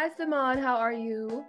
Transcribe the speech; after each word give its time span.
Hi, 0.00 0.08
Simon. 0.16 0.56
How 0.56 0.78
are 0.78 0.94
you? 0.94 1.44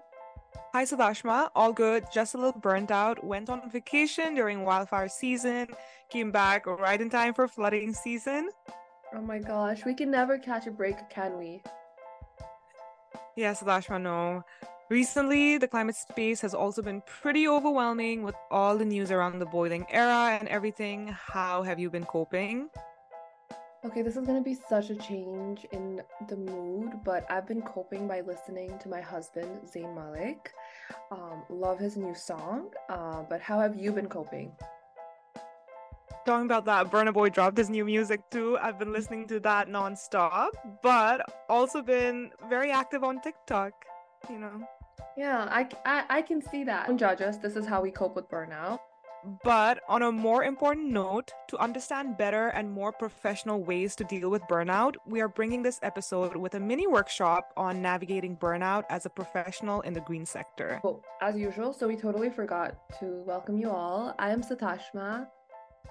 Hi, 0.74 0.84
Sadashma. 0.84 1.52
All 1.56 1.72
good. 1.72 2.04
Just 2.12 2.36
a 2.36 2.38
little 2.38 2.60
burnt 2.60 2.92
out. 2.92 3.24
Went 3.24 3.50
on 3.50 3.72
vacation 3.72 4.36
during 4.36 4.66
wildfire 4.66 5.08
season. 5.08 5.70
Came 6.10 6.32
back 6.32 6.68
right 6.68 7.00
in 7.00 7.10
time 7.10 7.34
for 7.34 7.48
flooding 7.48 7.94
season. 7.94 8.50
Oh 9.16 9.22
my 9.22 9.40
gosh, 9.40 9.86
we 9.86 9.94
can 9.94 10.12
never 10.12 10.38
catch 10.38 10.68
a 10.68 10.72
break, 10.72 10.98
can 11.10 11.38
we? 11.38 11.64
Yes, 13.38 13.64
Sadashma, 13.64 14.02
no. 14.02 14.44
Recently, 14.90 15.58
the 15.58 15.70
climate 15.70 15.96
space 15.96 16.42
has 16.42 16.54
also 16.54 16.82
been 16.82 17.02
pretty 17.08 17.48
overwhelming 17.48 18.22
with 18.22 18.36
all 18.52 18.78
the 18.78 18.84
news 18.84 19.12
around 19.12 19.40
the 19.40 19.46
boiling 19.46 19.86
era 19.90 20.38
and 20.38 20.50
everything. 20.50 21.08
How 21.08 21.64
have 21.64 21.80
you 21.80 21.90
been 21.90 22.04
coping? 22.04 22.68
Okay, 23.84 24.04
this 24.04 24.16
is 24.16 24.28
gonna 24.28 24.44
be 24.44 24.54
such 24.54 24.92
a 24.92 24.96
change 24.96 25.66
in 25.72 26.04
the 26.28 26.38
mood, 26.38 27.04
but 27.04 27.26
I've 27.32 27.48
been 27.48 27.64
coping 27.64 28.08
by 28.08 28.22
listening 28.22 28.78
to 28.78 28.88
my 28.88 29.02
husband, 29.02 29.62
Zayn 29.66 29.96
Malik. 29.96 30.54
Um, 31.10 31.42
love 31.50 31.80
his 31.80 31.98
new 31.98 32.14
song, 32.14 32.70
uh, 32.90 33.24
but 33.28 33.42
how 33.42 33.60
have 33.60 33.76
you 33.76 33.92
been 33.92 34.08
coping? 34.08 34.52
Talking 36.28 36.46
about 36.46 36.66
that, 36.66 36.92
Burna 36.92 37.12
Boy 37.12 37.30
dropped 37.30 37.58
his 37.58 37.72
new 37.72 37.84
music 37.84 38.22
too. 38.30 38.56
I've 38.62 38.78
been 38.78 38.94
listening 38.94 39.26
to 39.30 39.40
that 39.40 39.68
nonstop, 39.68 40.50
but 40.84 41.26
also 41.50 41.82
been 41.82 42.30
very 42.48 42.70
active 42.70 43.04
on 43.04 43.20
TikTok, 43.20 43.74
you 44.30 44.38
know. 44.38 44.62
Yeah, 45.18 45.48
I, 45.50 45.68
I, 45.86 46.04
I 46.18 46.22
can 46.22 46.40
see 46.40 46.64
that. 46.66 46.86
Don't 46.86 47.00
judge 47.00 47.22
us. 47.22 47.38
This 47.38 47.56
is 47.56 47.66
how 47.66 47.82
we 47.82 47.90
cope 47.90 48.16
with 48.16 48.30
burnout. 48.30 48.78
But 49.44 49.82
on 49.88 50.02
a 50.02 50.12
more 50.12 50.44
important 50.44 50.90
note, 50.90 51.32
to 51.50 51.58
understand 51.58 52.18
better 52.18 52.48
and 52.48 52.72
more 52.72 52.92
professional 52.92 53.64
ways 53.64 53.96
to 53.98 54.04
deal 54.04 54.32
with 54.32 54.42
burnout, 54.50 54.96
we 55.06 55.22
are 55.22 55.28
bringing 55.28 55.62
this 55.62 55.80
episode 55.84 56.36
with 56.36 56.56
a 56.56 56.60
mini 56.60 56.88
workshop 56.88 57.54
on 57.56 57.84
navigating 57.84 58.36
burnout 58.36 58.84
as 58.90 59.06
a 59.06 59.10
professional 59.10 59.82
in 59.82 59.94
the 59.94 60.02
green 60.02 60.26
sector. 60.26 60.82
As 61.22 61.38
usual, 61.38 61.72
so 61.72 61.88
we 61.88 61.96
totally 61.96 62.32
forgot 62.32 62.76
to 63.00 63.22
welcome 63.28 63.60
you 63.60 63.70
all. 63.70 64.16
I 64.18 64.32
am 64.32 64.42
Satashma. 64.42 65.28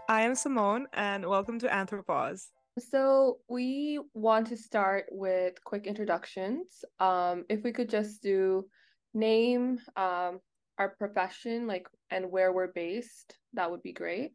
I 0.08 0.22
am 0.22 0.34
Simone, 0.34 0.88
and 0.94 1.24
welcome 1.24 1.60
to 1.60 1.69
Anthropause. 1.69 2.48
So 2.80 3.38
we 3.48 4.00
want 4.12 4.48
to 4.48 4.56
start 4.56 5.04
with 5.12 5.62
quick 5.62 5.86
introductions. 5.86 6.84
Um, 6.98 7.44
if 7.48 7.62
we 7.62 7.70
could 7.70 7.88
just 7.88 8.22
do 8.22 8.66
name, 9.14 9.78
um, 9.97 10.41
our 10.78 10.97
profession, 10.98 11.69
like 11.69 11.86
and 12.11 12.30
where 12.30 12.53
we're 12.53 12.72
based, 12.72 13.36
that 13.55 13.70
would 13.70 13.83
be 13.83 13.92
great. 13.92 14.33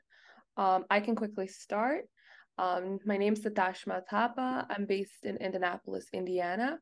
Um, 0.57 0.85
I 0.89 0.99
can 0.99 1.15
quickly 1.15 1.47
start. 1.47 2.05
Um, 2.57 2.99
my 3.05 3.17
name 3.17 3.33
is 3.33 3.41
Satashma 3.41 4.01
Thapa. 4.09 4.65
I'm 4.69 4.85
based 4.85 5.23
in 5.23 5.37
Indianapolis, 5.37 6.05
Indiana, 6.13 6.79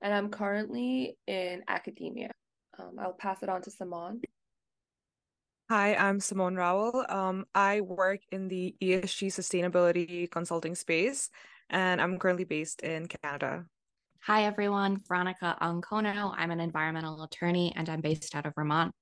and 0.00 0.14
I'm 0.14 0.30
currently 0.30 1.18
in 1.26 1.62
academia. 1.68 2.30
Um, 2.78 2.96
I'll 2.98 3.12
pass 3.12 3.42
it 3.42 3.48
on 3.48 3.60
to 3.62 3.70
Simon. 3.70 4.22
Hi, 5.68 5.94
I'm 5.94 6.18
Simone 6.18 6.56
Rowell. 6.56 7.04
Um, 7.08 7.44
I 7.54 7.82
work 7.82 8.20
in 8.32 8.48
the 8.48 8.74
ESG 8.82 9.28
sustainability 9.28 10.28
consulting 10.30 10.74
space, 10.74 11.30
and 11.68 12.00
I'm 12.00 12.18
currently 12.18 12.44
based 12.44 12.80
in 12.80 13.06
Canada. 13.06 13.66
Hi, 14.22 14.44
everyone. 14.44 15.00
Veronica 15.06 15.56
Ancono. 15.62 16.34
I'm 16.36 16.50
an 16.50 16.60
environmental 16.60 17.22
attorney, 17.22 17.72
and 17.76 17.88
I'm 17.88 18.00
based 18.00 18.34
out 18.34 18.46
of 18.46 18.54
Vermont. 18.54 18.92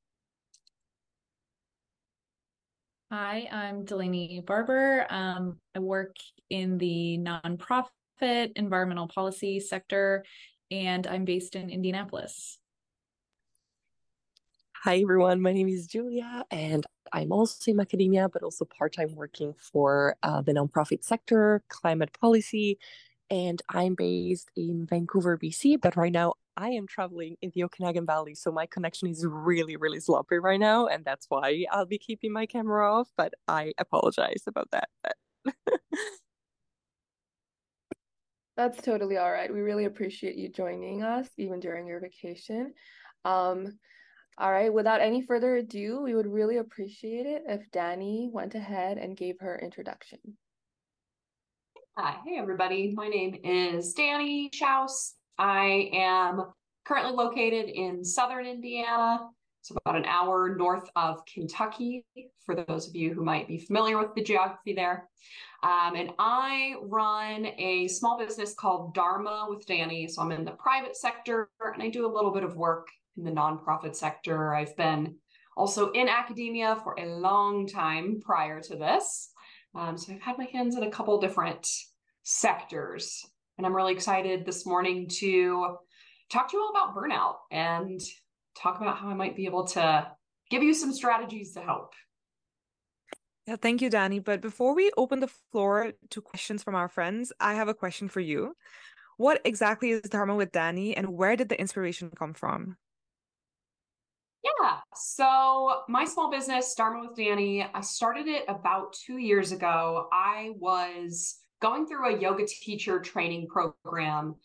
Hi, 3.10 3.48
I'm 3.50 3.86
Delaney 3.86 4.42
Barber. 4.46 5.06
Um, 5.08 5.56
I 5.74 5.78
work 5.78 6.16
in 6.50 6.76
the 6.76 7.16
nonprofit 7.16 8.52
environmental 8.54 9.08
policy 9.08 9.60
sector, 9.60 10.26
and 10.70 11.06
I'm 11.06 11.24
based 11.24 11.56
in 11.56 11.70
Indianapolis. 11.70 12.58
Hi, 14.84 14.98
everyone. 14.98 15.40
My 15.40 15.54
name 15.54 15.68
is 15.68 15.86
Julia, 15.86 16.44
and 16.50 16.84
I'm 17.10 17.32
also 17.32 17.70
in 17.70 17.80
academia, 17.80 18.28
but 18.28 18.42
also 18.42 18.66
part 18.66 18.92
time 18.92 19.14
working 19.14 19.54
for 19.54 20.16
uh, 20.22 20.42
the 20.42 20.52
nonprofit 20.52 21.02
sector, 21.02 21.62
climate 21.70 22.10
policy, 22.20 22.78
and 23.30 23.62
I'm 23.70 23.94
based 23.94 24.50
in 24.54 24.84
Vancouver, 24.84 25.38
BC. 25.38 25.80
But 25.80 25.96
right 25.96 26.12
now, 26.12 26.34
I 26.58 26.70
am 26.70 26.88
traveling 26.88 27.36
in 27.40 27.52
the 27.54 27.62
Okanagan 27.62 28.04
Valley, 28.04 28.34
so 28.34 28.50
my 28.50 28.66
connection 28.66 29.08
is 29.08 29.24
really, 29.24 29.76
really 29.76 30.00
sloppy 30.00 30.38
right 30.38 30.58
now, 30.58 30.88
and 30.88 31.04
that's 31.04 31.26
why 31.28 31.64
I'll 31.70 31.86
be 31.86 31.98
keeping 31.98 32.32
my 32.32 32.46
camera 32.46 32.92
off. 32.92 33.08
But 33.16 33.34
I 33.46 33.72
apologize 33.78 34.42
about 34.48 34.68
that. 34.72 34.88
That's 38.56 38.82
totally 38.82 39.18
all 39.18 39.30
right. 39.30 39.52
We 39.52 39.60
really 39.60 39.84
appreciate 39.84 40.34
you 40.34 40.48
joining 40.48 41.04
us, 41.04 41.28
even 41.36 41.60
during 41.60 41.86
your 41.86 42.00
vacation. 42.00 42.74
Um, 43.24 43.78
all 44.36 44.50
right, 44.50 44.72
without 44.72 45.00
any 45.00 45.22
further 45.22 45.54
ado, 45.58 46.00
we 46.02 46.16
would 46.16 46.26
really 46.26 46.56
appreciate 46.56 47.26
it 47.26 47.44
if 47.46 47.70
Danni 47.70 48.32
went 48.32 48.56
ahead 48.56 48.98
and 48.98 49.16
gave 49.16 49.36
her 49.38 49.60
introduction. 49.62 50.18
Hi, 51.96 52.16
hey 52.26 52.36
everybody. 52.36 52.92
My 52.96 53.06
name 53.06 53.36
is 53.44 53.94
Danni 53.94 54.50
Schaust. 54.52 55.17
I 55.38 55.90
am 55.92 56.44
currently 56.84 57.12
located 57.12 57.68
in 57.68 58.04
southern 58.04 58.46
Indiana. 58.46 59.28
It's 59.60 59.70
about 59.70 59.96
an 59.96 60.04
hour 60.06 60.56
north 60.56 60.88
of 60.96 61.24
Kentucky, 61.26 62.04
for 62.44 62.54
those 62.54 62.88
of 62.88 62.96
you 62.96 63.12
who 63.12 63.24
might 63.24 63.46
be 63.46 63.58
familiar 63.58 63.98
with 63.98 64.14
the 64.14 64.22
geography 64.22 64.72
there. 64.72 65.08
Um, 65.62 65.96
and 65.96 66.12
I 66.18 66.76
run 66.82 67.46
a 67.58 67.88
small 67.88 68.18
business 68.18 68.54
called 68.54 68.94
Dharma 68.94 69.46
with 69.48 69.66
Danni. 69.66 70.08
So 70.08 70.22
I'm 70.22 70.32
in 70.32 70.44
the 70.44 70.52
private 70.52 70.96
sector 70.96 71.50
and 71.60 71.82
I 71.82 71.88
do 71.88 72.06
a 72.06 72.14
little 72.14 72.32
bit 72.32 72.44
of 72.44 72.56
work 72.56 72.88
in 73.16 73.24
the 73.24 73.30
nonprofit 73.30 73.96
sector. 73.96 74.54
I've 74.54 74.76
been 74.76 75.16
also 75.56 75.90
in 75.90 76.08
academia 76.08 76.76
for 76.84 76.94
a 76.98 77.06
long 77.06 77.66
time 77.66 78.20
prior 78.20 78.60
to 78.62 78.76
this. 78.76 79.30
Um, 79.74 79.98
so 79.98 80.12
I've 80.12 80.22
had 80.22 80.38
my 80.38 80.46
hands 80.46 80.76
in 80.76 80.84
a 80.84 80.90
couple 80.90 81.20
different 81.20 81.68
sectors. 82.22 83.26
And 83.58 83.66
I'm 83.66 83.74
really 83.74 83.92
excited 83.92 84.46
this 84.46 84.64
morning 84.64 85.08
to 85.18 85.76
talk 86.30 86.48
to 86.50 86.56
you 86.56 86.62
all 86.62 86.70
about 86.70 86.94
burnout 86.94 87.34
and 87.50 88.00
talk 88.56 88.80
about 88.80 88.98
how 88.98 89.08
I 89.08 89.14
might 89.14 89.36
be 89.36 89.46
able 89.46 89.66
to 89.68 90.06
give 90.48 90.62
you 90.62 90.72
some 90.72 90.92
strategies 90.92 91.54
to 91.54 91.60
help. 91.60 91.92
Yeah, 93.48 93.56
thank 93.56 93.82
you, 93.82 93.90
Danni. 93.90 94.22
But 94.22 94.40
before 94.40 94.74
we 94.74 94.92
open 94.96 95.18
the 95.18 95.30
floor 95.50 95.92
to 96.10 96.20
questions 96.20 96.62
from 96.62 96.76
our 96.76 96.88
friends, 96.88 97.32
I 97.40 97.54
have 97.54 97.66
a 97.66 97.74
question 97.74 98.08
for 98.08 98.20
you. 98.20 98.54
What 99.16 99.40
exactly 99.44 99.90
is 99.90 100.02
Dharma 100.02 100.36
with 100.36 100.52
Danni 100.52 100.94
and 100.96 101.08
where 101.08 101.34
did 101.34 101.48
the 101.48 101.60
inspiration 101.60 102.10
come 102.16 102.34
from? 102.34 102.76
Yeah, 104.44 104.76
so 104.94 105.82
my 105.88 106.04
small 106.04 106.30
business, 106.30 106.74
Dharma 106.76 107.08
with 107.08 107.18
Danni, 107.18 107.68
I 107.74 107.80
started 107.80 108.28
it 108.28 108.44
about 108.46 108.92
two 108.92 109.16
years 109.16 109.50
ago. 109.50 110.06
I 110.12 110.52
was 110.58 111.38
going 111.60 111.86
through 111.86 112.14
a 112.14 112.18
yoga 112.18 112.46
teacher 112.46 113.00
training 113.00 113.48
program 113.48 114.36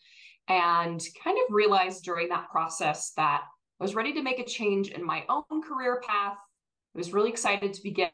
and 0.48 1.02
kind 1.22 1.38
of 1.38 1.54
realized 1.54 2.04
during 2.04 2.28
that 2.28 2.50
process 2.50 3.12
that 3.16 3.42
I 3.80 3.84
was 3.84 3.94
ready 3.94 4.12
to 4.14 4.22
make 4.22 4.38
a 4.38 4.44
change 4.44 4.88
in 4.88 5.04
my 5.04 5.24
own 5.28 5.62
career 5.62 6.02
path. 6.06 6.36
I 6.94 6.98
was 6.98 7.12
really 7.12 7.30
excited 7.30 7.72
to 7.72 7.82
begin 7.82 8.10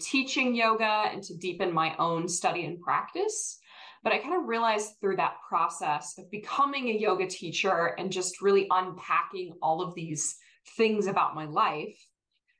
teaching 0.00 0.54
yoga 0.54 1.04
and 1.12 1.22
to 1.24 1.36
deepen 1.36 1.72
my 1.72 1.94
own 1.98 2.28
study 2.28 2.64
and 2.64 2.80
practice. 2.80 3.58
But 4.02 4.12
I 4.12 4.18
kind 4.18 4.36
of 4.36 4.48
realized 4.48 4.92
through 5.00 5.16
that 5.16 5.36
process 5.48 6.16
of 6.18 6.30
becoming 6.30 6.88
a 6.88 6.98
yoga 6.98 7.26
teacher 7.26 7.94
and 7.98 8.12
just 8.12 8.40
really 8.40 8.68
unpacking 8.70 9.54
all 9.60 9.82
of 9.82 9.94
these 9.94 10.36
things 10.76 11.06
about 11.06 11.34
my 11.34 11.46
life 11.46 11.98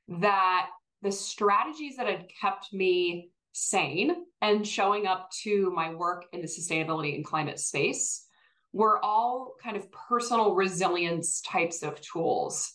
that 0.09 0.67
the 1.01 1.11
strategies 1.11 1.95
that 1.97 2.07
had 2.07 2.27
kept 2.41 2.73
me 2.73 3.29
sane 3.57 4.15
and 4.41 4.67
showing 4.67 5.07
up 5.07 5.31
to 5.43 5.71
my 5.75 5.93
work 5.93 6.25
in 6.31 6.41
the 6.41 6.47
sustainability 6.47 7.15
and 7.15 7.25
climate 7.25 7.59
space 7.59 8.25
were 8.71 9.03
all 9.03 9.55
kind 9.61 9.75
of 9.75 9.91
personal 9.91 10.53
resilience 10.53 11.41
types 11.41 11.81
of 11.81 11.99
tools. 12.01 12.73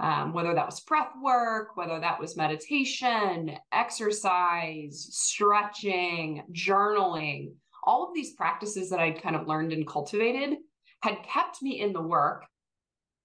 Um, 0.00 0.32
whether 0.32 0.52
that 0.52 0.66
was 0.66 0.80
breath 0.80 1.12
work, 1.22 1.76
whether 1.76 2.00
that 2.00 2.18
was 2.18 2.36
meditation, 2.36 3.56
exercise, 3.70 5.06
stretching, 5.12 6.42
journaling, 6.52 7.52
all 7.84 8.08
of 8.08 8.12
these 8.12 8.34
practices 8.34 8.90
that 8.90 8.98
I'd 8.98 9.22
kind 9.22 9.36
of 9.36 9.46
learned 9.46 9.72
and 9.72 9.86
cultivated 9.86 10.58
had 11.04 11.22
kept 11.22 11.62
me 11.62 11.80
in 11.80 11.92
the 11.92 12.02
work. 12.02 12.44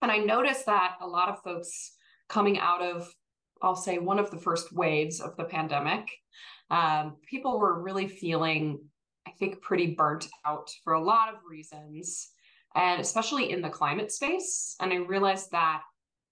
And 0.03 0.11
I 0.11 0.17
noticed 0.17 0.67
that 0.67 0.97
a 1.01 1.07
lot 1.07 1.29
of 1.29 1.41
folks 1.41 1.93
coming 2.27 2.59
out 2.59 2.83
of, 2.83 3.11
I'll 3.63 3.75
say, 3.75 3.97
one 3.97 4.19
of 4.19 4.29
the 4.29 4.37
first 4.37 4.71
waves 4.71 5.19
of 5.19 5.35
the 5.37 5.45
pandemic 5.45 6.07
um, 6.69 7.15
people 7.27 7.59
were 7.59 7.81
really 7.81 8.07
feeling, 8.07 8.79
I 9.27 9.31
think, 9.31 9.61
pretty 9.61 9.95
burnt 9.95 10.27
out 10.45 10.69
for 10.83 10.93
a 10.93 11.03
lot 11.03 11.33
of 11.33 11.39
reasons, 11.47 12.29
and 12.75 13.01
especially 13.01 13.51
in 13.51 13.61
the 13.61 13.69
climate 13.69 14.11
space. 14.11 14.75
And 14.79 14.93
I 14.93 14.97
realized 14.97 15.51
that 15.51 15.81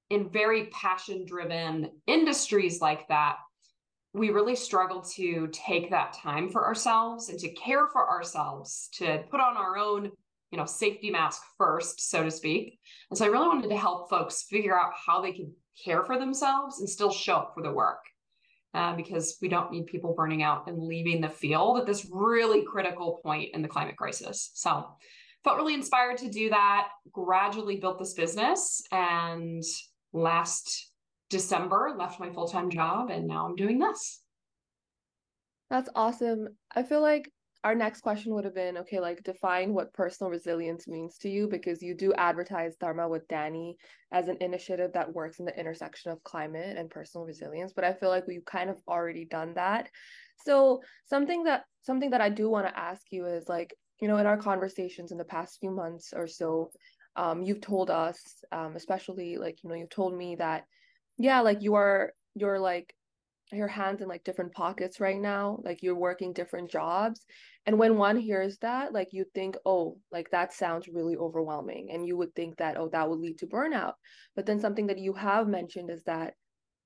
in 0.09 0.29
very 0.29 0.65
passion 0.67 1.25
driven 1.25 1.91
industries 2.05 2.81
like 2.81 3.07
that, 3.07 3.37
we 4.13 4.29
really 4.29 4.55
struggle 4.55 5.01
to 5.01 5.49
take 5.51 5.89
that 5.89 6.13
time 6.13 6.49
for 6.49 6.65
ourselves 6.65 7.29
and 7.29 7.37
to 7.39 7.49
care 7.53 7.87
for 7.87 8.09
ourselves, 8.09 8.89
to 8.93 9.23
put 9.29 9.39
on 9.39 9.57
our 9.57 9.77
own 9.77 10.11
you 10.51 10.57
know, 10.57 10.65
safety 10.65 11.09
mask 11.09 11.41
first, 11.57 12.09
so 12.09 12.23
to 12.23 12.31
speak. 12.31 12.79
And 13.09 13.17
so 13.17 13.25
I 13.25 13.29
really 13.29 13.47
wanted 13.47 13.69
to 13.69 13.77
help 13.77 14.09
folks 14.09 14.43
figure 14.43 14.77
out 14.77 14.93
how 14.93 15.21
they 15.21 15.33
can 15.33 15.53
care 15.83 16.03
for 16.03 16.17
themselves 16.17 16.79
and 16.79 16.89
still 16.89 17.11
show 17.11 17.35
up 17.35 17.51
for 17.53 17.61
the 17.61 17.71
work. 17.71 17.99
Uh, 18.77 18.95
because 18.95 19.39
we 19.41 19.47
don't 19.47 19.71
need 19.71 19.87
people 19.87 20.13
burning 20.13 20.43
out 20.43 20.67
and 20.67 20.77
leaving 20.77 21.19
the 21.19 21.27
field 21.27 21.79
at 21.79 21.87
this 21.87 22.07
really 22.11 22.63
critical 22.63 23.19
point 23.23 23.49
in 23.55 23.63
the 23.63 23.67
climate 23.67 23.97
crisis. 23.97 24.51
So 24.53 24.85
felt 25.43 25.57
really 25.57 25.73
inspired 25.73 26.17
to 26.19 26.29
do 26.29 26.51
that, 26.51 26.89
gradually 27.11 27.77
built 27.77 27.97
this 27.97 28.13
business 28.13 28.83
and 28.91 29.63
last 30.13 30.91
December 31.31 31.95
left 31.97 32.19
my 32.19 32.29
full-time 32.29 32.69
job 32.69 33.09
and 33.09 33.25
now 33.25 33.47
I'm 33.47 33.55
doing 33.55 33.79
this. 33.79 34.21
That's 35.71 35.89
awesome. 35.95 36.49
I 36.75 36.83
feel 36.83 37.01
like 37.01 37.31
our 37.67 37.75
next 37.75 37.99
question 37.99 38.33
would 38.33 38.45
have 38.45 38.55
been 38.55 38.77
okay, 38.77 39.01
like 39.01 39.21
define 39.23 39.73
what 39.73 39.93
personal 39.93 40.31
resilience 40.31 40.87
means 40.87 41.17
to 41.17 41.29
you 41.29 41.49
because 41.49 41.83
you 41.83 41.93
do 41.93 42.13
advertise 42.13 42.77
Dharma 42.77 43.09
with 43.09 43.27
Danni 43.27 43.73
as 44.13 44.29
an 44.29 44.37
initiative 44.39 44.91
that 44.93 45.13
works 45.13 45.39
in 45.39 45.45
the 45.45 45.59
intersection 45.59 46.11
of 46.11 46.23
climate 46.23 46.77
and 46.77 46.89
personal 46.89 47.25
resilience. 47.27 47.73
But 47.73 47.83
I 47.83 47.91
feel 47.91 48.07
like 48.07 48.25
we've 48.25 48.45
kind 48.45 48.69
of 48.69 48.77
already 48.87 49.25
done 49.25 49.53
that. 49.55 49.89
So 50.45 50.81
something 51.09 51.43
that 51.43 51.65
something 51.81 52.11
that 52.11 52.21
I 52.21 52.29
do 52.29 52.49
want 52.49 52.67
to 52.67 52.79
ask 52.79 53.01
you 53.11 53.25
is 53.25 53.49
like, 53.49 53.75
you 53.99 54.07
know, 54.07 54.15
in 54.15 54.27
our 54.27 54.37
conversations 54.37 55.11
in 55.11 55.17
the 55.17 55.25
past 55.25 55.57
few 55.59 55.71
months 55.71 56.13
or 56.15 56.25
so, 56.25 56.71
um, 57.17 57.43
you've 57.43 57.59
told 57.59 57.89
us, 57.89 58.17
um, 58.53 58.77
especially 58.77 59.35
like, 59.35 59.57
you 59.61 59.69
know, 59.69 59.75
you've 59.75 59.89
told 59.89 60.17
me 60.17 60.37
that, 60.37 60.63
yeah, 61.17 61.41
like 61.41 61.61
you 61.61 61.75
are 61.75 62.13
you're 62.33 62.59
like 62.59 62.93
your 63.51 63.67
hands 63.67 64.01
in 64.01 64.07
like 64.07 64.23
different 64.23 64.51
pockets 64.51 64.99
right 64.99 65.19
now 65.19 65.57
like 65.63 65.81
you're 65.81 65.95
working 65.95 66.33
different 66.33 66.69
jobs 66.69 67.25
and 67.65 67.79
when 67.79 67.97
one 67.97 68.17
hears 68.17 68.57
that 68.57 68.91
like 68.91 69.07
you 69.11 69.25
think 69.33 69.55
oh 69.65 69.97
like 70.11 70.29
that 70.31 70.51
sounds 70.51 70.89
really 70.89 71.15
overwhelming 71.15 71.89
and 71.91 72.05
you 72.05 72.17
would 72.17 72.33
think 72.35 72.57
that 72.57 72.77
oh 72.77 72.89
that 72.89 73.09
would 73.09 73.19
lead 73.19 73.37
to 73.37 73.47
burnout 73.47 73.93
but 74.35 74.45
then 74.45 74.59
something 74.59 74.87
that 74.87 74.99
you 74.99 75.13
have 75.13 75.47
mentioned 75.47 75.89
is 75.89 76.03
that 76.03 76.33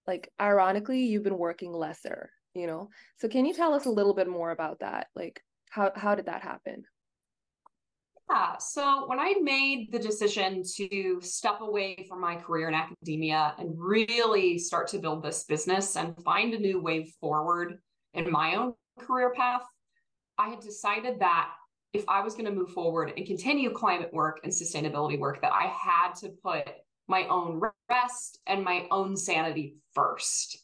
like 0.05 0.31
ironically 0.39 0.99
you've 1.03 1.23
been 1.23 1.37
working 1.37 1.73
lesser 1.73 2.29
you 2.53 2.67
know? 2.67 2.89
So 3.17 3.27
can 3.27 3.45
you 3.45 3.53
tell 3.53 3.73
us 3.73 3.85
a 3.85 3.91
little 3.91 4.13
bit 4.13 4.27
more 4.27 4.51
about 4.51 4.79
that? 4.79 5.07
Like 5.15 5.41
how 5.69 5.91
how 5.95 6.15
did 6.15 6.25
that 6.25 6.41
happen 6.41 6.83
yeah. 8.29 8.57
So 8.57 9.07
when 9.07 9.19
I 9.19 9.35
made 9.41 9.91
the 9.91 9.99
decision 9.99 10.63
to 10.77 11.19
step 11.21 11.61
away 11.61 12.05
from 12.07 12.21
my 12.21 12.35
career 12.35 12.67
in 12.67 12.73
academia 12.73 13.55
and 13.57 13.73
really 13.77 14.57
start 14.57 14.87
to 14.89 14.99
build 14.99 15.23
this 15.23 15.43
business 15.43 15.95
and 15.95 16.15
find 16.23 16.53
a 16.53 16.59
new 16.59 16.81
way 16.81 17.11
forward 17.19 17.79
in 18.13 18.31
my 18.31 18.55
own 18.55 18.73
career 18.99 19.33
path, 19.33 19.63
I 20.37 20.49
had 20.49 20.59
decided 20.59 21.19
that 21.19 21.49
if 21.93 22.05
I 22.07 22.21
was 22.21 22.33
going 22.33 22.45
to 22.45 22.51
move 22.51 22.71
forward 22.71 23.13
and 23.15 23.25
continue 23.25 23.71
climate 23.71 24.13
work 24.13 24.39
and 24.43 24.51
sustainability 24.51 25.19
work, 25.19 25.41
that 25.41 25.51
I 25.51 25.67
had 25.67 26.13
to 26.21 26.29
put 26.29 26.69
my 27.07 27.25
own 27.27 27.61
rest 27.89 28.39
and 28.47 28.63
my 28.63 28.87
own 28.91 29.17
sanity 29.17 29.75
first. 29.93 30.57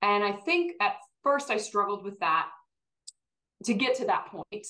And 0.00 0.24
I 0.24 0.32
think 0.32 0.72
at 0.80 0.96
first 1.22 1.50
I 1.50 1.58
struggled 1.58 2.02
with 2.02 2.18
that 2.20 2.48
to 3.64 3.74
get 3.74 3.96
to 3.96 4.06
that 4.06 4.26
point 4.26 4.66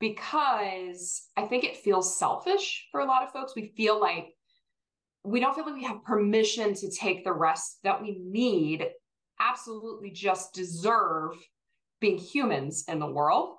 because 0.00 1.22
I 1.36 1.46
think 1.46 1.64
it 1.64 1.76
feels 1.76 2.18
selfish 2.18 2.86
for 2.90 3.00
a 3.00 3.06
lot 3.06 3.22
of 3.22 3.32
folks. 3.32 3.54
We 3.56 3.72
feel 3.76 4.00
like 4.00 4.28
we 5.24 5.40
don't 5.40 5.54
feel 5.54 5.64
like 5.64 5.74
we 5.74 5.84
have 5.84 6.04
permission 6.04 6.74
to 6.74 6.90
take 6.90 7.24
the 7.24 7.32
rest 7.32 7.78
that 7.82 8.00
we 8.00 8.16
need, 8.22 8.86
absolutely 9.40 10.10
just 10.10 10.54
deserve 10.54 11.32
being 12.00 12.18
humans 12.18 12.84
in 12.88 13.00
the 13.00 13.10
world. 13.10 13.56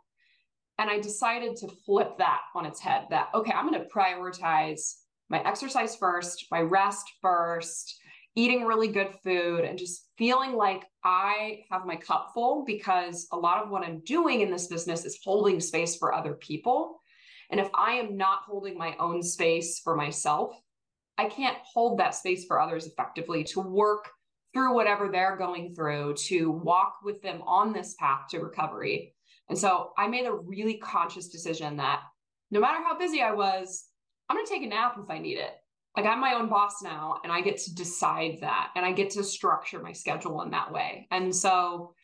And 0.80 0.90
I 0.90 1.00
decided 1.00 1.56
to 1.58 1.68
flip 1.86 2.20
that 2.20 2.42
on 2.56 2.66
its 2.66 2.80
head 2.80 3.08
that, 3.10 3.30
okay, 3.34 3.52
I'm 3.52 3.68
going 3.68 3.82
to 3.82 3.90
prioritize 3.90 4.94
my 5.30 5.42
exercise 5.44 5.96
first, 5.96 6.46
my 6.52 6.62
rest 6.62 7.06
first, 7.22 8.00
eating 8.38 8.66
really 8.66 8.88
good 8.88 9.16
food 9.24 9.66
and 9.66 9.80
just 9.80 10.10
feeling 10.16 10.54
like 10.54 10.86
I 11.04 11.62
have 11.72 11.88
my 11.88 11.96
cup 11.96 12.30
full 12.36 12.64
because 12.66 13.28
a 13.32 13.36
lot 13.36 13.64
of 13.64 13.72
what 13.72 13.84
I'm 13.84 14.00
doing 14.02 14.42
in 14.42 14.52
this 14.52 14.68
business 14.68 15.06
is 15.06 15.20
holding 15.24 15.60
space 15.60 15.96
for 15.96 16.14
other 16.14 16.36
people. 16.36 17.02
And 17.50 17.60
if 17.60 17.68
I 17.74 17.94
am 17.94 18.16
not 18.16 18.44
holding 18.46 18.78
my 18.78 18.96
own 19.00 19.24
space 19.24 19.80
for 19.84 19.96
myself, 19.96 20.56
I 21.18 21.26
can't 21.26 21.58
hold 21.64 21.98
that 21.98 22.14
space 22.14 22.46
for 22.46 22.62
others 22.62 22.86
effectively 22.86 23.44
to 23.46 23.60
work 23.60 24.08
through 24.54 24.76
whatever 24.76 25.10
they're 25.10 25.36
going 25.36 25.74
through, 25.74 26.14
to 26.28 26.52
walk 26.52 26.98
with 27.04 27.24
them 27.24 27.42
on 27.42 27.74
this 27.74 27.96
path 27.96 28.28
to 28.30 28.40
recovery. 28.40 29.16
And 29.50 29.58
so 29.58 29.94
I 29.98 30.08
made 30.08 30.28
a 30.28 30.34
really 30.34 30.78
conscious 30.78 31.30
decision 31.30 31.78
that 31.78 32.02
no 32.52 32.60
matter 32.60 32.84
how 32.84 33.00
busy 33.00 33.20
I 33.20 33.34
was, 33.34 33.86
I'm 34.30 34.38
going 34.38 34.46
to 34.46 34.54
take 34.54 34.64
a 34.64 34.68
nap 34.68 34.96
if 35.02 35.10
I 35.10 35.18
need 35.18 35.40
it 35.40 35.54
like 35.98 36.06
I'm 36.06 36.22
my 36.22 36.36
own 36.36 36.48
boss 36.48 36.84
now 36.84 37.18
and 37.24 37.34
I 37.34 37.42
get 37.42 37.58
to 37.58 37.74
decide 37.74 38.38
that 38.42 38.70
and 38.76 38.86
I 38.86 38.92
get 38.92 39.10
to 39.12 39.24
structure 39.24 39.82
my 39.82 39.92
schedule 39.92 40.44
in 40.44 40.52
that 40.52 40.72
way. 40.72 41.08
And 41.10 41.36
so 41.36 41.96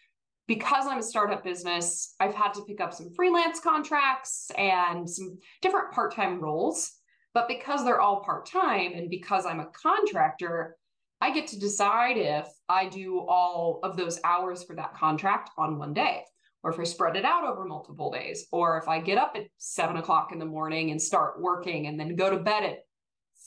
because 0.48 0.88
I'm 0.88 0.98
a 0.98 1.04
startup 1.04 1.44
business, 1.44 2.16
I've 2.20 2.34
had 2.34 2.56
to 2.56 2.64
pick 2.64 2.82
up 2.82 2.94
some 2.94 3.14
freelance 3.16 3.60
contracts 3.60 4.52
and 4.58 5.08
some 5.08 5.38
different 5.62 5.92
part-time 5.92 6.42
roles. 6.42 6.92
But 7.36 7.48
because 7.48 7.86
they're 7.86 8.02
all 8.02 8.24
part-time 8.24 8.94
and 8.94 9.10
because 9.10 9.46
I'm 9.46 9.60
a 9.60 9.68
contractor, 9.68 10.76
I 11.22 11.32
get 11.32 11.48
to 11.48 11.60
decide 11.60 12.18
if 12.18 12.48
I 12.68 12.90
do 12.90 13.20
all 13.20 13.80
of 13.84 13.96
those 13.96 14.20
hours 14.24 14.64
for 14.64 14.76
that 14.76 14.96
contract 14.96 15.52
on 15.58 15.78
one 15.78 15.94
day, 15.94 16.24
or 16.64 16.72
if 16.72 16.80
I 16.80 16.84
spread 16.84 17.16
it 17.16 17.26
out 17.26 17.46
over 17.46 17.64
multiple 17.64 18.12
days, 18.12 18.46
or 18.52 18.78
if 18.78 18.88
I 18.88 19.00
get 19.00 19.18
up 19.18 19.34
at 19.36 19.46
seven 19.58 19.98
o'clock 19.98 20.32
in 20.32 20.40
the 20.40 20.46
morning 20.46 20.92
and 20.92 21.02
start 21.02 21.42
working 21.42 21.88
and 21.88 22.00
then 22.00 22.16
go 22.16 22.30
to 22.30 22.38
bed 22.38 22.64
at 22.64 22.80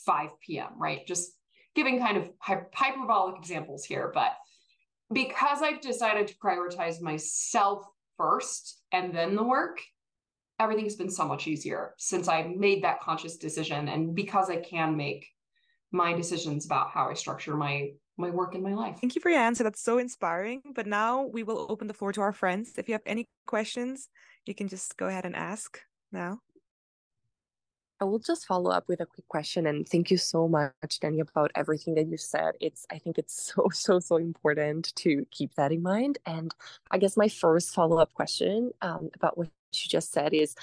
5 0.06 0.30
p.m., 0.40 0.70
right? 0.78 1.06
Just 1.06 1.32
giving 1.74 1.98
kind 1.98 2.16
of 2.16 2.30
hyperbolic 2.40 3.36
examples 3.38 3.84
here. 3.84 4.10
But 4.14 4.32
because 5.12 5.62
I've 5.62 5.80
decided 5.80 6.28
to 6.28 6.34
prioritize 6.36 7.00
myself 7.00 7.84
first 8.16 8.80
and 8.92 9.14
then 9.14 9.36
the 9.36 9.44
work, 9.44 9.80
everything's 10.58 10.96
been 10.96 11.10
so 11.10 11.26
much 11.26 11.46
easier 11.46 11.94
since 11.98 12.28
I 12.28 12.54
made 12.56 12.82
that 12.82 13.00
conscious 13.00 13.36
decision. 13.36 13.88
And 13.88 14.14
because 14.14 14.48
I 14.48 14.56
can 14.56 14.96
make 14.96 15.26
my 15.92 16.14
decisions 16.14 16.64
about 16.64 16.90
how 16.90 17.08
I 17.08 17.14
structure 17.14 17.56
my 17.56 17.90
my 18.18 18.30
work 18.30 18.54
in 18.54 18.62
my 18.62 18.72
life. 18.72 18.96
Thank 18.98 19.14
you 19.14 19.20
for 19.20 19.28
your 19.28 19.40
answer. 19.40 19.62
That's 19.62 19.82
so 19.82 19.98
inspiring. 19.98 20.62
But 20.74 20.86
now 20.86 21.24
we 21.24 21.42
will 21.42 21.66
open 21.68 21.86
the 21.86 21.92
floor 21.92 22.12
to 22.12 22.22
our 22.22 22.32
friends. 22.32 22.72
If 22.78 22.88
you 22.88 22.94
have 22.94 23.02
any 23.04 23.26
questions, 23.46 24.08
you 24.46 24.54
can 24.54 24.68
just 24.68 24.96
go 24.96 25.06
ahead 25.06 25.26
and 25.26 25.36
ask 25.36 25.80
now. 26.10 26.40
I 28.00 28.04
will 28.04 28.18
just 28.18 28.46
follow 28.46 28.70
up 28.70 28.88
with 28.88 29.00
a 29.00 29.06
quick 29.06 29.26
question 29.28 29.66
and 29.66 29.88
thank 29.88 30.10
you 30.10 30.18
so 30.18 30.48
much, 30.48 30.72
Danni, 31.00 31.20
about 31.20 31.50
everything 31.54 31.94
that 31.94 32.08
you 32.08 32.18
said. 32.18 32.54
It's 32.60 32.86
I 32.90 32.98
think 32.98 33.16
it's 33.16 33.52
so, 33.54 33.68
so, 33.72 33.98
so 34.00 34.16
important 34.16 34.94
to 34.96 35.26
keep 35.30 35.54
that 35.54 35.72
in 35.72 35.82
mind. 35.82 36.18
And 36.26 36.54
I 36.90 36.98
guess 36.98 37.16
my 37.16 37.28
first 37.28 37.74
follow-up 37.74 38.12
question 38.12 38.72
um, 38.82 39.10
about 39.14 39.38
what 39.38 39.46
you 39.72 39.88
just 39.88 40.12
said 40.12 40.34
is 40.34 40.54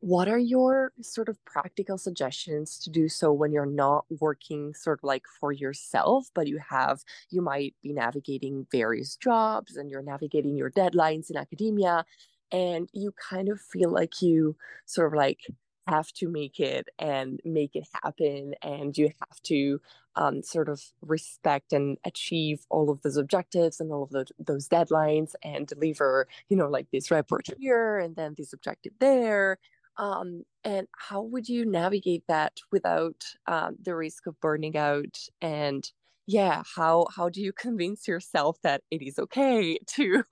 what 0.00 0.26
are 0.26 0.38
your 0.38 0.92
sort 1.00 1.28
of 1.28 1.42
practical 1.44 1.96
suggestions 1.96 2.76
to 2.80 2.90
do 2.90 3.08
so 3.08 3.32
when 3.32 3.52
you're 3.52 3.64
not 3.64 4.04
working 4.18 4.74
sort 4.74 4.98
of 4.98 5.04
like 5.04 5.22
for 5.38 5.52
yourself 5.52 6.28
but 6.34 6.48
you 6.48 6.58
have 6.58 7.04
you 7.30 7.40
might 7.40 7.72
be 7.84 7.92
navigating 7.92 8.66
various 8.72 9.14
jobs 9.16 9.76
and 9.76 9.92
you're 9.92 10.02
navigating 10.02 10.56
your 10.56 10.72
deadlines 10.72 11.30
in 11.30 11.36
academia 11.36 12.04
and 12.50 12.88
you 12.92 13.12
kind 13.12 13.48
of 13.48 13.60
feel 13.60 13.90
like 13.90 14.20
you 14.20 14.56
sort 14.86 15.06
of 15.06 15.14
like 15.14 15.46
have 15.86 16.12
to 16.12 16.28
make 16.28 16.60
it 16.60 16.88
and 16.98 17.40
make 17.44 17.74
it 17.74 17.86
happen 18.02 18.54
and 18.62 18.96
you 18.96 19.06
have 19.06 19.40
to 19.42 19.80
um, 20.16 20.42
sort 20.42 20.68
of 20.68 20.82
respect 21.00 21.72
and 21.72 21.98
achieve 22.04 22.64
all 22.70 22.90
of 22.90 23.00
those 23.02 23.16
objectives 23.16 23.80
and 23.80 23.92
all 23.92 24.02
of 24.02 24.10
those, 24.10 24.32
those 24.38 24.68
deadlines 24.68 25.32
and 25.42 25.66
deliver 25.66 26.26
you 26.48 26.56
know 26.56 26.68
like 26.68 26.86
this 26.92 27.10
report 27.10 27.46
here 27.58 27.98
and 27.98 28.16
then 28.16 28.34
this 28.36 28.52
objective 28.52 28.92
there. 29.00 29.58
Um, 29.98 30.44
and 30.64 30.86
how 30.96 31.20
would 31.22 31.48
you 31.48 31.66
navigate 31.66 32.24
that 32.28 32.60
without 32.70 33.24
um, 33.46 33.76
the 33.82 33.94
risk 33.94 34.26
of 34.26 34.40
burning 34.40 34.76
out 34.76 35.18
and 35.42 35.90
yeah 36.32 36.62
how 36.74 37.06
how 37.14 37.28
do 37.28 37.42
you 37.42 37.52
convince 37.52 38.08
yourself 38.08 38.56
that 38.62 38.80
it 38.90 39.02
is 39.02 39.18
okay 39.18 39.78
to 39.86 40.24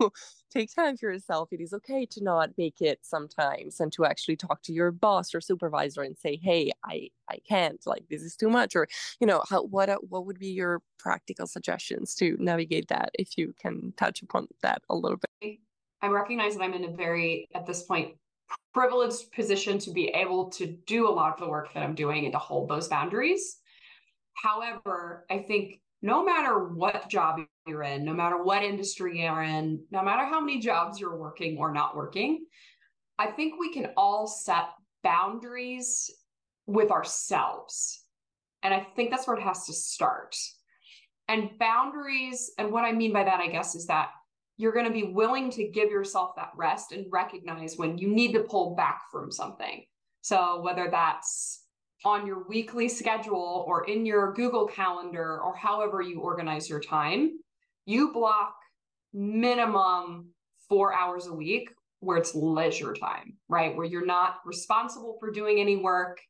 take 0.51 0.75
time 0.75 0.97
for 0.97 1.13
yourself? 1.13 1.49
It 1.53 1.61
is 1.61 1.73
okay 1.73 2.07
to 2.07 2.25
not 2.25 2.51
make 2.59 2.81
it 2.81 2.99
sometimes 3.03 3.79
and 3.81 3.93
to 3.93 4.05
actually 4.05 4.37
talk 4.37 4.63
to 4.63 4.73
your 4.73 4.91
boss 4.91 5.35
or 5.35 5.41
supervisor 5.41 6.03
and 6.03 6.17
say 6.19 6.37
hey 6.43 6.73
i 6.85 7.09
i 7.29 7.39
can't 7.49 7.81
like 7.87 8.05
this 8.09 8.23
is 8.23 8.35
too 8.35 8.51
much 8.51 8.75
or 8.75 8.89
you 9.21 9.27
know 9.27 9.43
how 9.49 9.63
what 9.63 9.89
uh, 9.89 9.99
what 10.09 10.27
would 10.27 10.39
be 10.39 10.49
your 10.49 10.81
practical 10.99 11.47
suggestions 11.47 12.15
to 12.15 12.37
navigate 12.41 12.89
that 12.89 13.11
if 13.15 13.37
you 13.37 13.55
can 13.61 13.93
touch 13.97 14.23
upon 14.23 14.49
that 14.63 14.83
a 14.89 14.95
little 14.95 15.19
bit? 15.19 15.59
I 16.03 16.09
recognize 16.09 16.57
that 16.57 16.63
i'm 16.63 16.75
in 16.75 16.85
a 16.85 16.93
very 16.93 17.47
at 17.55 17.67
this 17.67 17.83
point 17.83 18.15
privileged 18.73 19.31
position 19.33 19.79
to 19.79 19.91
be 19.91 20.09
able 20.09 20.49
to 20.51 20.67
do 20.87 21.09
a 21.09 21.13
lot 21.13 21.35
of 21.35 21.41
the 21.41 21.49
work 21.49 21.73
that 21.75 21.83
i'm 21.83 21.95
doing 21.95 22.25
and 22.25 22.33
to 22.33 22.39
hold 22.39 22.69
those 22.69 22.89
boundaries. 22.89 23.59
However, 24.43 25.27
I 25.31 25.41
think 25.41 25.81
no 26.03 26.25
matter 26.25 26.69
what 26.69 27.09
job 27.09 27.41
you're 27.67 27.83
in, 27.83 28.05
no 28.05 28.15
matter 28.15 28.43
what 28.43 28.63
industry 28.63 29.23
you're 29.23 29.43
in, 29.43 29.85
no 29.91 30.03
matter 30.03 30.25
how 30.25 30.41
many 30.41 30.59
jobs 30.59 30.99
you're 30.99 31.17
working 31.17 31.59
or 31.59 31.73
not 31.73 31.97
working, 31.97 32.47
I 33.19 33.27
think 33.27 33.59
we 33.59 33.73
can 33.73 33.91
all 33.97 34.27
set 34.27 34.71
boundaries 35.03 36.11
with 36.67 36.91
ourselves. 36.91 38.05
And 38.63 38.73
I 38.73 38.87
think 38.97 39.11
that's 39.11 39.27
where 39.27 39.37
it 39.37 39.43
has 39.43 39.67
to 39.67 39.73
start. 39.73 40.37
And 41.29 41.51
boundaries, 41.59 42.51
and 42.59 42.73
what 42.73 42.85
I 42.85 42.93
mean 42.93 43.13
by 43.13 43.25
that, 43.25 43.41
I 43.41 43.49
guess, 43.49 43.75
is 43.75 43.87
that 43.87 44.11
you're 44.57 44.73
going 44.73 44.87
to 44.87 44.93
be 44.93 45.13
willing 45.13 45.51
to 45.51 45.69
give 45.69 45.91
yourself 45.91 46.37
that 46.37 46.51
rest 46.57 46.93
and 46.93 47.07
recognize 47.11 47.77
when 47.77 47.99
you 47.99 48.09
need 48.09 48.33
to 48.33 48.41
pull 48.41 48.75
back 48.75 49.03
from 49.11 49.31
something. 49.31 49.85
So, 50.23 50.61
whether 50.61 50.89
that's 50.91 51.60
on 52.05 52.27
your 52.27 52.45
weekly 52.49 52.89
schedule 52.89 53.65
or 53.67 53.85
in 53.85 54.07
your 54.07 54.33
Google 54.33 54.67
Calendar 54.67 55.41
or 55.43 55.55
however 55.55 56.01
you 56.01 56.21
organize 56.21 56.69
your 56.69 56.81
time, 56.81 57.33
you 57.87 58.13
block 58.13 58.55
minimum 59.13 60.31
four 60.69 60.95
hours 60.95 61.27
a 61.27 61.35
week 61.35 61.71
where 62.01 62.17
it's 62.17 62.35
leisure 62.35 62.95
time, 62.95 63.35
right? 63.49 63.77
Where 63.77 63.87
you're 63.87 64.07
not 64.07 64.37
responsible 64.47 65.17
for 65.21 65.31
doing 65.31 65.61
any 65.61 65.77
work, 65.77 66.21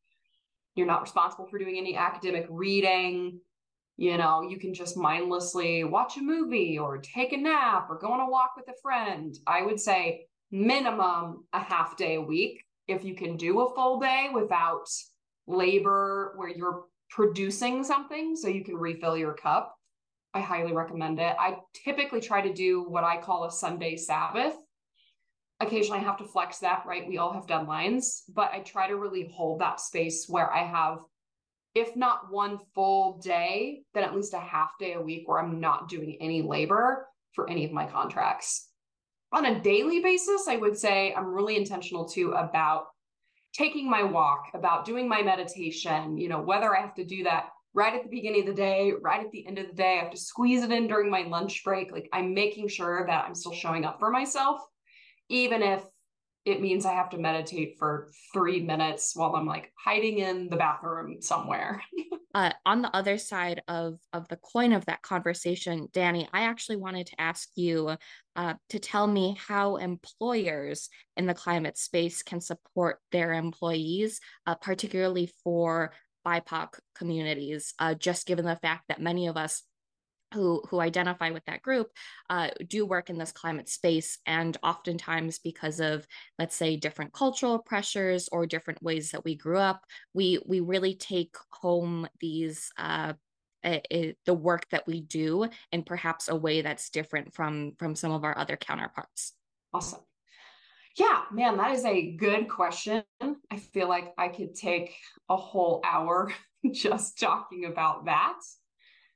you're 0.75 0.87
not 0.87 1.03
responsible 1.03 1.47
for 1.47 1.59
doing 1.59 1.77
any 1.79 1.97
academic 1.97 2.47
reading. 2.49 3.41
You 3.97 4.17
know, 4.17 4.43
you 4.43 4.59
can 4.59 4.73
just 4.73 4.97
mindlessly 4.97 5.85
watch 5.85 6.17
a 6.17 6.23
movie 6.23 6.79
or 6.79 6.99
take 6.99 7.33
a 7.33 7.37
nap 7.37 7.87
or 7.91 7.99
go 7.99 8.11
on 8.13 8.21
a 8.21 8.31
walk 8.31 8.53
with 8.57 8.67
a 8.69 8.81
friend. 8.83 9.37
I 9.47 9.63
would 9.63 9.79
say 9.79 10.27
minimum 10.51 11.45
a 11.53 11.61
half 11.61 11.97
day 11.97 12.15
a 12.15 12.21
week. 12.21 12.65
If 12.89 13.05
you 13.05 13.15
can 13.15 13.37
do 13.37 13.61
a 13.61 13.75
full 13.75 14.01
day 14.01 14.31
without 14.33 14.89
labor 15.47 16.33
where 16.37 16.49
you're 16.49 16.85
producing 17.11 17.83
something 17.85 18.37
so 18.37 18.49
you 18.49 18.65
can 18.65 18.77
refill 18.77 19.17
your 19.17 19.35
cup, 19.35 19.75
I 20.33 20.41
highly 20.41 20.73
recommend 20.73 21.19
it. 21.19 21.35
I 21.39 21.59
typically 21.85 22.21
try 22.21 22.41
to 22.41 22.53
do 22.53 22.83
what 22.83 23.05
I 23.05 23.21
call 23.21 23.45
a 23.45 23.51
Sunday 23.51 23.97
Sabbath. 23.97 24.55
Occasionally, 25.59 26.01
I 26.01 26.05
have 26.05 26.19
to 26.19 26.25
flex 26.25 26.59
that, 26.59 26.85
right? 26.87 27.07
We 27.07 27.19
all 27.19 27.33
have 27.33 27.47
deadlines, 27.47 28.23
but 28.33 28.51
I 28.53 28.61
try 28.61 28.89
to 28.89 28.97
really 28.97 29.31
hold 29.35 29.61
that 29.61 29.81
space 29.81 30.27
where 30.29 30.51
I 30.51 30.65
have, 30.65 30.99
if 31.75 31.97
not 31.97 32.31
one 32.31 32.59
full 32.75 33.19
day, 33.19 33.83
then 33.93 34.05
at 34.05 34.15
least 34.15 34.33
a 34.33 34.41
half 34.41 34.71
day 34.79 34.95
a 34.95 35.01
week 35.01 35.29
where 35.29 35.39
I'm 35.39 35.61
not 35.61 35.89
doing 35.89 36.17
any 36.21 36.43
labor 36.43 37.07
for 37.35 37.51
any 37.51 37.65
of 37.65 37.73
my 37.73 37.87
contracts. 37.87 38.69
On 39.33 39.45
a 39.47 39.61
daily 39.61 40.01
basis, 40.01 40.49
I 40.49 40.57
would 40.57 40.79
say 40.79 41.13
I'm 41.15 41.27
really 41.27 41.57
intentional 41.57 42.09
too 42.09 42.33
about 42.33 42.87
taking 43.53 43.89
my 43.89 44.03
walk, 44.03 44.47
about 44.55 44.85
doing 44.85 45.09
my 45.09 45.23
meditation, 45.23 46.17
you 46.17 46.29
know, 46.29 46.41
whether 46.41 46.77
I 46.77 46.81
have 46.81 46.95
to 46.95 47.05
do 47.05 47.25
that 47.25 47.49
right 47.75 47.95
at 47.95 48.03
the 48.03 48.09
beginning 48.09 48.41
of 48.41 48.47
the 48.47 48.55
day, 48.55 48.93
right 49.01 49.25
at 49.25 49.31
the 49.31 49.47
end 49.47 49.59
of 49.59 49.69
the 49.69 49.75
day. 49.75 49.99
I 49.99 50.03
have 50.03 50.11
to 50.11 50.17
squeeze 50.17 50.63
it 50.63 50.73
in 50.73 50.89
during 50.89 51.11
my 51.11 51.23
lunch 51.23 51.63
break. 51.65 51.93
Like 51.93 52.09
I'm 52.13 52.35
making 52.35 52.69
sure 52.69 53.05
that 53.07 53.25
I'm 53.25 53.35
still 53.35 53.53
showing 53.53 53.85
up 53.85 53.99
for 53.99 54.11
myself, 54.11 54.61
even 55.29 55.63
if 55.63 55.83
it 56.45 56.61
means 56.61 56.87
I 56.87 56.95
have 56.95 57.11
to 57.11 57.19
meditate 57.19 57.77
for 57.79 58.09
three 58.33 58.61
minutes 58.61 59.15
while 59.15 59.35
I'm 59.37 59.47
like 59.47 59.73
hiding 59.77 60.19
in 60.19 60.49
the 60.49 60.57
bathroom 60.57 61.21
somewhere. 61.21 61.83
uh, 62.35 62.53
on 62.65 62.83
the 62.83 62.95
other 62.97 63.19
side 63.19 63.63
of 63.69 63.99
of 64.13 64.27
the 64.29 64.37
coin 64.37 64.73
of 64.73 64.87
that 64.87 65.03
conversation, 65.03 65.89
Danni, 65.93 66.27
I 66.33 66.43
actually 66.43 66.77
wanted 66.77 67.09
to 67.09 67.21
ask 67.21 67.49
you 67.57 67.97
uh, 68.37 68.55
to 68.71 68.79
tell 68.79 69.07
me 69.07 69.37
how 69.47 69.77
employers 69.77 70.89
in 71.17 71.27
the 71.27 71.35
climate 71.35 71.77
space 71.77 72.23
can 72.23 72.41
support 72.41 73.01
their 73.13 73.35
employees, 73.35 74.21
uh, 74.47 74.55
particularly 74.55 75.31
for 75.45 75.93
BIPOC 76.27 76.79
communities, 76.95 77.75
uh, 77.79 77.95
just 77.95 78.27
given 78.27 78.45
the 78.45 78.57
fact 78.57 78.85
that 78.89 79.01
many 79.01 79.27
of 79.27 79.37
us 79.37 79.63
who 80.33 80.63
who 80.69 80.81
identify 80.81 81.31
with 81.31 81.45
that 81.47 81.63
group 81.63 81.89
uh, 82.29 82.49
do 82.69 82.87
work 82.87 83.11
in 83.11 83.19
this 83.19 83.33
climate 83.33 83.69
space 83.69 84.19
and 84.27 84.57
oftentimes 84.63 85.39
because 85.39 85.81
of 85.81 86.07
let's 86.39 86.57
say 86.57 86.77
different 86.77 87.13
cultural 87.13 87.59
pressures 87.59 88.29
or 88.33 88.47
different 88.47 88.83
ways 88.83 89.11
that 89.11 89.25
we 89.25 89.35
grew 89.35 89.59
up 89.59 89.85
we 90.15 90.41
we 90.47 90.61
really 90.61 90.95
take 90.95 91.35
home 91.51 92.07
these 92.21 92.71
uh, 92.79 93.13
the 93.63 94.35
work 94.35 94.67
that 94.71 94.87
we 94.87 95.03
do 95.03 95.47
in 95.73 95.83
perhaps 95.83 96.29
a 96.29 96.37
way 96.37 96.63
that's 96.63 96.91
different 96.91 97.35
from 97.35 97.73
from 97.79 97.95
some 97.95 98.13
of 98.13 98.25
our 98.25 98.37
other 98.39 98.57
counterparts 98.57 99.35
awesome 99.75 100.01
yeah, 100.97 101.23
man, 101.33 101.57
that 101.57 101.73
is 101.73 101.85
a 101.85 102.13
good 102.13 102.49
question. 102.49 103.03
I 103.23 103.57
feel 103.73 103.89
like 103.89 104.13
I 104.19 104.29
could 104.29 104.55
take 104.55 104.95
a 105.29 105.37
whole 105.37 105.81
hour 105.85 106.33
just 106.73 107.19
talking 107.19 107.65
about 107.65 108.07
that. 108.07 108.39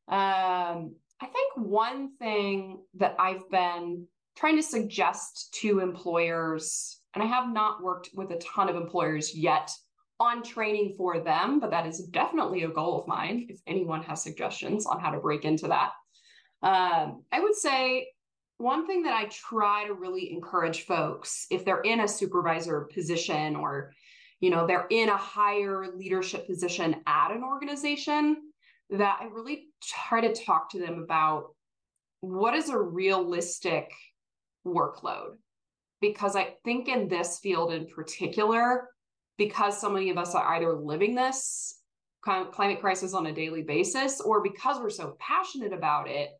Um, 0.08 0.94
I 1.24 1.26
think 1.28 1.52
one 1.56 2.14
thing 2.18 2.80
that 2.98 3.16
I've 3.18 3.48
been 3.48 4.06
trying 4.36 4.56
to 4.56 4.62
suggest 4.62 5.56
to 5.60 5.80
employers, 5.80 7.00
and 7.14 7.24
I 7.24 7.26
have 7.26 7.50
not 7.50 7.82
worked 7.82 8.10
with 8.14 8.30
a 8.30 8.38
ton 8.40 8.68
of 8.68 8.76
employers 8.76 9.34
yet 9.34 9.70
on 10.20 10.42
training 10.42 10.92
for 10.98 11.20
them, 11.20 11.60
but 11.60 11.70
that 11.70 11.86
is 11.86 12.00
definitely 12.10 12.64
a 12.64 12.68
goal 12.68 13.00
of 13.00 13.08
mine. 13.08 13.46
If 13.48 13.58
anyone 13.66 14.02
has 14.02 14.22
suggestions 14.22 14.84
on 14.84 15.00
how 15.00 15.12
to 15.12 15.18
break 15.18 15.46
into 15.46 15.66
that, 15.68 15.92
um, 16.62 17.22
I 17.32 17.40
would 17.40 17.54
say 17.54 18.08
one 18.58 18.86
thing 18.86 19.04
that 19.04 19.14
I 19.14 19.24
try 19.30 19.86
to 19.86 19.94
really 19.94 20.30
encourage 20.30 20.82
folks 20.82 21.46
if 21.50 21.64
they're 21.64 21.80
in 21.80 22.00
a 22.00 22.08
supervisor 22.08 22.82
position 22.92 23.56
or 23.56 23.92
you 24.40 24.50
know 24.50 24.66
they're 24.66 24.86
in 24.90 25.08
a 25.08 25.16
higher 25.16 25.86
leadership 25.96 26.46
position 26.46 26.96
at 27.06 27.30
an 27.30 27.42
organization 27.42 28.36
that 28.90 29.18
I 29.20 29.26
really 29.26 29.68
try 29.86 30.20
to 30.20 30.34
talk 30.34 30.70
to 30.70 30.78
them 30.78 31.02
about 31.02 31.54
what 32.20 32.54
is 32.54 32.68
a 32.68 32.78
realistic 32.78 33.92
workload 34.66 35.36
because 36.00 36.36
I 36.36 36.54
think 36.64 36.88
in 36.88 37.08
this 37.08 37.38
field 37.38 37.72
in 37.72 37.86
particular 37.86 38.88
because 39.36 39.80
so 39.80 39.90
many 39.90 40.10
of 40.10 40.18
us 40.18 40.34
are 40.34 40.54
either 40.54 40.72
living 40.72 41.14
this 41.14 41.78
climate 42.22 42.80
crisis 42.80 43.12
on 43.12 43.26
a 43.26 43.34
daily 43.34 43.62
basis 43.62 44.20
or 44.20 44.42
because 44.42 44.80
we're 44.80 44.88
so 44.88 45.16
passionate 45.20 45.74
about 45.74 46.08
it 46.08 46.30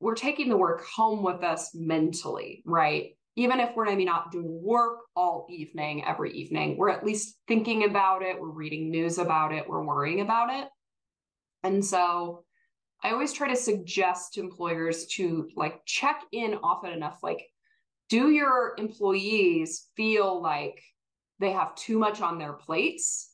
we're 0.00 0.14
taking 0.14 0.48
the 0.48 0.56
work 0.56 0.84
home 0.84 1.22
with 1.22 1.42
us 1.42 1.74
mentally, 1.74 2.62
right? 2.64 3.16
Even 3.36 3.60
if 3.60 3.74
we're 3.74 3.84
maybe 3.84 4.04
not 4.04 4.30
doing 4.30 4.62
work 4.62 4.98
all 5.14 5.46
evening, 5.50 6.04
every 6.04 6.32
evening, 6.32 6.76
we're 6.76 6.90
at 6.90 7.04
least 7.04 7.36
thinking 7.46 7.84
about 7.84 8.22
it, 8.22 8.40
we're 8.40 8.48
reading 8.48 8.90
news 8.90 9.18
about 9.18 9.52
it, 9.52 9.68
we're 9.68 9.82
worrying 9.82 10.20
about 10.20 10.50
it. 10.50 10.68
And 11.62 11.84
so 11.84 12.44
I 13.02 13.10
always 13.10 13.32
try 13.32 13.48
to 13.48 13.56
suggest 13.56 14.34
to 14.34 14.40
employers 14.40 15.06
to 15.06 15.48
like 15.56 15.84
check 15.84 16.22
in 16.32 16.58
often 16.62 16.92
enough. 16.92 17.18
Like, 17.22 17.46
do 18.08 18.30
your 18.30 18.74
employees 18.78 19.86
feel 19.96 20.42
like 20.42 20.82
they 21.38 21.52
have 21.52 21.74
too 21.74 21.98
much 21.98 22.20
on 22.20 22.38
their 22.38 22.54
plates? 22.54 23.32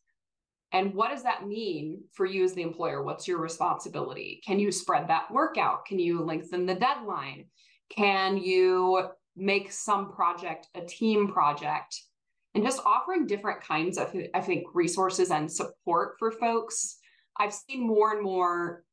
And 0.73 0.93
what 0.93 1.11
does 1.11 1.23
that 1.23 1.47
mean 1.47 2.03
for 2.13 2.27
you 2.27 2.45
as 2.45 2.53
the 2.53 2.63
employer? 2.63 3.03
What's 3.03 3.29
your 3.29 3.39
responsibility? 3.39 4.43
Can 4.45 4.59
you 4.59 4.73
spread 4.73 5.09
that 5.09 5.31
work 5.31 5.57
out? 5.57 5.87
Can 5.87 5.99
you 5.99 6.23
lengthen 6.23 6.67
the 6.67 6.75
deadline? 6.75 7.47
Can 7.91 8.37
you 8.37 9.09
make 9.37 9.71
some 9.71 10.13
project 10.13 10.69
a 10.75 10.81
team 10.81 11.29
project? 11.29 12.01
And 12.55 12.65
just 12.65 12.83
offering 12.85 13.27
different 13.27 13.63
kinds 13.63 13.99
of, 13.99 14.15
I 14.35 14.41
think, 14.41 14.65
resources 14.75 15.31
and 15.31 15.51
support 15.51 16.15
for 16.19 16.31
folks. 16.31 16.99
I've 17.37 17.55
seen 17.55 17.87
more 17.87 18.13
and 18.13 18.23
more 18.23 18.84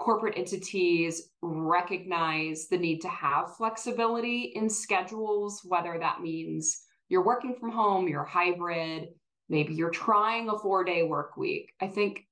corporate 0.00 0.36
entities 0.36 1.30
recognize 1.42 2.68
the 2.68 2.78
need 2.78 3.00
to 3.02 3.08
have 3.08 3.56
flexibility 3.56 4.52
in 4.56 4.68
schedules, 4.68 5.60
whether 5.62 5.98
that 5.98 6.22
means 6.22 6.82
you're 7.10 7.24
working 7.24 7.54
from 7.54 7.70
home, 7.70 8.08
you're 8.08 8.24
hybrid, 8.24 9.08
maybe 9.50 9.74
you're 9.74 9.90
trying 9.90 10.48
a 10.48 10.58
four 10.58 10.84
day 10.84 11.02
work 11.02 11.36
week. 11.36 11.72
I 11.80 11.86
think 11.86 12.26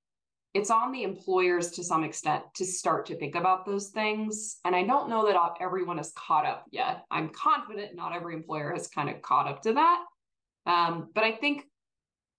it's 0.54 0.70
on 0.70 0.92
the 0.92 1.02
employers 1.02 1.72
to 1.72 1.84
some 1.84 2.04
extent 2.04 2.42
to 2.54 2.64
start 2.64 3.04
to 3.06 3.18
think 3.18 3.34
about 3.34 3.66
those 3.66 3.88
things. 3.88 4.56
And 4.64 4.74
I 4.74 4.82
don't 4.82 5.10
know 5.10 5.26
that 5.26 5.36
everyone 5.60 5.98
is 5.98 6.12
caught 6.16 6.46
up 6.46 6.64
yet. 6.70 7.04
I'm 7.10 7.28
confident 7.28 7.94
not 7.94 8.14
every 8.14 8.34
employer 8.34 8.72
has 8.72 8.88
kind 8.88 9.10
of 9.10 9.20
caught 9.20 9.46
up 9.46 9.60
to 9.62 9.74
that. 9.74 10.04
Um, 10.64 11.10
but 11.14 11.22
I 11.22 11.32
think 11.32 11.64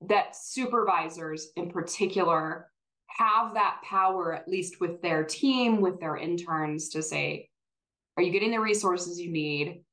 that 0.08 0.36
supervisors 0.36 1.50
in 1.56 1.70
particular 1.70 2.72
have 3.18 3.54
that 3.56 3.82
power, 3.84 4.34
at 4.34 4.48
least 4.48 4.80
with 4.80 5.02
their 5.02 5.24
team, 5.24 5.82
with 5.82 6.00
their 6.00 6.18
interns, 6.18 6.90
to 6.90 7.02
say, 7.02 7.50
are 8.18 8.24
you 8.24 8.32
getting 8.32 8.52
the 8.52 8.60
resources 8.60 9.20
you 9.20 9.32
need? 9.32 9.84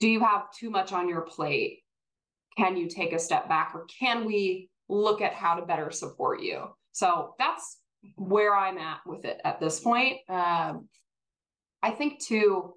Do 0.00 0.08
you 0.08 0.20
have 0.20 0.52
too 0.52 0.70
much 0.70 0.92
on 0.92 1.08
your 1.08 1.22
plate? 1.22 1.80
can 2.58 2.76
you 2.76 2.88
take 2.88 3.12
a 3.12 3.18
step 3.18 3.48
back 3.48 3.70
or 3.72 3.86
can 3.86 4.24
we 4.24 4.68
look 4.88 5.22
at 5.22 5.32
how 5.32 5.54
to 5.54 5.64
better 5.64 5.90
support 5.90 6.42
you 6.42 6.64
so 6.92 7.34
that's 7.38 7.78
where 8.16 8.54
i'm 8.54 8.78
at 8.78 8.98
with 9.06 9.24
it 9.24 9.40
at 9.44 9.60
this 9.60 9.80
point 9.80 10.16
um, 10.28 10.88
i 11.82 11.90
think 11.90 12.20
too 12.20 12.74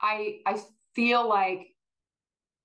i 0.00 0.38
i 0.46 0.58
feel 0.94 1.28
like 1.28 1.66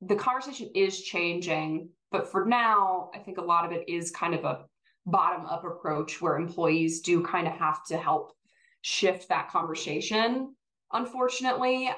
the 0.02 0.16
conversation 0.16 0.70
is 0.76 1.02
changing 1.02 1.90
but 2.12 2.32
for 2.32 2.46
now 2.46 3.10
i 3.16 3.18
think 3.18 3.40
a 3.40 3.44
lot 3.44 3.66
of 3.66 3.72
it 3.72 3.90
is 3.90 4.12
kind 4.12 4.36
of 4.36 4.46
a 4.46 4.66
bottom 5.06 5.46
up 5.46 5.66
approach 5.66 6.22
where 6.22 6.38
employees 6.38 7.02
do 7.02 7.24
kind 7.24 7.48
of 7.48 7.54
have 7.54 7.84
to 7.86 7.98
help 7.98 8.32
shift 8.82 9.30
that 9.30 9.50
conversation 9.50 10.56
unfortunately 10.94 11.90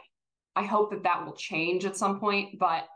i 0.56 0.64
hope 0.64 0.92
that 0.92 1.04
that 1.04 1.26
will 1.26 1.34
change 1.34 1.86
at 1.86 1.98
some 1.98 2.20
point 2.20 2.58
but 2.60 2.88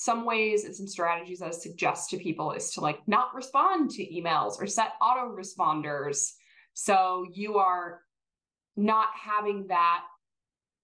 some 0.00 0.24
ways 0.24 0.64
and 0.64 0.74
some 0.74 0.86
strategies 0.86 1.42
I 1.42 1.50
suggest 1.50 2.10
to 2.10 2.16
people 2.16 2.52
is 2.52 2.72
to 2.72 2.80
like 2.80 3.00
not 3.06 3.34
respond 3.34 3.90
to 3.90 4.06
emails 4.06 4.60
or 4.60 4.66
set 4.66 4.92
auto 5.00 5.36
responders. 5.36 6.32
So 6.72 7.26
you 7.32 7.58
are 7.58 8.00
not 8.76 9.08
having 9.14 9.66
that 9.66 10.02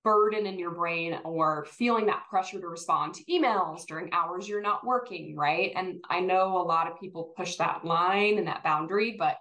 burden 0.06 0.46
in 0.46 0.56
your 0.56 0.70
brain 0.70 1.18
or 1.24 1.66
feeling 1.68 2.06
that 2.06 2.22
pressure 2.30 2.60
to 2.60 2.68
respond 2.68 3.12
to 3.12 3.24
emails 3.24 3.84
during 3.86 4.08
hours 4.12 4.48
you're 4.48 4.62
not 4.62 4.86
working, 4.86 5.34
right? 5.34 5.72
And 5.74 5.98
I 6.08 6.20
know 6.20 6.58
a 6.58 6.62
lot 6.62 6.88
of 6.88 7.00
people 7.00 7.32
push 7.36 7.56
that 7.56 7.84
line 7.84 8.38
and 8.38 8.46
that 8.46 8.62
boundary, 8.62 9.16
but 9.18 9.36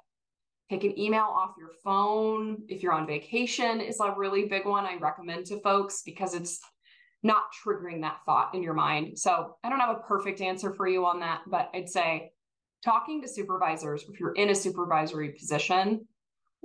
take 0.72 0.84
an 0.84 0.98
email 1.00 1.22
off 1.22 1.54
your 1.60 1.70
phone 1.84 2.64
if 2.68 2.82
you're 2.82 2.94
on 2.94 3.06
vacation 3.06 3.80
is 3.80 4.00
a 4.00 4.16
really 4.18 4.48
big 4.48 4.66
one 4.66 4.88
I 4.88 4.96
recommend 4.96 5.46
to 5.46 5.62
folks 5.62 6.02
because 6.04 6.34
it's 6.34 6.60
not 7.22 7.44
triggering 7.64 8.02
that 8.02 8.22
thought 8.26 8.56
in 8.56 8.64
your 8.64 8.74
mind. 8.74 9.20
So 9.20 9.58
I 9.64 9.70
don't 9.70 9.80
have 9.80 9.96
a 9.96 10.08
perfect 10.08 10.42
answer 10.42 10.74
for 10.74 10.88
you 10.88 11.06
on 11.06 11.20
that, 11.20 11.42
but 11.46 11.70
I'd 11.76 11.90
say 11.90 12.32
talking 12.84 13.22
to 13.22 13.28
supervisors, 13.28 14.04
if 14.10 14.20
you're 14.20 14.34
in 14.34 14.50
a 14.50 14.56
supervisory 14.56 15.34
position, 15.34 16.08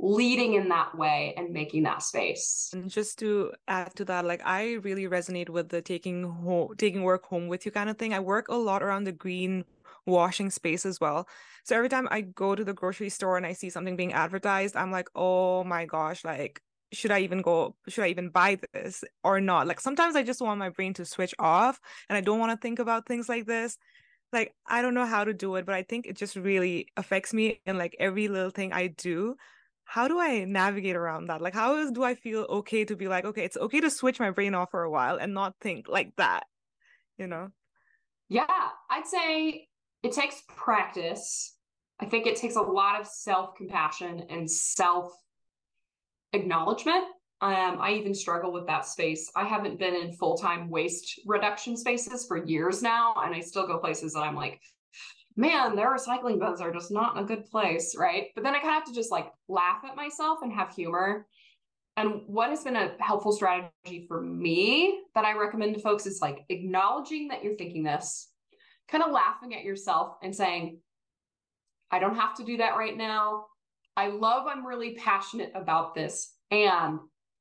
leading 0.02 0.54
in 0.54 0.68
that 0.70 0.96
way 0.96 1.34
and 1.36 1.50
making 1.50 1.82
that 1.82 2.02
space. 2.02 2.70
And 2.72 2.88
just 2.90 3.18
to 3.18 3.52
add 3.68 3.94
to 3.96 4.04
that, 4.06 4.24
like 4.24 4.40
I 4.44 4.74
really 4.74 5.04
resonate 5.04 5.50
with 5.50 5.68
the 5.68 5.82
taking 5.82 6.24
home, 6.24 6.74
taking 6.78 7.02
work 7.02 7.26
home 7.26 7.48
with 7.48 7.66
you 7.66 7.72
kind 7.72 7.90
of 7.90 7.98
thing. 7.98 8.14
I 8.14 8.20
work 8.20 8.48
a 8.48 8.54
lot 8.54 8.82
around 8.82 9.04
the 9.04 9.12
green 9.12 9.64
washing 10.06 10.50
space 10.50 10.86
as 10.86 11.00
well. 11.00 11.28
So 11.64 11.76
every 11.76 11.90
time 11.90 12.08
I 12.10 12.22
go 12.22 12.54
to 12.54 12.64
the 12.64 12.72
grocery 12.72 13.10
store 13.10 13.36
and 13.36 13.44
I 13.44 13.52
see 13.52 13.68
something 13.68 13.96
being 13.96 14.14
advertised, 14.14 14.74
I'm 14.74 14.90
like, 14.90 15.08
oh 15.14 15.64
my 15.64 15.84
gosh, 15.84 16.24
like 16.24 16.62
should 16.92 17.10
I 17.10 17.20
even 17.20 17.42
go? 17.42 17.76
Should 17.86 18.04
I 18.04 18.08
even 18.08 18.30
buy 18.30 18.58
this 18.72 19.04
or 19.22 19.40
not? 19.40 19.66
Like 19.66 19.80
sometimes 19.80 20.16
I 20.16 20.22
just 20.22 20.40
want 20.40 20.58
my 20.58 20.70
brain 20.70 20.94
to 20.94 21.04
switch 21.04 21.34
off 21.38 21.78
and 22.08 22.16
I 22.16 22.22
don't 22.22 22.38
want 22.40 22.52
to 22.52 22.60
think 22.60 22.78
about 22.78 23.06
things 23.06 23.28
like 23.28 23.46
this 23.46 23.76
like 24.32 24.54
I 24.64 24.80
don't 24.80 24.94
know 24.94 25.06
how 25.06 25.24
to 25.24 25.34
do 25.34 25.56
it, 25.56 25.66
but 25.66 25.74
I 25.74 25.82
think 25.82 26.06
it 26.06 26.16
just 26.16 26.36
really 26.36 26.86
affects 26.96 27.34
me 27.34 27.60
in 27.66 27.78
like 27.78 27.96
every 27.98 28.28
little 28.28 28.50
thing 28.50 28.72
I 28.72 28.86
do 28.86 29.36
how 29.90 30.06
do 30.06 30.20
I 30.20 30.44
navigate 30.44 30.94
around 30.94 31.26
that? 31.26 31.42
Like, 31.42 31.52
how 31.52 31.78
is, 31.78 31.90
do 31.90 32.04
I 32.04 32.14
feel 32.14 32.46
okay 32.48 32.84
to 32.84 32.94
be 32.94 33.08
like, 33.08 33.24
okay, 33.24 33.44
it's 33.44 33.56
okay 33.56 33.80
to 33.80 33.90
switch 33.90 34.20
my 34.20 34.30
brain 34.30 34.54
off 34.54 34.70
for 34.70 34.84
a 34.84 34.90
while 34.90 35.16
and 35.16 35.34
not 35.34 35.56
think 35.60 35.88
like 35.88 36.14
that, 36.16 36.44
you 37.18 37.26
know? 37.26 37.48
Yeah, 38.28 38.68
I'd 38.88 39.08
say 39.08 39.66
it 40.04 40.12
takes 40.12 40.44
practice. 40.46 41.56
I 41.98 42.06
think 42.06 42.28
it 42.28 42.36
takes 42.36 42.54
a 42.54 42.60
lot 42.60 43.00
of 43.00 43.06
self 43.08 43.56
compassion 43.56 44.26
and 44.30 44.48
self 44.48 45.12
acknowledgement. 46.32 47.06
Um, 47.40 47.78
I 47.80 47.94
even 47.94 48.14
struggle 48.14 48.52
with 48.52 48.68
that 48.68 48.86
space. 48.86 49.28
I 49.34 49.44
haven't 49.44 49.80
been 49.80 49.96
in 49.96 50.12
full 50.12 50.38
time 50.38 50.70
waste 50.70 51.18
reduction 51.26 51.76
spaces 51.76 52.26
for 52.28 52.36
years 52.36 52.80
now, 52.80 53.14
and 53.24 53.34
I 53.34 53.40
still 53.40 53.66
go 53.66 53.78
places 53.78 54.12
that 54.12 54.20
I'm 54.20 54.36
like, 54.36 54.60
man, 55.36 55.76
their 55.76 55.94
recycling 55.94 56.38
bins 56.38 56.60
are 56.60 56.72
just 56.72 56.90
not 56.90 57.16
in 57.16 57.24
a 57.24 57.26
good 57.26 57.46
place, 57.46 57.94
right? 57.96 58.28
But 58.34 58.44
then 58.44 58.54
I 58.54 58.58
kind 58.58 58.70
of 58.70 58.74
have 58.74 58.84
to 58.86 58.94
just 58.94 59.10
like 59.10 59.30
laugh 59.48 59.82
at 59.88 59.96
myself 59.96 60.40
and 60.42 60.52
have 60.52 60.74
humor. 60.74 61.26
And 61.96 62.22
what 62.26 62.50
has 62.50 62.64
been 62.64 62.76
a 62.76 62.92
helpful 63.00 63.32
strategy 63.32 64.06
for 64.08 64.20
me 64.20 65.00
that 65.14 65.24
I 65.24 65.36
recommend 65.36 65.74
to 65.74 65.80
folks 65.80 66.06
is 66.06 66.20
like 66.22 66.44
acknowledging 66.48 67.28
that 67.28 67.44
you're 67.44 67.56
thinking 67.56 67.82
this, 67.82 68.28
kind 68.88 69.04
of 69.04 69.12
laughing 69.12 69.54
at 69.54 69.64
yourself 69.64 70.16
and 70.22 70.34
saying, 70.34 70.78
I 71.90 71.98
don't 71.98 72.16
have 72.16 72.36
to 72.36 72.44
do 72.44 72.58
that 72.58 72.76
right 72.76 72.96
now. 72.96 73.46
I 73.96 74.08
love, 74.08 74.46
I'm 74.46 74.66
really 74.66 74.94
passionate 74.94 75.52
about 75.54 75.94
this. 75.94 76.32
And 76.50 77.00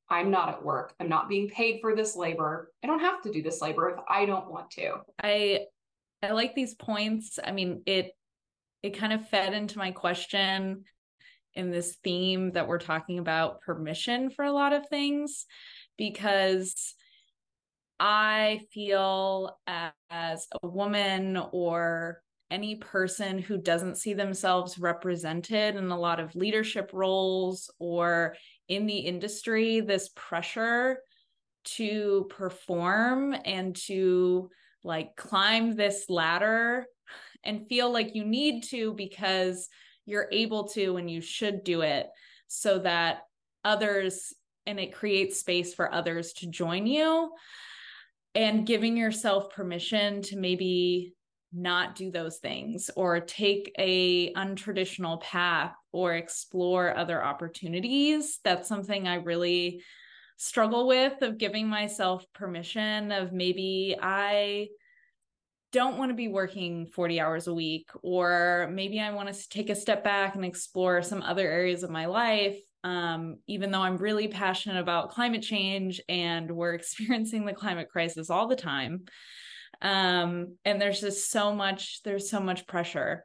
I'm 0.09 0.31
not 0.31 0.49
at 0.49 0.65
work. 0.65 0.93
I'm 0.99 1.09
not 1.09 1.29
being 1.29 1.49
paid 1.49 1.79
for 1.81 1.95
this 1.95 2.15
labor. 2.15 2.71
I 2.83 2.87
don't 2.87 2.99
have 2.99 3.21
to 3.21 3.31
do 3.31 3.43
this 3.43 3.61
labor 3.61 3.89
if 3.89 3.99
I 4.09 4.25
don't 4.25 4.49
want 4.49 4.71
to. 4.71 4.95
I 5.23 5.65
I 6.21 6.31
like 6.31 6.55
these 6.55 6.75
points. 6.75 7.39
I 7.43 7.51
mean, 7.51 7.83
it 7.85 8.11
it 8.81 8.97
kind 8.97 9.13
of 9.13 9.27
fed 9.27 9.53
into 9.53 9.77
my 9.77 9.91
question 9.91 10.83
in 11.53 11.71
this 11.71 11.97
theme 12.03 12.51
that 12.53 12.67
we're 12.67 12.79
talking 12.79 13.19
about 13.19 13.61
permission 13.61 14.29
for 14.29 14.45
a 14.45 14.51
lot 14.51 14.71
of 14.71 14.87
things 14.87 15.45
because 15.97 16.95
I 17.99 18.61
feel 18.73 19.57
as 20.09 20.47
a 20.63 20.67
woman 20.67 21.37
or 21.51 22.21
any 22.49 22.77
person 22.77 23.37
who 23.39 23.57
doesn't 23.57 23.97
see 23.97 24.13
themselves 24.13 24.79
represented 24.79 25.75
in 25.75 25.91
a 25.91 25.99
lot 25.99 26.19
of 26.19 26.35
leadership 26.35 26.91
roles 26.93 27.69
or 27.79 28.35
in 28.69 28.85
the 28.85 28.97
industry, 28.97 29.81
this 29.81 30.09
pressure 30.15 30.99
to 31.65 32.25
perform 32.29 33.35
and 33.45 33.75
to 33.75 34.49
like 34.83 35.15
climb 35.15 35.75
this 35.75 36.05
ladder 36.09 36.85
and 37.43 37.67
feel 37.67 37.91
like 37.91 38.15
you 38.15 38.25
need 38.25 38.63
to 38.63 38.93
because 38.93 39.69
you're 40.05 40.27
able 40.31 40.67
to 40.69 40.97
and 40.97 41.09
you 41.09 41.21
should 41.21 41.63
do 41.63 41.81
it 41.81 42.07
so 42.47 42.79
that 42.79 43.21
others 43.63 44.33
and 44.65 44.79
it 44.79 44.93
creates 44.93 45.39
space 45.39 45.73
for 45.73 45.93
others 45.93 46.33
to 46.33 46.47
join 46.47 46.85
you. 46.85 47.31
And 48.35 48.65
giving 48.65 48.95
yourself 48.95 49.51
permission 49.51 50.21
to 50.23 50.37
maybe 50.37 51.13
not 51.51 51.95
do 51.95 52.11
those 52.11 52.37
things 52.37 52.91
or 52.95 53.19
take 53.19 53.73
a 53.79 54.31
untraditional 54.33 55.19
path 55.19 55.73
or 55.91 56.13
explore 56.13 56.95
other 56.95 57.23
opportunities. 57.23 58.39
That's 58.43 58.69
something 58.69 59.07
i 59.07 59.15
really 59.15 59.81
struggle 60.39 60.87
with 60.87 61.21
of 61.21 61.37
giving 61.37 61.67
myself 61.67 62.25
permission 62.33 63.11
of 63.11 63.31
maybe 63.31 63.95
I 64.01 64.69
don't 65.71 65.97
want 65.97 66.09
to 66.09 66.15
be 66.15 66.27
working 66.27 66.87
40 66.87 67.19
hours 67.19 67.47
a 67.47 67.53
week 67.53 67.89
or 68.01 68.69
maybe 68.73 68.99
I 68.99 69.13
want 69.13 69.31
to 69.31 69.49
take 69.49 69.69
a 69.69 69.75
step 69.75 70.03
back 70.03 70.33
and 70.33 70.43
explore 70.43 71.03
some 71.03 71.21
other 71.21 71.47
areas 71.47 71.83
of 71.83 71.91
my 71.91 72.07
life 72.07 72.57
um, 72.83 73.37
even 73.47 73.71
though 73.71 73.81
I'm 73.81 73.97
really 73.97 74.27
passionate 74.27 74.79
about 74.79 75.11
climate 75.11 75.41
change 75.41 76.01
and 76.07 76.49
we're 76.51 76.73
experiencing 76.75 77.45
the 77.45 77.53
climate 77.53 77.89
crisis 77.89 78.29
all 78.29 78.47
the 78.47 78.55
time. 78.55 79.03
Um, 79.81 80.57
and 80.65 80.81
there's 80.81 81.01
just 81.01 81.29
so 81.29 81.53
much, 81.53 82.01
there's 82.03 82.29
so 82.29 82.39
much 82.39 82.67
pressure. 82.67 83.23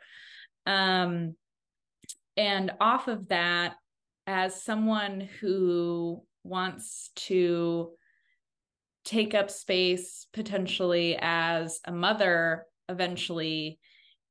Um, 0.67 1.35
and 2.37 2.73
off 2.81 3.09
of 3.09 3.29
that, 3.29 3.75
as 4.27 4.63
someone 4.65 5.29
who 5.41 6.23
wants 6.45 7.11
to 7.17 7.91
take 9.05 9.35
up 9.35 9.51
space 9.51 10.27
potentially 10.33 11.19
as 11.21 11.81
a 11.85 11.93
mother 11.93 12.67
eventually. 12.89 13.79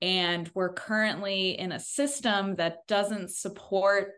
And 0.01 0.49
we're 0.53 0.73
currently 0.73 1.59
in 1.59 1.71
a 1.71 1.79
system 1.79 2.55
that 2.55 2.87
doesn't 2.87 3.31
support 3.31 4.13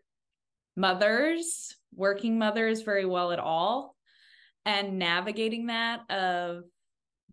mothers 0.75 1.75
working 1.95 2.37
mothers 2.37 2.81
very 2.81 3.05
well 3.05 3.31
at 3.31 3.39
all. 3.39 3.95
And 4.65 4.99
navigating 4.99 5.67
that 5.67 6.09
of 6.09 6.63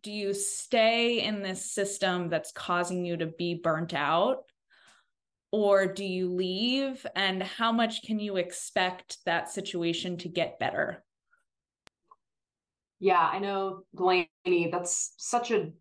do 0.03 0.13
you 0.13 0.35
stay 0.35 1.23
in 1.23 1.43
this 1.43 1.73
system 1.73 2.29
that's 2.29 2.53
causing 2.53 3.05
you 3.05 3.17
to 3.17 3.27
be 3.27 3.55
burnt 3.55 3.95
out 3.95 4.45
or 5.53 5.87
do 5.87 6.05
you 6.05 6.31
leave? 6.31 7.07
And 7.15 7.43
how 7.43 7.71
much 7.71 8.03
can 8.03 8.19
you 8.19 8.37
expect 8.37 9.19
that 9.27 9.51
situation 9.51 10.17
to 10.19 10.29
get 10.29 10.59
better? 10.59 11.05
Yeah 12.99 13.29
i 13.33 13.41
know 13.41 13.83
delaney 13.97 14.31
that's 14.71 15.15
such 15.17 15.51
a 15.51 15.73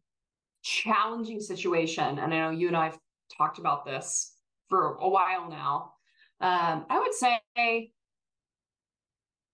challenging 0.64 1.40
situation 1.40 2.18
and 2.18 2.34
i 2.34 2.38
know 2.38 2.50
you 2.50 2.68
and 2.68 2.76
i've 2.76 2.98
talked 3.38 3.60
about 3.60 3.86
this 3.86 4.36
for 4.70 4.96
a 4.96 5.08
while 5.08 5.48
now. 5.48 5.94
Um, 6.42 6.86
i 6.90 6.98
would 6.98 7.14
say 7.14 7.92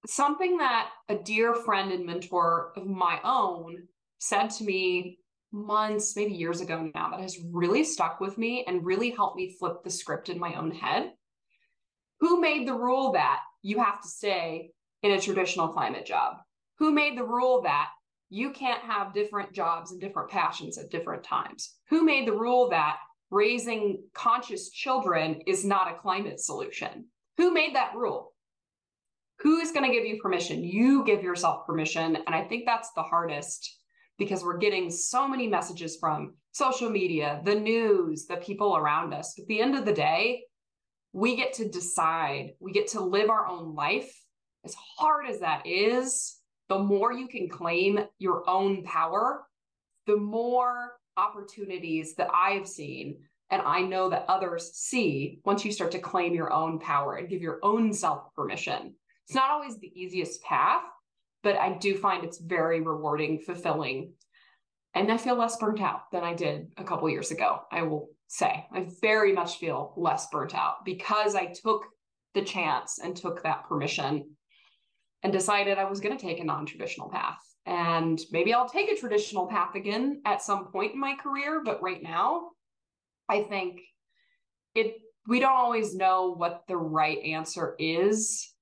something 0.08 0.58
that 0.58 0.90
a 1.10 1.16
dear 1.16 1.54
friend 1.54 1.92
and 1.92 2.06
mentor 2.06 2.72
of 2.78 2.88
my 2.88 3.20
own 3.26 3.88
said 4.20 4.48
to 4.48 4.64
me 4.64 5.20
months, 5.52 6.16
maybe 6.16 6.34
years 6.34 6.62
ago 6.62 6.90
now, 6.94 7.10
that 7.10 7.22
has 7.22 7.38
really 7.52 7.84
stuck 7.84 8.20
with 8.20 8.38
me 8.38 8.66
and 8.68 8.86
really 8.86 9.12
helped 9.12 9.38
me 9.38 9.56
flip 9.58 9.84
the 9.84 9.90
script 9.90 10.30
in 10.30 10.40
my 10.40 10.56
own 10.56 10.72
head. 10.72 11.12
Who 12.20 12.42
made 12.42 12.68
the 12.68 12.74
rule 12.74 13.12
that 13.14 13.40
you 13.62 13.80
have 13.80 14.02
to 14.02 14.08
stay 14.08 14.72
in 15.04 15.12
a 15.12 15.22
traditional 15.22 15.70
climate 15.70 16.06
job? 16.06 16.38
Who 16.80 16.92
made 16.92 17.18
the 17.18 17.24
rule 17.24 17.62
that 17.64 17.90
you 18.30 18.52
can't 18.52 18.82
have 18.84 19.14
different 19.14 19.54
jobs 19.54 19.92
and 19.92 20.02
different 20.02 20.30
passions 20.30 20.78
at 20.78 20.90
different 20.90 21.24
times? 21.24 21.76
Who 21.90 22.04
made 22.04 22.28
the 22.28 22.38
rule 22.38 22.70
that 22.70 22.98
raising 23.30 24.04
conscious 24.14 24.70
children 24.70 25.42
is 25.48 25.66
not 25.66 25.92
a 25.92 26.00
climate 26.00 26.40
solution? 26.40 27.06
Who 27.38 27.54
made 27.54 27.76
that 27.76 27.96
rule? 27.96 28.34
Who 29.40 29.60
is 29.60 29.72
going 29.72 29.86
to 29.86 29.96
give 29.96 30.06
you 30.06 30.20
permission? 30.22 30.64
You 30.64 31.06
give 31.06 31.22
yourself 31.22 31.68
permission. 31.68 32.16
And 32.16 32.36
I 32.36 32.44
think 32.44 32.66
that's 32.66 32.92
the 32.94 33.04
hardest 33.04 33.77
because 34.18 34.44
we're 34.44 34.58
getting 34.58 34.90
so 34.90 35.28
many 35.28 35.48
messages 35.48 35.98
from 36.00 36.34
social 36.52 36.90
media, 36.90 37.42
the 37.46 37.56
news, 37.56 38.26
the 38.26 38.38
people 38.38 38.76
around 38.76 39.14
us. 39.14 39.38
At 39.40 39.46
the 39.48 39.62
end 39.62 39.76
of 39.76 39.86
the 39.86 39.94
day, 39.94 40.44
we 41.14 41.36
get 41.36 41.54
to 41.54 41.70
decide, 41.70 42.54
we 42.60 42.72
get 42.72 42.88
to 42.90 43.02
live 43.02 43.30
our 43.30 43.48
own 43.48 43.76
life. 43.76 44.12
As 44.66 44.76
hard 44.98 45.28
as 45.28 45.40
that 45.40 45.66
is, 45.66 46.38
the 46.70 46.80
more 46.80 47.14
you 47.14 47.28
can 47.28 47.48
claim 47.48 48.00
your 48.20 48.48
own 48.50 48.84
power, 48.84 49.46
the 50.06 50.18
more 50.18 50.94
opportunities 51.16 52.16
that 52.16 52.30
I've 52.34 52.68
seen 52.68 53.18
and 53.50 53.62
I 53.62 53.82
know 53.82 54.10
that 54.10 54.26
others 54.28 54.72
see 54.74 55.40
once 55.46 55.64
you 55.64 55.72
start 55.72 55.92
to 55.92 56.00
claim 56.00 56.34
your 56.34 56.52
own 56.52 56.80
power 56.80 57.16
and 57.16 57.30
give 57.30 57.42
your 57.42 57.60
own 57.64 57.94
self 57.94 58.34
permission. 58.36 58.94
It's 59.26 59.36
not 59.36 59.52
always 59.52 59.78
the 59.78 59.92
easiest 60.00 60.42
path, 60.44 60.84
but 61.48 61.56
I 61.56 61.78
do 61.78 61.96
find 61.96 62.26
it's 62.26 62.40
very 62.40 62.82
rewarding, 62.82 63.40
fulfilling, 63.40 64.12
and 64.94 65.10
I 65.10 65.16
feel 65.16 65.38
less 65.38 65.56
burnt 65.56 65.80
out 65.80 66.12
than 66.12 66.22
I 66.22 66.34
did 66.34 66.68
a 66.76 66.84
couple 66.84 67.10
years 67.10 67.32
ago. 67.32 67.62
I 67.72 67.84
will 67.84 68.10
say 68.28 68.66
I 68.70 68.90
very 69.00 69.32
much 69.32 69.58
feel 69.58 69.94
less 69.96 70.28
burnt 70.30 70.54
out 70.54 70.84
because 70.84 71.36
I 71.36 71.54
took 71.64 71.86
the 72.36 72.42
chance 72.42 73.00
and 73.02 73.16
took 73.16 73.44
that 73.44 73.64
permission 73.70 74.30
and 75.24 75.32
decided 75.32 75.78
I 75.78 75.90
was 75.90 76.02
going 76.02 76.18
to 76.18 76.22
take 76.22 76.42
a 76.42 76.44
non 76.44 76.66
traditional 76.66 77.10
path. 77.10 77.40
And 77.66 78.20
maybe 78.30 78.54
I'll 78.54 78.68
take 78.68 78.92
a 78.92 79.00
traditional 79.00 79.48
path 79.48 79.76
again 79.76 80.22
at 80.26 80.42
some 80.42 80.66
point 80.66 80.96
in 80.96 81.00
my 81.00 81.16
career, 81.16 81.62
but 81.64 81.82
right 81.82 82.04
now, 82.04 82.50
I 83.30 83.44
think 83.44 83.80
it 84.76 84.98
we 85.30 85.40
don't 85.40 85.56
always 85.56 85.96
know 85.96 86.34
what 86.36 86.64
the 86.68 86.76
right 86.76 87.20
answer 87.20 87.74
is 87.80 88.54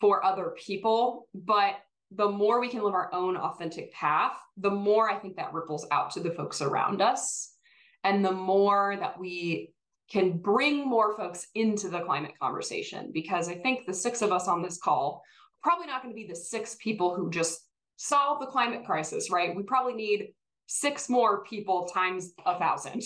for 0.00 0.24
other 0.24 0.56
people, 0.66 1.28
but 1.32 1.76
the 2.16 2.28
more 2.28 2.60
we 2.60 2.68
can 2.68 2.82
live 2.82 2.94
our 2.94 3.12
own 3.14 3.36
authentic 3.36 3.92
path, 3.92 4.36
the 4.56 4.70
more 4.70 5.10
I 5.10 5.18
think 5.18 5.36
that 5.36 5.52
ripples 5.52 5.86
out 5.90 6.10
to 6.12 6.20
the 6.20 6.32
folks 6.32 6.60
around 6.60 7.00
us. 7.00 7.54
And 8.04 8.24
the 8.24 8.32
more 8.32 8.96
that 8.98 9.18
we 9.18 9.72
can 10.10 10.38
bring 10.38 10.86
more 10.86 11.16
folks 11.16 11.46
into 11.54 11.88
the 11.88 12.00
climate 12.00 12.32
conversation, 12.40 13.10
because 13.14 13.48
I 13.48 13.54
think 13.54 13.86
the 13.86 13.94
six 13.94 14.20
of 14.20 14.32
us 14.32 14.48
on 14.48 14.62
this 14.62 14.78
call 14.78 15.22
probably 15.62 15.86
not 15.86 16.02
going 16.02 16.12
to 16.12 16.20
be 16.20 16.26
the 16.26 16.36
six 16.36 16.76
people 16.82 17.14
who 17.14 17.30
just 17.30 17.60
solve 17.96 18.40
the 18.40 18.46
climate 18.46 18.84
crisis, 18.84 19.30
right? 19.30 19.54
We 19.54 19.62
probably 19.62 19.94
need 19.94 20.34
six 20.66 21.08
more 21.08 21.44
people 21.44 21.86
times 21.86 22.32
a 22.44 22.58
thousand 22.58 23.02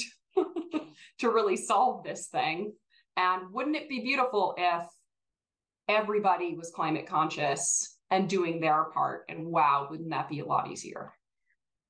to 1.18 1.30
really 1.30 1.56
solve 1.56 2.02
this 2.02 2.28
thing. 2.28 2.72
And 3.16 3.52
wouldn't 3.52 3.76
it 3.76 3.88
be 3.88 4.00
beautiful 4.00 4.54
if 4.56 4.86
everybody 5.88 6.54
was 6.54 6.70
climate 6.70 7.06
conscious 7.06 7.95
and 8.10 8.28
doing 8.28 8.60
their 8.60 8.84
part? 8.84 9.24
And 9.28 9.46
wow, 9.46 9.88
wouldn't 9.90 10.10
that 10.10 10.28
be 10.28 10.40
a 10.40 10.46
lot 10.46 10.70
easier? 10.70 11.12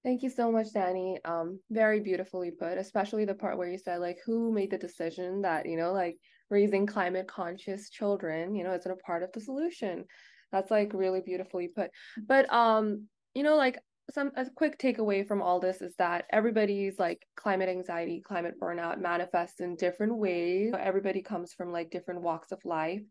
Thank 0.05 0.23
you 0.23 0.31
so 0.31 0.53
much, 0.53 0.69
Danni. 0.73 1.19
Um, 1.25 1.59
very 1.71 1.99
beautifully 1.99 2.53
put, 2.53 2.79
especially 2.79 3.25
the 3.25 3.35
part 3.35 3.59
where 3.59 3.69
you 3.69 3.77
said 3.77 3.99
like 3.99 4.19
who 4.25 4.53
made 4.53 4.71
the 4.71 4.79
decision 4.79 5.43
that, 5.43 5.67
you 5.67 5.77
know, 5.77 5.93
like 5.93 6.17
raising 6.49 6.87
climate 6.87 7.27
conscious 7.27 7.91
children, 7.91 8.55
you 8.55 8.63
know, 8.63 8.73
isn't 8.73 8.91
a 8.91 8.97
part 8.97 9.25
of 9.25 9.33
the 9.33 9.41
solution. 9.41 10.05
That's 10.53 10.71
like 10.71 10.93
really 10.95 11.23
beautifully 11.23 11.69
put. 11.75 11.91
But 12.25 12.53
um, 12.53 13.09
you 13.35 13.43
know, 13.43 13.57
like 13.57 13.81
some 14.13 14.31
a 14.37 14.47
quick 14.49 14.79
takeaway 14.79 15.27
from 15.27 15.43
all 15.43 15.59
this 15.59 15.83
is 15.83 15.97
that 15.97 16.27
everybody's 16.31 17.01
like 17.01 17.27
climate 17.37 17.69
anxiety, 17.69 18.23
climate 18.25 18.55
burnout 18.61 19.01
manifests 19.01 19.59
in 19.59 19.75
different 19.75 20.17
ways. 20.17 20.73
Everybody 20.79 21.23
comes 21.23 21.53
from 21.53 21.73
like 21.73 21.91
different 21.91 22.23
walks 22.23 22.53
of 22.53 22.65
life, 22.65 23.03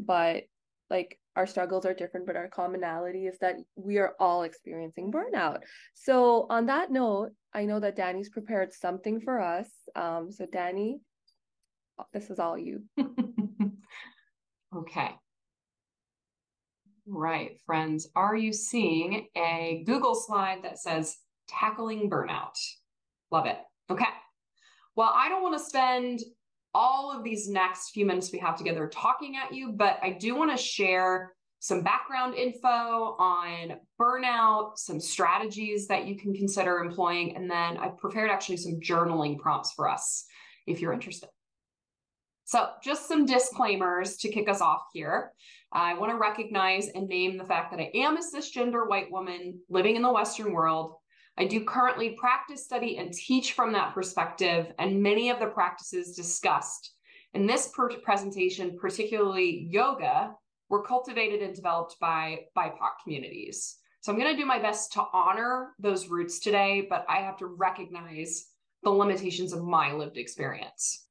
but 0.00 0.42
like 0.90 1.19
our 1.36 1.46
struggles 1.46 1.86
are 1.86 1.94
different, 1.94 2.26
but 2.26 2.36
our 2.36 2.48
commonality 2.48 3.26
is 3.26 3.38
that 3.40 3.56
we 3.76 3.98
are 3.98 4.14
all 4.18 4.42
experiencing 4.42 5.12
burnout. 5.12 5.60
So 5.94 6.46
on 6.50 6.66
that 6.66 6.90
note, 6.90 7.30
I 7.54 7.64
know 7.64 7.80
that 7.80 7.96
Danni's 7.96 8.28
prepared 8.28 8.72
something 8.72 9.20
for 9.20 9.40
us. 9.40 9.68
Um, 9.94 10.30
so 10.30 10.46
Danni, 10.46 11.00
this 12.12 12.30
is 12.30 12.38
all 12.38 12.58
you. 12.58 12.82
okay. 14.76 15.10
Right, 17.06 17.60
friends. 17.66 18.08
Are 18.14 18.36
you 18.36 18.52
seeing 18.52 19.26
a 19.36 19.82
Google 19.86 20.14
slide 20.14 20.62
that 20.62 20.78
says 20.78 21.16
tackling 21.48 22.10
burnout? 22.10 22.54
Love 23.30 23.46
it. 23.46 23.58
Okay. 23.90 24.04
Well, 24.96 25.12
I 25.14 25.28
don't 25.28 25.42
want 25.42 25.58
to 25.58 25.64
spend 25.64 26.20
all 26.74 27.16
of 27.16 27.24
these 27.24 27.48
next 27.48 27.90
few 27.90 28.06
minutes 28.06 28.32
we 28.32 28.38
have 28.38 28.56
together 28.56 28.88
talking 28.92 29.36
at 29.36 29.54
you, 29.54 29.72
but 29.72 29.98
I 30.02 30.12
do 30.12 30.36
want 30.36 30.56
to 30.56 30.62
share 30.62 31.32
some 31.60 31.82
background 31.82 32.34
info 32.34 33.16
on 33.18 33.76
burnout, 34.00 34.78
some 34.78 34.98
strategies 34.98 35.86
that 35.88 36.06
you 36.06 36.16
can 36.16 36.32
consider 36.32 36.78
employing, 36.78 37.36
and 37.36 37.50
then 37.50 37.76
I've 37.76 37.98
prepared 37.98 38.30
actually 38.30 38.56
some 38.56 38.80
journaling 38.80 39.38
prompts 39.38 39.72
for 39.72 39.88
us 39.88 40.24
if 40.66 40.80
you're 40.80 40.92
interested. 40.92 41.28
So, 42.44 42.68
just 42.82 43.06
some 43.06 43.26
disclaimers 43.26 44.16
to 44.18 44.28
kick 44.28 44.48
us 44.48 44.60
off 44.60 44.82
here. 44.92 45.32
I 45.70 45.94
want 45.94 46.10
to 46.10 46.18
recognize 46.18 46.88
and 46.88 47.06
name 47.06 47.36
the 47.36 47.44
fact 47.44 47.70
that 47.70 47.80
I 47.80 47.90
am 47.94 48.16
a 48.16 48.20
cisgender 48.20 48.88
white 48.88 49.12
woman 49.12 49.60
living 49.68 49.94
in 49.94 50.02
the 50.02 50.12
Western 50.12 50.52
world. 50.52 50.94
I 51.40 51.46
do 51.46 51.64
currently 51.64 52.10
practice, 52.10 52.62
study, 52.62 52.98
and 52.98 53.14
teach 53.14 53.54
from 53.54 53.72
that 53.72 53.94
perspective, 53.94 54.74
and 54.78 55.02
many 55.02 55.30
of 55.30 55.40
the 55.40 55.46
practices 55.46 56.14
discussed 56.14 56.92
in 57.32 57.46
this 57.46 57.68
per- 57.74 57.88
presentation, 58.00 58.76
particularly 58.78 59.66
yoga, 59.70 60.34
were 60.68 60.82
cultivated 60.82 61.40
and 61.40 61.54
developed 61.54 61.96
by 61.98 62.40
BIPOC 62.54 62.90
communities. 63.02 63.78
So 64.02 64.12
I'm 64.12 64.18
going 64.18 64.30
to 64.30 64.38
do 64.38 64.44
my 64.44 64.58
best 64.58 64.92
to 64.92 65.04
honor 65.14 65.70
those 65.78 66.08
roots 66.08 66.40
today, 66.40 66.86
but 66.90 67.06
I 67.08 67.20
have 67.20 67.38
to 67.38 67.46
recognize 67.46 68.48
the 68.82 68.90
limitations 68.90 69.54
of 69.54 69.64
my 69.64 69.94
lived 69.94 70.18
experience. 70.18 71.06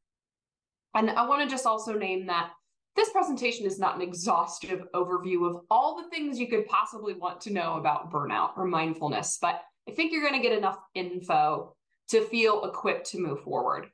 And 0.94 1.10
I 1.10 1.28
want 1.28 1.42
to 1.42 1.50
just 1.50 1.66
also 1.66 1.94
name 1.98 2.28
that 2.28 2.52
this 2.96 3.10
presentation 3.10 3.66
is 3.66 3.80
not 3.80 3.96
an 3.96 4.02
exhaustive 4.04 4.84
overview 4.94 5.50
of 5.50 5.62
all 5.72 5.98
the 5.98 6.10
things 6.10 6.38
you 6.38 6.48
could 6.48 6.68
possibly 6.68 7.16
want 7.16 7.42
to 7.42 7.54
know 7.54 7.78
about 7.78 8.12
burnout 8.12 8.52
or 8.58 8.66
mindfulness, 8.66 9.40
but 9.42 9.62
I 9.90 9.96
think 9.96 10.12
you're 10.12 10.22
going 10.22 10.40
to 10.40 10.48
get 10.48 10.56
enough 10.56 10.78
info 10.94 11.76
to 12.10 12.22
feel 12.28 12.64
equipped 12.66 13.10
to 13.10 13.20
move 13.20 13.42
forward. 13.42 13.88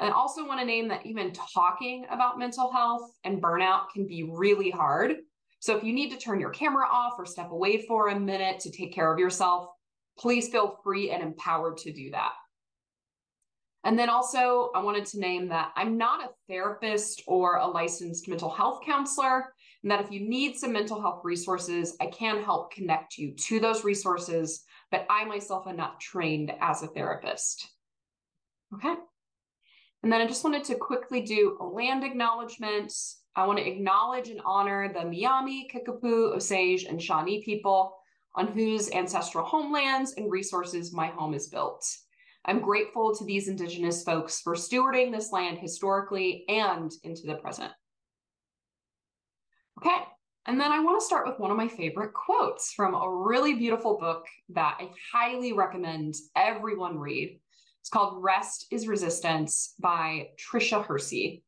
I 0.00 0.10
also 0.10 0.44
want 0.44 0.58
to 0.58 0.66
name 0.66 0.88
that 0.88 1.06
even 1.06 1.32
talking 1.32 2.04
about 2.10 2.38
mental 2.38 2.72
health 2.72 3.12
and 3.22 3.40
burnout 3.40 3.90
can 3.94 4.08
be 4.08 4.28
really 4.28 4.70
hard. 4.70 5.16
So 5.60 5.76
if 5.76 5.84
you 5.84 5.92
need 5.92 6.10
to 6.10 6.16
turn 6.16 6.40
your 6.40 6.50
camera 6.50 6.86
off 6.90 7.14
or 7.16 7.26
step 7.26 7.52
away 7.52 7.86
for 7.86 8.08
a 8.08 8.18
minute 8.18 8.58
to 8.60 8.72
take 8.72 8.92
care 8.92 9.12
of 9.12 9.20
yourself, 9.20 9.68
please 10.18 10.48
feel 10.48 10.80
free 10.82 11.10
and 11.10 11.22
empowered 11.22 11.76
to 11.78 11.92
do 11.92 12.10
that. 12.10 12.32
And 13.84 13.96
then 13.96 14.10
also, 14.10 14.70
I 14.74 14.82
wanted 14.82 15.06
to 15.06 15.20
name 15.20 15.48
that 15.48 15.70
I'm 15.76 15.96
not 15.96 16.24
a 16.24 16.30
therapist 16.48 17.22
or 17.28 17.58
a 17.58 17.66
licensed 17.66 18.28
mental 18.28 18.50
health 18.50 18.80
counselor, 18.84 19.54
and 19.82 19.90
that 19.90 20.04
if 20.04 20.10
you 20.10 20.28
need 20.28 20.56
some 20.56 20.72
mental 20.72 21.00
health 21.00 21.20
resources, 21.24 21.96
I 22.00 22.06
can 22.06 22.42
help 22.42 22.72
connect 22.72 23.16
you 23.16 23.32
to 23.32 23.60
those 23.60 23.84
resources, 23.84 24.64
but 24.90 25.06
I 25.08 25.24
myself 25.24 25.66
am 25.68 25.76
not 25.76 26.00
trained 26.00 26.52
as 26.60 26.82
a 26.82 26.88
therapist. 26.88 27.68
Okay. 28.74 28.94
And 30.02 30.12
then 30.12 30.20
I 30.20 30.26
just 30.26 30.44
wanted 30.44 30.64
to 30.64 30.76
quickly 30.76 31.22
do 31.22 31.56
a 31.60 31.64
land 31.64 32.04
acknowledgement. 32.04 32.92
I 33.34 33.46
want 33.46 33.58
to 33.58 33.68
acknowledge 33.68 34.28
and 34.28 34.40
honor 34.44 34.92
the 34.92 35.04
Miami, 35.04 35.68
Kickapoo, 35.70 36.32
Osage, 36.34 36.84
and 36.84 37.02
Shawnee 37.02 37.42
people 37.44 37.96
on 38.34 38.48
whose 38.48 38.90
ancestral 38.90 39.44
homelands 39.44 40.14
and 40.16 40.30
resources 40.30 40.92
my 40.92 41.06
home 41.06 41.34
is 41.34 41.48
built. 41.48 41.84
I'm 42.44 42.60
grateful 42.60 43.14
to 43.14 43.24
these 43.24 43.48
Indigenous 43.48 44.02
folks 44.04 44.40
for 44.40 44.54
stewarding 44.54 45.12
this 45.12 45.32
land 45.32 45.58
historically 45.58 46.44
and 46.48 46.90
into 47.02 47.26
the 47.26 47.34
present. 47.34 47.72
Okay, 49.78 50.02
and 50.46 50.60
then 50.60 50.72
I 50.72 50.80
want 50.80 51.00
to 51.00 51.06
start 51.06 51.24
with 51.24 51.38
one 51.38 51.52
of 51.52 51.56
my 51.56 51.68
favorite 51.68 52.12
quotes 52.12 52.72
from 52.72 52.94
a 52.94 53.08
really 53.08 53.54
beautiful 53.54 53.96
book 53.96 54.26
that 54.48 54.76
I 54.80 54.90
highly 55.12 55.52
recommend 55.52 56.16
everyone 56.34 56.98
read. 56.98 57.38
It's 57.78 57.88
called 57.88 58.20
Rest 58.20 58.66
is 58.72 58.88
Resistance 58.88 59.74
by 59.78 60.30
Tricia 60.36 60.84
Hersey. 60.84 61.44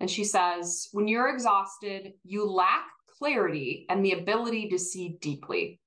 And 0.00 0.10
she 0.10 0.22
says, 0.22 0.90
When 0.92 1.08
you're 1.08 1.30
exhausted, 1.30 2.12
you 2.24 2.44
lack 2.44 2.84
clarity 3.18 3.86
and 3.88 4.04
the 4.04 4.12
ability 4.12 4.68
to 4.68 4.78
see 4.78 5.16
deeply. 5.22 5.80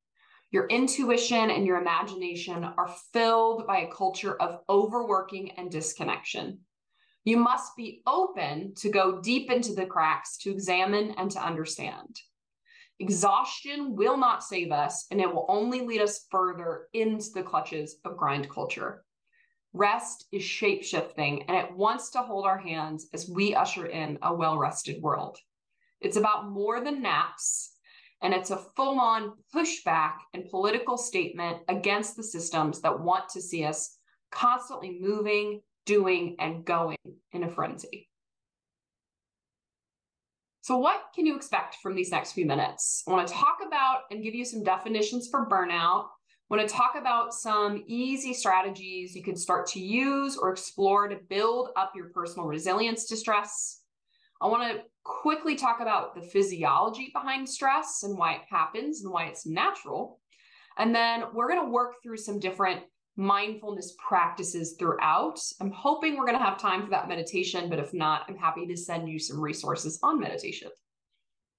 Your 0.50 0.66
intuition 0.66 1.52
and 1.52 1.68
your 1.68 1.80
imagination 1.80 2.64
are 2.64 2.96
filled 3.14 3.68
by 3.68 3.82
a 3.82 3.92
culture 3.92 4.34
of 4.42 4.62
overworking 4.68 5.52
and 5.52 5.70
disconnection. 5.70 6.62
You 7.26 7.38
must 7.38 7.76
be 7.76 8.02
open 8.08 8.74
to 8.78 8.90
go 8.90 9.22
deep 9.22 9.52
into 9.52 9.74
the 9.74 9.86
cracks 9.86 10.38
to 10.38 10.52
examine 10.52 11.12
and 11.18 11.30
to 11.32 11.46
understand. 11.46 12.20
Exhaustion 13.00 13.96
will 13.96 14.18
not 14.18 14.44
save 14.44 14.72
us, 14.72 15.06
and 15.10 15.22
it 15.22 15.34
will 15.34 15.46
only 15.48 15.82
lead 15.82 16.02
us 16.02 16.26
further 16.30 16.88
into 16.94 17.30
the 17.34 17.44
clutches 17.44 17.98
of 18.04 18.18
grind 18.18 18.50
culture. 18.50 19.06
Rest 19.72 20.26
is 20.32 20.44
shape 20.44 20.84
shifting, 20.84 21.44
and 21.44 21.56
it 21.56 21.72
wants 21.76 22.10
to 22.12 22.22
hold 22.22 22.46
our 22.46 22.58
hands 22.58 23.08
as 23.14 23.30
we 23.30 23.56
usher 23.56 23.86
in 23.86 24.18
a 24.22 24.34
well 24.34 24.58
rested 24.58 25.02
world. 25.02 25.38
It's 26.02 26.18
about 26.18 26.50
more 26.50 26.82
than 26.84 27.02
naps, 27.02 27.74
and 28.22 28.34
it's 28.34 28.52
a 28.52 28.66
full 28.76 29.00
on 29.00 29.34
pushback 29.56 30.16
and 30.34 30.50
political 30.50 30.98
statement 30.98 31.60
against 31.68 32.16
the 32.16 32.24
systems 32.24 32.82
that 32.82 33.00
want 33.00 33.30
to 33.30 33.42
see 33.42 33.64
us 33.64 33.98
constantly 34.32 34.98
moving, 35.00 35.62
doing, 35.86 36.36
and 36.40 36.66
going 36.66 36.98
in 37.32 37.44
a 37.44 37.50
frenzy. 37.50 38.10
So, 40.62 40.78
what 40.78 41.02
can 41.16 41.26
you 41.26 41.36
expect 41.36 41.78
from 41.82 41.96
these 41.96 42.12
next 42.12 42.34
few 42.34 42.46
minutes? 42.46 43.04
I 43.08 43.12
want 43.12 43.28
to 43.28 43.34
talk 43.34 43.58
about 43.66 44.02
and 44.12 44.22
give 44.22 44.36
you 44.36 44.46
some 44.46 44.64
definitions 44.64 45.28
for 45.28 45.48
burnout. 45.48 46.06
I 46.52 46.56
want 46.56 46.68
to 46.68 46.76
talk 46.76 46.94
about 46.96 47.34
some 47.34 47.84
easy 47.88 48.34
strategies 48.34 49.16
you 49.16 49.24
can 49.24 49.36
start 49.36 49.68
to 49.68 49.80
use 49.80 50.38
or 50.38 50.52
explore 50.52 51.08
to 51.08 51.18
build 51.28 51.70
up 51.76 51.94
your 51.96 52.10
personal 52.10 52.48
resilience 52.48 53.06
to 53.06 53.18
stress. 53.18 53.82
I 54.42 54.48
want 54.48 54.72
to 54.72 54.84
quickly 55.04 55.56
talk 55.56 55.80
about 55.80 56.16
the 56.16 56.22
physiology 56.22 57.10
behind 57.14 57.50
stress 57.50 58.04
and 58.04 58.18
why 58.18 58.34
it 58.34 58.42
happens 58.50 59.04
and 59.04 59.12
why 59.12 59.26
it's 59.26 59.46
natural. 59.46 60.20
And 60.78 60.94
then 60.94 61.24
we're 61.34 61.50
going 61.50 61.66
to 61.66 61.72
work 61.72 61.96
through 62.02 62.18
some 62.18 62.40
different 62.40 62.82
mindfulness 63.20 63.96
practices 64.00 64.76
throughout. 64.80 65.40
I'm 65.60 65.72
hoping 65.72 66.16
we're 66.16 66.26
going 66.26 66.38
to 66.38 66.44
have 66.44 66.58
time 66.58 66.84
for 66.84 66.90
that 66.92 67.10
meditation, 67.10 67.70
but 67.70 67.78
if 67.78 67.94
not, 67.94 68.24
I'm 68.28 68.38
happy 68.38 68.66
to 68.66 68.78
send 68.78 69.10
you 69.10 69.20
some 69.20 69.40
resources 69.40 70.00
on 70.02 70.20
meditation. 70.20 70.70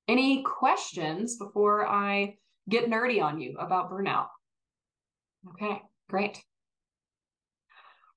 Any 0.09 0.43
questions 0.43 1.37
before 1.37 1.87
I 1.87 2.37
get 2.69 2.91
nerdy 2.91 3.23
on 3.23 3.41
you 3.41 3.57
about 3.59 3.91
burnout? 3.91 4.29
Okay, 5.51 5.83
great. 6.09 6.43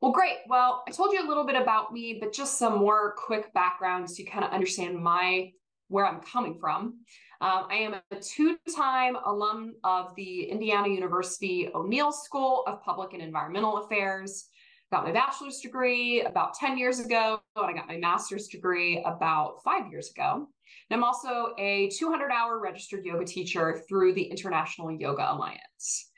Well, 0.01 0.11
great. 0.11 0.37
Well, 0.47 0.83
I 0.87 0.91
told 0.91 1.13
you 1.13 1.25
a 1.25 1.27
little 1.27 1.45
bit 1.45 1.61
about 1.61 1.93
me, 1.93 2.17
but 2.19 2.33
just 2.33 2.57
some 2.57 2.79
more 2.79 3.13
quick 3.17 3.53
background 3.53 4.09
so 4.09 4.23
you 4.23 4.25
kind 4.25 4.45
of 4.45 4.51
understand 4.51 4.97
my 4.97 5.51
where 5.93 6.07
I'm 6.07 6.21
coming 6.21 6.57
from. 6.59 6.97
Um, 7.39 7.67
I 7.69 7.75
am 7.75 7.93
a 7.93 8.15
two-time 8.19 9.15
alum 9.27 9.75
of 9.83 10.15
the 10.15 10.45
Indiana 10.45 10.87
University 10.87 11.69
O'Neill 11.75 12.11
School 12.11 12.63
of 12.65 12.81
Public 12.81 13.13
and 13.13 13.21
Environmental 13.21 13.77
Affairs. 13.77 14.47
Got 14.91 15.03
my 15.03 15.11
bachelor's 15.11 15.59
degree 15.59 16.21
about 16.21 16.55
10 16.55 16.79
years 16.79 16.99
ago, 16.99 17.41
and 17.55 17.65
I 17.67 17.73
got 17.73 17.87
my 17.87 17.97
master's 17.97 18.47
degree 18.47 19.03
about 19.05 19.61
five 19.63 19.91
years 19.91 20.09
ago. 20.09 20.47
And 20.89 20.97
I'm 20.97 21.03
also 21.03 21.53
a 21.59 21.89
200-hour 21.89 22.59
registered 22.59 23.05
yoga 23.05 23.25
teacher 23.25 23.83
through 23.87 24.13
the 24.13 24.23
International 24.23 24.91
Yoga 24.91 25.31
Alliance. 25.31 26.09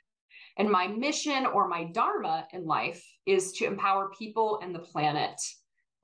And 0.58 0.70
my 0.70 0.88
mission 0.88 1.46
or 1.46 1.68
my 1.68 1.84
dharma 1.92 2.48
in 2.54 2.66
life 2.66 3.04
is 3.26 3.52
to 3.54 3.66
empower 3.66 4.10
people 4.18 4.60
and 4.64 4.74
the 4.74 4.80
planet, 4.80 5.36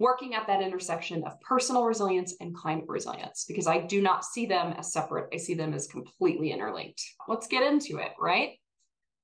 working 0.02 0.34
at 0.34 0.48
that 0.48 0.62
intersection 0.62 1.24
of 1.24 1.40
personal 1.42 1.86
resilience 1.86 2.36
and 2.42 2.56
climate 2.56 2.86
resilience, 2.88 3.46
because 3.48 3.68
I 3.68 3.80
do 3.80 4.02
not 4.02 4.26
see 4.26 4.46
them 4.46 4.74
as 4.78 4.92
separate. 4.92 5.30
I 5.34 5.38
see 5.38 5.54
them 5.54 5.74
as 5.74 5.88
completely 5.88 6.52
interlinked. 6.52 7.02
Let's 7.28 7.48
get 7.48 7.64
into 7.64 7.98
it, 7.98 8.12
right? 8.20 8.58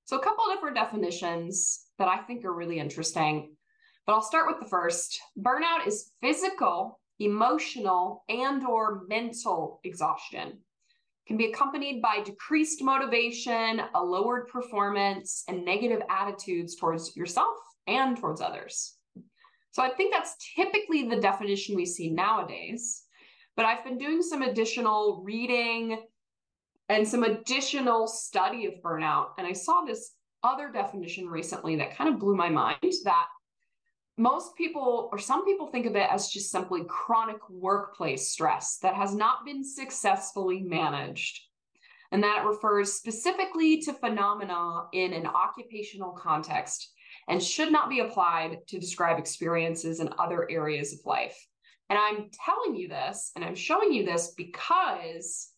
So, 0.05 0.17
a 0.17 0.23
couple 0.23 0.45
of 0.45 0.53
different 0.53 0.77
definitions 0.77 1.85
that 1.97 2.07
I 2.07 2.19
think 2.19 2.45
are 2.45 2.53
really 2.53 2.79
interesting, 2.79 3.55
but 4.05 4.13
I'll 4.13 4.21
start 4.21 4.47
with 4.47 4.59
the 4.61 4.69
first. 4.69 5.19
Burnout 5.37 5.85
is 5.85 6.11
physical, 6.21 6.99
emotional, 7.19 8.23
and 8.29 8.63
or 8.63 9.03
mental 9.09 9.81
exhaustion 9.83 10.59
can 11.27 11.37
be 11.37 11.47
accompanied 11.47 12.01
by 12.01 12.21
decreased 12.23 12.81
motivation, 12.81 13.81
a 13.93 14.01
lowered 14.01 14.47
performance, 14.47 15.43
and 15.49 15.65
negative 15.65 16.01
attitudes 16.09 16.75
towards 16.75 17.15
yourself 17.17 17.57
and 17.85 18.17
towards 18.17 18.39
others. 18.39 18.96
So 19.77 19.83
I 19.83 19.91
think 19.91 20.11
that's 20.11 20.35
typically 20.55 21.07
the 21.07 21.21
definition 21.21 21.75
we 21.75 21.85
see 21.85 22.09
nowadays. 22.09 23.03
But 23.55 23.67
I've 23.67 23.83
been 23.83 23.99
doing 23.99 24.23
some 24.23 24.41
additional 24.41 25.21
reading 25.23 26.01
and 26.89 27.07
some 27.07 27.21
additional 27.21 28.07
study 28.07 28.65
of 28.65 28.81
burnout. 28.83 29.33
And 29.37 29.45
I 29.45 29.53
saw 29.53 29.83
this 29.83 30.13
other 30.41 30.71
definition 30.71 31.27
recently 31.27 31.75
that 31.75 31.95
kind 31.95 32.11
of 32.11 32.19
blew 32.19 32.35
my 32.35 32.49
mind 32.49 32.91
that 33.03 33.27
most 34.17 34.55
people 34.55 35.09
or 35.11 35.19
some 35.19 35.45
people 35.45 35.67
think 35.67 35.85
of 35.85 35.95
it 35.95 36.09
as 36.11 36.31
just 36.31 36.49
simply 36.49 36.83
chronic 36.89 37.47
workplace 37.47 38.31
stress 38.31 38.79
that 38.81 38.95
has 38.95 39.13
not 39.13 39.45
been 39.45 39.63
successfully 39.63 40.59
managed 40.59 41.39
and 42.11 42.23
that 42.23 42.45
refers 42.47 42.93
specifically 42.93 43.79
to 43.81 43.93
phenomena 43.93 44.85
in 44.93 45.13
an 45.13 45.27
occupational 45.27 46.13
context 46.13 46.93
and 47.27 47.41
should 47.41 47.71
not 47.71 47.89
be 47.89 47.99
applied 47.99 48.57
to 48.67 48.79
describe 48.79 49.19
experiences 49.19 49.99
in 49.99 50.09
other 50.17 50.49
areas 50.49 50.93
of 50.93 50.99
life 51.05 51.37
and 51.89 51.97
i'm 51.99 52.29
telling 52.45 52.75
you 52.75 52.87
this 52.87 53.31
and 53.35 53.43
i'm 53.43 53.55
showing 53.55 53.91
you 53.91 54.05
this 54.05 54.33
because 54.37 55.51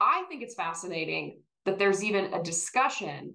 i 0.00 0.24
think 0.28 0.42
it's 0.42 0.54
fascinating 0.54 1.40
that 1.64 1.78
there's 1.78 2.02
even 2.02 2.32
a 2.34 2.42
discussion 2.42 3.34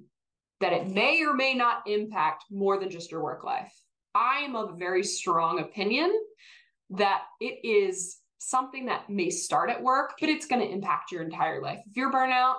that 0.62 0.74
it 0.74 0.88
may 0.88 1.22
or 1.24 1.34
may 1.34 1.54
not 1.54 1.84
impact 1.86 2.46
more 2.50 2.80
than 2.80 2.90
just 2.90 3.12
your 3.12 3.22
work 3.22 3.44
life 3.44 3.74
I'm 4.16 4.56
of 4.56 4.70
a 4.70 4.78
very 4.78 5.04
strong 5.04 5.60
opinion 5.60 6.12
that 6.92 7.24
it 7.42 7.60
is 7.68 8.20
something 8.38 8.86
that 8.86 9.10
may 9.10 9.30
start 9.30 9.70
at 9.70 9.84
work, 9.84 10.14
but 10.20 10.30
it's 10.30 10.48
going 10.48 10.66
to 10.66 10.72
impact 10.72 11.12
your 11.12 11.22
entire 11.22 11.62
life. 11.62 11.80
If 11.86 11.98
you're 11.98 12.12
burnout, 12.12 12.56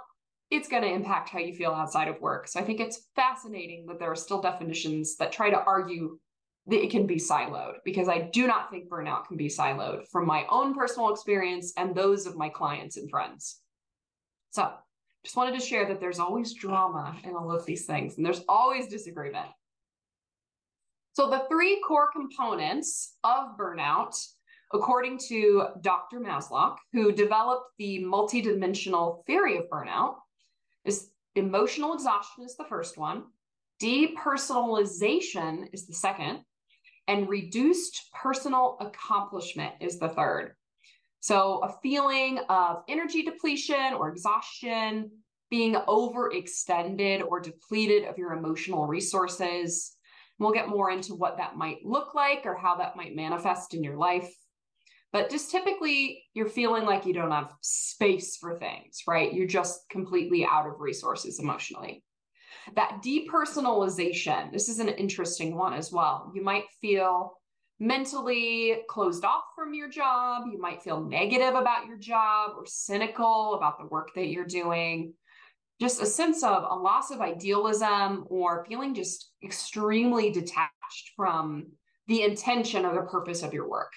it's 0.50 0.68
going 0.68 0.82
to 0.82 0.92
impact 0.92 1.28
how 1.28 1.38
you 1.38 1.54
feel 1.54 1.72
outside 1.72 2.08
of 2.08 2.20
work. 2.20 2.46
So 2.48 2.60
I 2.60 2.64
think 2.64 2.80
it's 2.80 3.08
fascinating 3.16 3.86
that 3.86 3.98
there 3.98 4.10
are 4.10 4.16
still 4.16 4.40
definitions 4.40 5.16
that 5.16 5.32
try 5.32 5.50
to 5.50 5.60
argue 5.60 6.18
that 6.68 6.82
it 6.82 6.90
can 6.90 7.06
be 7.06 7.16
siloed 7.16 7.74
because 7.84 8.08
I 8.08 8.28
do 8.32 8.46
not 8.46 8.70
think 8.70 8.88
burnout 8.88 9.26
can 9.26 9.36
be 9.36 9.48
siloed 9.48 10.06
from 10.08 10.26
my 10.26 10.44
own 10.50 10.74
personal 10.74 11.10
experience 11.10 11.72
and 11.76 11.94
those 11.94 12.26
of 12.26 12.36
my 12.36 12.48
clients 12.48 12.96
and 12.96 13.10
friends. 13.10 13.60
So 14.50 14.72
just 15.24 15.36
wanted 15.36 15.58
to 15.58 15.66
share 15.66 15.86
that 15.88 16.00
there's 16.00 16.20
always 16.20 16.54
drama 16.54 17.16
in 17.24 17.34
all 17.34 17.50
of 17.50 17.66
these 17.66 17.84
things 17.84 18.16
and 18.16 18.24
there's 18.24 18.42
always 18.48 18.86
disagreement. 18.86 19.48
So, 21.14 21.30
the 21.30 21.46
three 21.48 21.80
core 21.80 22.10
components 22.12 23.16
of 23.24 23.56
burnout, 23.58 24.14
according 24.74 25.18
to 25.28 25.68
Dr. 25.80 26.20
Maslach, 26.20 26.76
who 26.92 27.10
developed 27.10 27.70
the 27.78 28.04
multidimensional 28.04 29.24
theory 29.24 29.56
of 29.56 29.64
burnout, 29.72 30.16
is 30.86 31.10
emotional 31.34 31.94
exhaustion 31.94 32.44
is 32.44 32.56
the 32.56 32.64
first 32.64 32.96
one, 32.96 33.24
depersonalization 33.82 35.68
is 35.72 35.86
the 35.86 35.94
second, 35.94 36.40
and 37.08 37.28
reduced 37.28 38.10
personal 38.14 38.78
accomplishment 38.80 39.74
is 39.80 39.98
the 39.98 40.08
third. 40.08 40.54
So, 41.20 41.60
a 41.62 41.74
feeling 41.82 42.38
of 42.48 42.82
energy 42.88 43.22
depletion 43.22 43.94
or 43.94 44.08
exhaustion, 44.08 45.10
being 45.50 45.74
overextended 45.74 47.22
or 47.26 47.40
depleted 47.40 48.04
of 48.04 48.16
your 48.18 48.32
emotional 48.32 48.86
resources, 48.86 49.96
We'll 50.38 50.52
get 50.52 50.68
more 50.68 50.90
into 50.90 51.14
what 51.14 51.38
that 51.38 51.56
might 51.56 51.84
look 51.84 52.14
like 52.14 52.42
or 52.44 52.54
how 52.54 52.76
that 52.76 52.96
might 52.96 53.16
manifest 53.16 53.74
in 53.74 53.82
your 53.82 53.96
life. 53.96 54.30
But 55.16 55.30
just 55.30 55.50
typically, 55.50 56.24
you're 56.34 56.46
feeling 56.46 56.84
like 56.84 57.06
you 57.06 57.14
don't 57.14 57.30
have 57.30 57.54
space 57.62 58.36
for 58.36 58.58
things, 58.58 59.00
right? 59.08 59.32
You're 59.32 59.46
just 59.46 59.88
completely 59.88 60.44
out 60.44 60.66
of 60.66 60.78
resources 60.78 61.40
emotionally. 61.40 62.04
That 62.74 63.00
depersonalization, 63.02 64.52
this 64.52 64.68
is 64.68 64.78
an 64.78 64.90
interesting 64.90 65.56
one 65.56 65.72
as 65.72 65.90
well. 65.90 66.30
You 66.34 66.44
might 66.44 66.64
feel 66.82 67.32
mentally 67.80 68.82
closed 68.90 69.24
off 69.24 69.44
from 69.54 69.72
your 69.72 69.88
job. 69.88 70.42
You 70.52 70.60
might 70.60 70.82
feel 70.82 71.02
negative 71.02 71.54
about 71.54 71.86
your 71.86 71.96
job 71.96 72.50
or 72.54 72.66
cynical 72.66 73.54
about 73.54 73.78
the 73.78 73.86
work 73.86 74.10
that 74.16 74.28
you're 74.28 74.44
doing 74.44 75.14
just 75.80 76.02
a 76.02 76.06
sense 76.06 76.42
of 76.42 76.62
a 76.62 76.74
loss 76.74 77.10
of 77.10 77.22
idealism 77.22 78.26
or 78.28 78.66
feeling 78.68 78.94
just 78.94 79.30
extremely 79.42 80.30
detached 80.30 81.12
from 81.16 81.68
the 82.06 82.22
intention 82.22 82.84
or 82.84 82.94
the 82.94 83.08
purpose 83.08 83.42
of 83.42 83.54
your 83.54 83.66
work. 83.66 83.92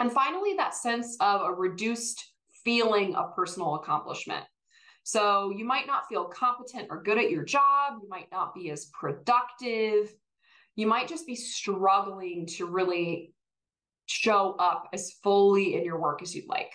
And 0.00 0.10
finally, 0.10 0.54
that 0.56 0.74
sense 0.74 1.16
of 1.20 1.42
a 1.42 1.52
reduced 1.52 2.32
feeling 2.64 3.14
of 3.14 3.34
personal 3.36 3.76
accomplishment. 3.76 4.44
So 5.02 5.50
you 5.50 5.64
might 5.64 5.86
not 5.86 6.08
feel 6.08 6.24
competent 6.24 6.88
or 6.90 7.02
good 7.02 7.18
at 7.18 7.30
your 7.30 7.44
job. 7.44 7.98
You 8.02 8.08
might 8.08 8.30
not 8.32 8.54
be 8.54 8.70
as 8.70 8.86
productive. 8.98 10.12
You 10.76 10.86
might 10.86 11.08
just 11.08 11.26
be 11.26 11.34
struggling 11.34 12.46
to 12.56 12.66
really 12.66 13.34
show 14.06 14.56
up 14.58 14.88
as 14.92 15.12
fully 15.22 15.74
in 15.74 15.84
your 15.84 16.00
work 16.00 16.22
as 16.22 16.34
you'd 16.34 16.48
like. 16.48 16.72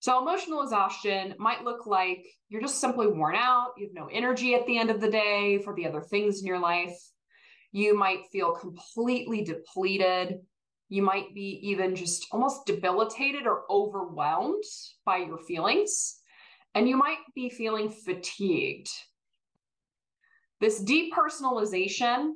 So, 0.00 0.20
emotional 0.20 0.62
exhaustion 0.62 1.34
might 1.38 1.64
look 1.64 1.86
like 1.86 2.24
you're 2.48 2.60
just 2.60 2.80
simply 2.80 3.06
worn 3.08 3.34
out. 3.34 3.72
You 3.76 3.86
have 3.86 3.94
no 3.94 4.06
energy 4.06 4.54
at 4.54 4.66
the 4.66 4.78
end 4.78 4.90
of 4.90 5.00
the 5.00 5.10
day 5.10 5.58
for 5.58 5.74
the 5.74 5.86
other 5.86 6.00
things 6.00 6.40
in 6.40 6.46
your 6.46 6.60
life. 6.60 6.96
You 7.72 7.98
might 7.98 8.20
feel 8.30 8.52
completely 8.52 9.42
depleted. 9.42 10.38
You 10.88 11.02
might 11.02 11.34
be 11.34 11.60
even 11.62 11.96
just 11.96 12.26
almost 12.32 12.66
debilitated 12.66 13.46
or 13.46 13.64
overwhelmed 13.70 14.64
by 15.04 15.18
your 15.18 15.38
feelings. 15.38 16.16
And 16.74 16.88
you 16.88 16.96
might 16.96 17.18
be 17.34 17.48
feeling 17.48 17.90
fatigued. 17.90 18.88
This 20.60 20.82
depersonalization, 20.82 22.32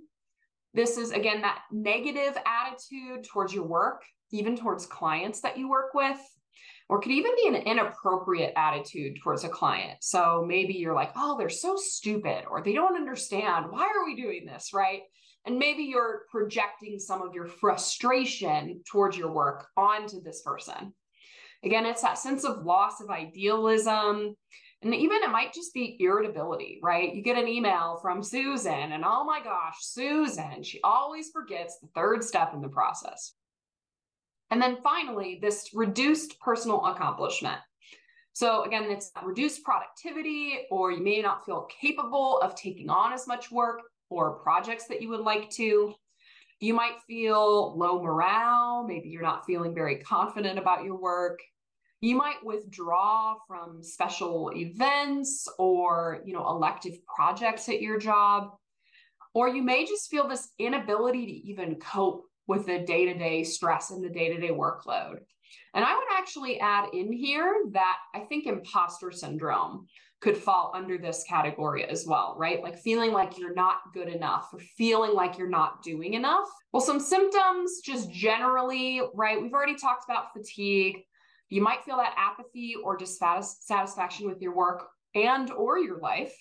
this 0.75 0.99
is 0.99 1.11
again 1.13 1.43
that 1.43 1.63
negative 1.71 2.37
attitude 2.47 3.25
towards 3.25 3.55
your 3.55 3.67
work, 3.67 4.03
even 4.31 4.57
towards 4.57 4.87
clients 4.87 5.41
that 5.41 5.59
you 5.59 5.69
work 5.69 5.95
with 5.95 6.19
or 6.91 7.01
could 7.01 7.13
even 7.13 7.31
be 7.37 7.47
an 7.47 7.55
inappropriate 7.55 8.53
attitude 8.57 9.17
towards 9.23 9.45
a 9.45 9.49
client. 9.49 9.99
So 10.01 10.45
maybe 10.47 10.75
you're 10.75 10.95
like, 10.95 11.13
oh, 11.15 11.39
they're 11.39 11.49
so 11.49 11.77
stupid, 11.77 12.45
or 12.51 12.65
they 12.65 12.73
don't 12.73 12.97
understand. 12.97 13.67
Why 13.71 13.83
are 13.83 14.05
we 14.05 14.21
doing 14.21 14.45
this? 14.45 14.73
Right. 14.75 15.03
And 15.47 15.59
maybe 15.59 15.85
you're 15.85 16.23
projecting 16.31 16.99
some 16.99 17.23
of 17.23 17.35
your 17.35 17.47
frustration 17.47 18.83
towards 18.91 19.17
your 19.17 19.33
work 19.33 19.67
onto 19.77 20.23
this 20.23 20.43
person. 20.43 20.95
Again, 21.65 21.87
it's 21.87 22.03
that 22.03 22.19
sense 22.19 22.45
of 22.45 22.65
loss 22.65 23.01
of 23.01 23.11
idealism. 23.11 24.37
And 24.83 24.95
even 24.95 25.23
it 25.23 25.31
might 25.31 25.53
just 25.53 25.75
be 25.75 25.97
irritability, 26.01 26.81
right? 26.83 27.15
You 27.15 27.23
get 27.23 27.37
an 27.37 27.49
email 27.49 27.99
from 28.01 28.23
Susan, 28.23 28.93
and 28.93 29.05
oh 29.05 29.25
my 29.25 29.41
gosh, 29.45 29.77
Susan, 29.81 30.63
she 30.63 30.81
always 30.83 31.29
forgets 31.31 31.79
the 31.79 31.89
third 31.95 32.25
step 32.25 32.55
in 32.55 32.63
the 32.63 32.69
process. 32.69 33.35
And 34.51 34.61
then 34.61 34.79
finally, 34.83 35.39
this 35.41 35.71
reduced 35.75 36.41
personal 36.41 36.85
accomplishment. 36.87 37.59
So 38.33 38.65
again, 38.65 38.85
it's 38.85 39.11
reduced 39.23 39.65
productivity, 39.65 40.61
or 40.71 40.93
you 40.93 41.03
may 41.03 41.21
not 41.21 41.45
feel 41.45 41.69
capable 41.81 42.39
of 42.39 42.55
taking 42.55 42.89
on 42.89 43.13
as 43.13 43.27
much 43.27 43.51
work 43.51 43.81
or 44.11 44.41
projects 44.41 44.87
that 44.89 45.01
you 45.01 45.09
would 45.09 45.21
like 45.21 45.49
to. 45.51 45.95
You 46.61 46.75
might 46.75 47.01
feel 47.07 47.77
low 47.79 48.03
morale. 48.03 48.85
Maybe 48.87 49.09
you're 49.09 49.23
not 49.23 49.47
feeling 49.47 49.75
very 49.75 49.97
confident 49.97 50.59
about 50.59 50.85
your 50.85 50.97
work. 50.97 51.41
You 52.03 52.17
might 52.17 52.45
withdraw 52.45 53.37
from 53.47 53.83
special 53.83 54.53
events 54.55 55.49
or, 55.59 56.21
you 56.25 56.35
know, 56.35 56.49
elective 56.49 56.95
projects 57.07 57.69
at 57.69 57.81
your 57.81 57.99
job. 57.99 58.51
Or 59.33 59.49
you 59.49 59.63
may 59.63 59.87
just 59.87 60.11
feel 60.11 60.27
this 60.29 60.51
inability 60.59 61.27
to 61.27 61.33
even 61.33 61.77
cope 61.77 62.25
with 62.47 62.67
the 62.67 62.81
day 62.81 63.07
to 63.07 63.15
day 63.17 63.45
stress 63.45 63.91
and 63.91 64.03
the 64.03 64.09
day 64.09 64.35
to 64.35 64.41
day 64.41 64.51
workload. 64.51 65.19
And 65.75 65.85
I 65.85 65.95
would 65.95 66.09
actually 66.13 66.59
add 66.59 66.89
in 66.93 67.13
here 67.13 67.55
that 67.73 67.99
I 68.15 68.21
think 68.21 68.47
imposter 68.47 69.13
syndrome 69.13 69.87
could 70.21 70.37
fall 70.37 70.71
under 70.75 70.99
this 70.99 71.25
category 71.29 71.85
as 71.85 72.07
well, 72.07 72.37
right? 72.39 72.63
Like 72.63 72.79
feeling 72.79 73.13
like 73.13 73.39
you're 73.39 73.55
not 73.55 73.79
good 73.95 74.09
enough 74.09 74.51
or 74.53 74.61
feeling 74.77 75.15
like 75.15 75.39
you're 75.39 75.49
not 75.49 75.83
doing 75.83 76.13
enough. 76.15 76.47
Well, 76.73 76.83
some 76.83 77.01
symptoms 77.01 77.81
just 77.83 78.13
generally, 78.13 79.01
right? 79.15 79.41
We've 79.41 79.53
already 79.53 79.77
talked 79.77 80.05
about 80.05 80.33
fatigue. 80.35 80.99
You 81.49 81.63
might 81.63 81.85
feel 81.85 81.97
that 81.97 82.15
apathy 82.17 82.75
or 82.85 82.97
dissatisfaction 82.97 84.29
with 84.29 84.43
your 84.43 84.55
work 84.55 84.89
and 85.15 85.51
or 85.51 85.79
your 85.79 85.99
life. 85.99 86.35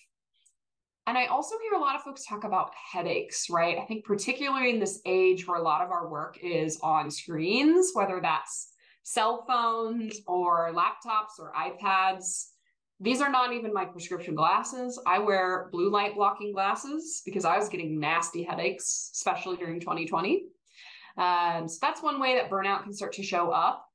And 1.08 1.18
I 1.18 1.26
also 1.26 1.56
hear 1.63 1.80
a 1.80 1.82
lot 1.82 1.96
of 1.96 2.04
folks 2.04 2.26
talk 2.26 2.44
about 2.44 2.72
headaches, 2.92 3.48
right? 3.50 3.80
I 3.80 3.86
think 3.86 4.06
particularly 4.06 4.70
in 4.70 4.80
this 4.80 5.02
age 5.06 5.48
where 5.48 5.58
a 5.58 5.63
lot 5.63 5.82
of 5.82 5.89
our 5.89 6.08
work 6.08 6.38
is 6.44 6.78
on 6.84 7.10
screens, 7.10 7.92
whether 7.94 8.20
that's 8.22 8.74
cell 9.04 9.44
phones 9.48 10.20
or 10.28 10.72
laptops 10.74 11.39
or 11.39 11.52
iPads. 11.54 12.50
These 12.99 13.21
are 13.21 13.29
not 13.29 13.53
even 13.53 13.73
my 13.73 13.85
prescription 13.85 14.35
glasses. 14.35 15.01
I 15.07 15.19
wear 15.19 15.69
blue 15.71 15.89
light 15.89 16.15
blocking 16.15 16.51
glasses 16.51 17.21
because 17.25 17.45
I 17.45 17.57
was 17.57 17.69
getting 17.69 17.99
nasty 17.99 18.43
headaches, 18.43 19.12
especially 19.13 19.57
during 19.57 19.79
2020. 19.79 20.43
Um, 21.17 21.67
so 21.67 21.77
that's 21.81 22.03
one 22.03 22.19
way 22.19 22.35
that 22.35 22.49
burnout 22.49 22.83
can 22.83 22.93
start 22.93 23.13
to 23.13 23.23
show 23.23 23.51
up 23.51 23.85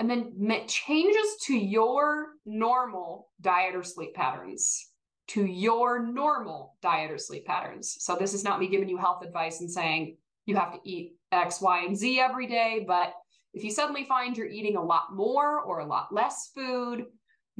and 0.00 0.08
then 0.08 0.32
changes 0.66 1.36
to 1.42 1.54
your 1.54 2.28
normal 2.46 3.28
diet 3.40 3.74
or 3.74 3.82
sleep 3.82 4.14
patterns 4.14 4.88
to 5.28 5.44
your 5.44 6.02
normal 6.02 6.76
diet 6.80 7.10
or 7.10 7.18
sleep 7.18 7.46
patterns 7.46 7.96
so 8.00 8.16
this 8.16 8.32
is 8.32 8.42
not 8.42 8.58
me 8.58 8.66
giving 8.66 8.88
you 8.88 8.96
health 8.96 9.22
advice 9.22 9.60
and 9.60 9.70
saying 9.70 10.16
you 10.46 10.56
have 10.56 10.72
to 10.72 10.80
eat 10.84 11.12
x 11.32 11.60
y 11.60 11.84
and 11.84 11.96
z 11.96 12.18
every 12.18 12.46
day 12.46 12.82
but 12.88 13.12
if 13.52 13.62
you 13.62 13.70
suddenly 13.70 14.04
find 14.04 14.36
you're 14.36 14.46
eating 14.46 14.76
a 14.76 14.82
lot 14.82 15.14
more 15.14 15.60
or 15.60 15.80
a 15.80 15.86
lot 15.86 16.12
less 16.12 16.50
food 16.54 17.04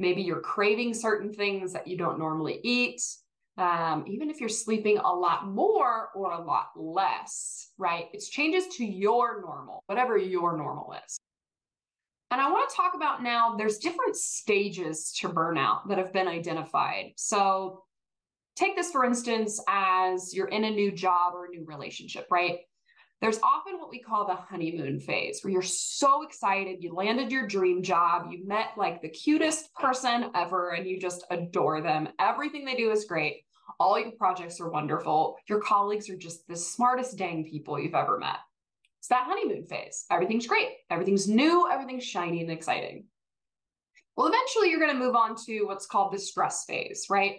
maybe 0.01 0.21
you're 0.21 0.41
craving 0.41 0.93
certain 0.93 1.31
things 1.31 1.73
that 1.73 1.87
you 1.87 1.97
don't 1.97 2.19
normally 2.19 2.59
eat 2.63 3.01
um, 3.57 4.05
even 4.07 4.29
if 4.29 4.39
you're 4.39 4.49
sleeping 4.49 4.97
a 4.97 5.13
lot 5.13 5.47
more 5.47 6.09
or 6.15 6.31
a 6.31 6.43
lot 6.43 6.69
less 6.75 7.69
right 7.77 8.05
it's 8.13 8.29
changes 8.29 8.67
to 8.75 8.85
your 8.85 9.41
normal 9.41 9.83
whatever 9.87 10.17
your 10.17 10.57
normal 10.57 10.93
is 11.05 11.19
and 12.31 12.39
I 12.39 12.49
want 12.49 12.69
to 12.69 12.75
talk 12.75 12.93
about 12.95 13.21
now 13.21 13.55
there's 13.57 13.77
different 13.77 14.15
stages 14.15 15.11
to 15.19 15.27
burnout 15.27 15.89
that 15.89 15.97
have 15.97 16.13
been 16.13 16.29
identified. 16.29 17.11
So 17.17 17.83
take 18.55 18.77
this 18.77 18.89
for 18.89 19.03
instance 19.03 19.61
as 19.67 20.33
you're 20.33 20.47
in 20.47 20.63
a 20.63 20.69
new 20.69 20.93
job 20.93 21.33
or 21.35 21.45
a 21.45 21.49
new 21.49 21.65
relationship, 21.65 22.27
right? 22.31 22.59
There's 23.21 23.39
often 23.43 23.77
what 23.77 23.91
we 23.91 23.99
call 23.99 24.25
the 24.25 24.33
honeymoon 24.33 24.99
phase 24.99 25.41
where 25.43 25.53
you're 25.53 25.61
so 25.61 26.23
excited, 26.23 26.83
you 26.83 26.95
landed 26.95 27.31
your 27.31 27.45
dream 27.45 27.83
job, 27.83 28.31
you 28.31 28.47
met 28.47 28.69
like 28.77 28.99
the 28.99 29.09
cutest 29.09 29.71
person 29.75 30.31
ever 30.33 30.71
and 30.71 30.87
you 30.87 30.99
just 30.99 31.23
adore 31.29 31.81
them. 31.81 32.09
Everything 32.19 32.65
they 32.65 32.73
do 32.73 32.89
is 32.89 33.05
great. 33.05 33.43
All 33.79 33.99
your 33.99 34.11
projects 34.13 34.59
are 34.59 34.71
wonderful. 34.71 35.37
Your 35.47 35.61
colleagues 35.61 36.09
are 36.09 36.17
just 36.17 36.47
the 36.47 36.55
smartest 36.55 37.15
dang 37.15 37.45
people 37.45 37.79
you've 37.79 37.93
ever 37.93 38.17
met. 38.17 38.37
It's 38.97 39.09
that 39.09 39.27
honeymoon 39.27 39.65
phase. 39.65 40.05
Everything's 40.09 40.47
great. 40.47 40.69
Everything's 40.89 41.27
new. 41.27 41.69
Everything's 41.71 42.03
shiny 42.03 42.41
and 42.41 42.51
exciting. 42.51 43.05
Well, 44.17 44.27
eventually 44.27 44.71
you're 44.71 44.79
going 44.79 44.93
to 44.93 44.97
move 44.97 45.15
on 45.15 45.35
to 45.45 45.63
what's 45.65 45.85
called 45.85 46.11
the 46.11 46.19
stress 46.19 46.65
phase, 46.65 47.05
right? 47.07 47.37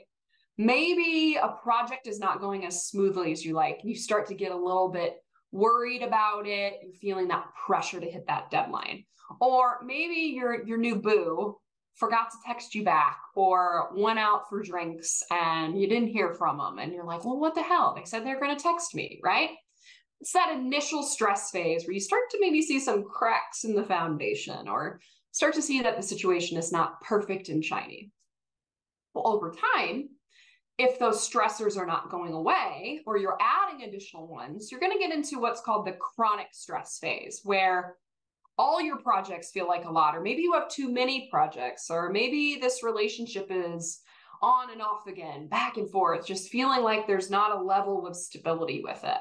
Maybe 0.58 1.38
a 1.42 1.48
project 1.48 2.06
is 2.06 2.20
not 2.20 2.40
going 2.40 2.66
as 2.66 2.86
smoothly 2.86 3.32
as 3.32 3.44
you 3.44 3.54
like. 3.54 3.80
You 3.82 3.96
start 3.96 4.26
to 4.28 4.34
get 4.34 4.52
a 4.52 4.56
little 4.56 4.88
bit 4.88 5.16
worried 5.52 6.02
about 6.02 6.46
it. 6.46 6.80
You're 6.82 6.92
feeling 6.94 7.28
that 7.28 7.46
pressure 7.66 8.00
to 8.00 8.10
hit 8.10 8.26
that 8.26 8.50
deadline. 8.50 9.04
Or 9.40 9.78
maybe 9.84 10.34
your 10.34 10.64
your 10.66 10.78
new 10.78 10.96
boo 10.96 11.56
forgot 11.94 12.30
to 12.30 12.36
text 12.46 12.74
you 12.74 12.84
back 12.84 13.18
or 13.36 13.90
went 13.94 14.18
out 14.18 14.48
for 14.48 14.62
drinks 14.62 15.22
and 15.30 15.78
you 15.78 15.86
didn't 15.86 16.08
hear 16.08 16.32
from 16.32 16.58
them 16.58 16.78
and 16.78 16.92
you're 16.92 17.04
like, 17.04 17.24
"Well, 17.24 17.38
what 17.38 17.54
the 17.54 17.62
hell? 17.62 17.94
They 17.94 18.04
said 18.04 18.24
they're 18.24 18.40
going 18.40 18.56
to 18.56 18.62
text 18.62 18.94
me, 18.94 19.20
right?" 19.22 19.50
it's 20.22 20.32
that 20.34 20.54
initial 20.56 21.02
stress 21.02 21.50
phase 21.50 21.84
where 21.84 21.94
you 21.94 22.00
start 22.00 22.30
to 22.30 22.38
maybe 22.40 22.62
see 22.62 22.78
some 22.78 23.02
cracks 23.02 23.64
in 23.64 23.74
the 23.74 23.82
foundation 23.82 24.68
or 24.68 25.00
start 25.32 25.52
to 25.52 25.60
see 25.60 25.82
that 25.82 25.96
the 25.96 26.02
situation 26.02 26.56
is 26.56 26.70
not 26.70 27.00
perfect 27.00 27.48
and 27.48 27.64
shiny. 27.64 28.12
Well, 29.14 29.26
over 29.26 29.52
time, 29.74 30.10
if 30.78 30.98
those 30.98 31.28
stressors 31.28 31.76
are 31.76 31.86
not 31.86 32.10
going 32.10 32.32
away 32.32 33.00
or 33.06 33.16
you're 33.16 33.38
adding 33.40 33.82
additional 33.82 34.26
ones, 34.26 34.70
you're 34.70 34.80
going 34.80 34.92
to 34.92 34.98
get 34.98 35.12
into 35.12 35.38
what's 35.38 35.60
called 35.60 35.86
the 35.86 35.92
chronic 35.92 36.48
stress 36.52 36.98
phase, 36.98 37.40
where 37.44 37.96
all 38.58 38.80
your 38.80 38.98
projects 38.98 39.50
feel 39.50 39.66
like 39.66 39.84
a 39.84 39.90
lot, 39.90 40.16
or 40.16 40.20
maybe 40.20 40.42
you 40.42 40.52
have 40.52 40.68
too 40.68 40.92
many 40.92 41.28
projects, 41.30 41.90
or 41.90 42.10
maybe 42.10 42.58
this 42.60 42.82
relationship 42.82 43.46
is 43.50 44.00
on 44.42 44.70
and 44.70 44.82
off 44.82 45.06
again, 45.06 45.48
back 45.48 45.76
and 45.76 45.90
forth, 45.90 46.26
just 46.26 46.50
feeling 46.50 46.82
like 46.82 47.06
there's 47.06 47.30
not 47.30 47.56
a 47.56 47.62
level 47.62 48.06
of 48.06 48.16
stability 48.16 48.82
with 48.82 49.02
it. 49.04 49.18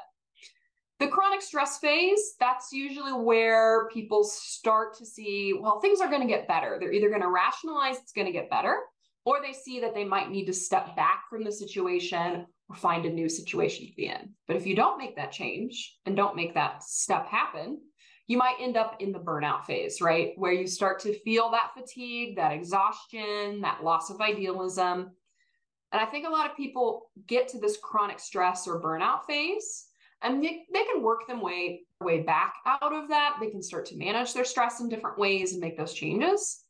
The 0.99 1.07
chronic 1.07 1.41
stress 1.41 1.79
phase, 1.79 2.35
that's 2.39 2.71
usually 2.71 3.13
where 3.13 3.87
people 3.89 4.23
start 4.23 4.95
to 4.97 5.05
see, 5.05 5.53
well, 5.59 5.79
things 5.79 5.99
are 5.99 6.09
going 6.09 6.21
to 6.21 6.27
get 6.27 6.47
better. 6.47 6.77
They're 6.79 6.91
either 6.93 7.09
going 7.09 7.21
to 7.21 7.29
rationalize 7.29 7.97
it's 7.97 8.11
going 8.11 8.27
to 8.27 8.33
get 8.33 8.49
better, 8.49 8.77
or 9.25 9.39
they 9.41 9.53
see 9.53 9.79
that 9.79 9.93
they 9.93 10.03
might 10.03 10.31
need 10.31 10.45
to 10.45 10.53
step 10.53 10.95
back 10.95 11.23
from 11.29 11.43
the 11.43 11.51
situation 11.51 12.45
or 12.69 12.75
find 12.75 13.05
a 13.05 13.09
new 13.09 13.29
situation 13.29 13.85
to 13.85 13.93
be 13.93 14.07
in. 14.07 14.33
But 14.47 14.57
if 14.57 14.65
you 14.65 14.75
don't 14.75 14.97
make 14.97 15.15
that 15.15 15.31
change 15.31 15.97
and 16.05 16.15
don't 16.15 16.35
make 16.35 16.53
that 16.55 16.83
step 16.83 17.27
happen, 17.27 17.79
you 18.27 18.37
might 18.37 18.55
end 18.59 18.77
up 18.77 18.95
in 18.99 19.11
the 19.11 19.19
burnout 19.19 19.65
phase, 19.65 20.01
right? 20.01 20.33
Where 20.37 20.53
you 20.53 20.65
start 20.65 20.99
to 21.01 21.19
feel 21.19 21.51
that 21.51 21.71
fatigue, 21.77 22.37
that 22.37 22.53
exhaustion, 22.53 23.61
that 23.61 23.83
loss 23.83 24.09
of 24.09 24.21
idealism. 24.21 25.11
And 25.91 26.01
I 26.01 26.05
think 26.05 26.25
a 26.25 26.31
lot 26.31 26.49
of 26.49 26.55
people 26.55 27.11
get 27.27 27.49
to 27.49 27.59
this 27.59 27.77
chronic 27.81 28.19
stress 28.19 28.67
or 28.67 28.81
burnout 28.81 29.25
phase 29.25 29.87
and 30.21 30.43
they, 30.43 30.63
they 30.73 30.83
can 30.85 31.01
work 31.01 31.27
them 31.27 31.41
way 31.41 31.81
way 32.01 32.21
back 32.21 32.55
out 32.65 32.93
of 32.93 33.09
that 33.09 33.37
they 33.39 33.49
can 33.49 33.61
start 33.61 33.85
to 33.85 33.95
manage 33.95 34.33
their 34.33 34.45
stress 34.45 34.79
in 34.79 34.89
different 34.89 35.19
ways 35.19 35.51
and 35.51 35.61
make 35.61 35.77
those 35.77 35.93
changes 35.93 36.63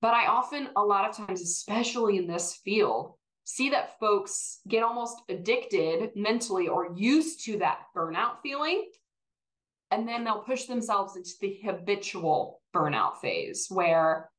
but 0.00 0.14
i 0.14 0.26
often 0.26 0.68
a 0.76 0.82
lot 0.82 1.08
of 1.08 1.16
times 1.16 1.42
especially 1.42 2.16
in 2.16 2.26
this 2.26 2.60
field 2.64 3.14
see 3.44 3.70
that 3.70 3.98
folks 3.98 4.58
get 4.68 4.82
almost 4.82 5.16
addicted 5.28 6.10
mentally 6.14 6.68
or 6.68 6.92
used 6.96 7.44
to 7.44 7.58
that 7.58 7.80
burnout 7.96 8.40
feeling 8.42 8.88
and 9.90 10.06
then 10.06 10.22
they'll 10.22 10.42
push 10.42 10.64
themselves 10.64 11.16
into 11.16 11.30
the 11.40 11.58
habitual 11.64 12.60
burnout 12.74 13.16
phase 13.18 13.66
where 13.70 14.30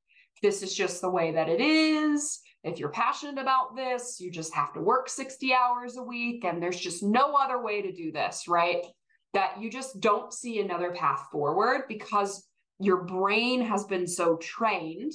this 0.41 0.61
is 0.61 0.73
just 0.73 1.01
the 1.01 1.09
way 1.09 1.31
that 1.31 1.49
it 1.49 1.59
is 1.59 2.41
if 2.63 2.77
you're 2.77 2.89
passionate 2.89 3.41
about 3.41 3.75
this, 3.75 4.19
you 4.19 4.29
just 4.29 4.53
have 4.53 4.73
to 4.73 4.81
work 4.81 5.09
60 5.09 5.53
hours 5.53 5.95
a 5.95 6.03
week 6.03 6.43
and 6.43 6.61
there's 6.61 6.79
just 6.79 7.03
no 7.03 7.35
other 7.35 7.61
way 7.61 7.81
to 7.81 7.91
do 7.91 8.11
this, 8.11 8.47
right? 8.47 8.85
That 9.33 9.61
you 9.61 9.69
just 9.69 10.01
don't 10.01 10.33
see 10.33 10.59
another 10.59 10.91
path 10.91 11.27
forward 11.31 11.83
because 11.87 12.45
your 12.79 13.03
brain 13.03 13.61
has 13.61 13.85
been 13.85 14.07
so 14.07 14.37
trained 14.37 15.13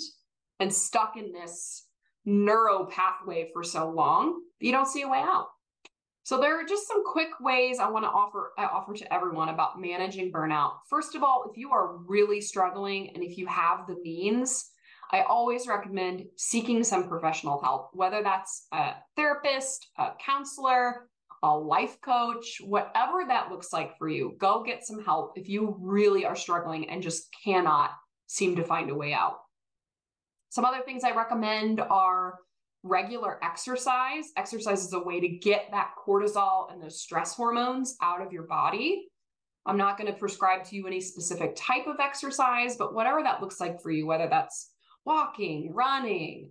and 0.65 0.73
stuck 0.73 1.19
in 1.19 1.31
this 1.31 1.89
neuro 2.25 2.87
pathway 2.87 3.51
for 3.53 3.63
so 3.63 3.91
long 3.91 4.41
you 4.59 4.73
don't 4.73 4.89
see 4.89 5.03
a 5.03 5.09
way 5.09 5.19
out. 5.19 5.49
So 6.23 6.41
there 6.41 6.59
are 6.59 6.65
just 6.65 6.89
some 6.89 7.05
quick 7.05 7.29
ways 7.39 7.79
I 7.79 7.91
want 7.91 8.07
to 8.07 8.09
offer 8.09 8.53
I 8.57 8.65
offer 8.65 8.95
to 8.95 9.13
everyone 9.13 9.51
about 9.51 9.79
managing 9.79 10.33
burnout. 10.33 10.77
First 10.89 11.15
of 11.15 11.23
all, 11.23 11.45
if 11.51 11.59
you 11.59 11.71
are 11.71 11.99
really 11.99 12.41
struggling 12.41 13.11
and 13.15 13.23
if 13.23 13.37
you 13.37 13.47
have 13.47 13.87
the 13.87 13.97
means, 14.03 14.71
I 15.13 15.21
always 15.29 15.69
recommend 15.69 16.25
seeking 16.37 16.83
some 16.83 17.11
professional 17.11 17.61
help, 17.63 17.91
whether 17.93 18.23
that's 18.23 18.69
a 18.73 18.95
therapist, 19.17 19.87
a 19.99 20.13
counselor, 20.25 21.11
a 21.43 21.55
life 21.55 22.01
coach, 22.01 22.57
whatever 22.65 23.25
that 23.29 23.51
looks 23.51 23.71
like 23.71 23.99
for 23.99 24.09
you. 24.09 24.35
Go 24.39 24.63
get 24.63 24.87
some 24.87 25.05
help 25.05 25.37
if 25.37 25.47
you 25.47 25.77
really 25.79 26.25
are 26.25 26.37
struggling 26.37 26.89
and 26.89 27.03
just 27.03 27.29
cannot 27.45 27.91
seem 28.29 28.57
to 28.57 28.65
find 28.65 28.89
a 28.89 28.95
way 28.95 29.13
out. 29.13 29.41
Some 30.55 30.65
other 30.65 30.83
things 30.87 31.03
I 31.03 31.11
recommend 31.11 31.81
are 31.81 32.39
regular 32.85 33.43
exercise. 33.43 34.31
Exercise 34.37 34.85
is 34.85 34.93
a 34.93 35.01
way 35.01 35.19
to 35.19 35.27
get 35.27 35.67
that 35.73 35.95
cortisol 35.99 36.73
and 36.73 36.81
those 36.81 37.01
stress 37.01 37.35
hormones 37.35 37.97
out 38.01 38.25
of 38.25 38.33
your 38.33 38.45
body. 38.45 39.09
I'm 39.67 39.77
not 39.77 39.99
going 39.99 40.13
to 40.13 40.17
prescribe 40.17 40.63
to 40.67 40.77
you 40.77 40.87
any 40.87 41.01
specific 41.01 41.57
type 41.57 41.89
of 41.89 41.97
exercise, 41.99 42.77
but 42.77 42.95
whatever 42.95 43.21
that 43.25 43.41
looks 43.41 43.59
like 43.59 43.83
for 43.83 43.91
you, 43.91 44.07
whether 44.07 44.29
that's 44.29 44.71
walking, 45.05 45.73
running, 45.75 46.51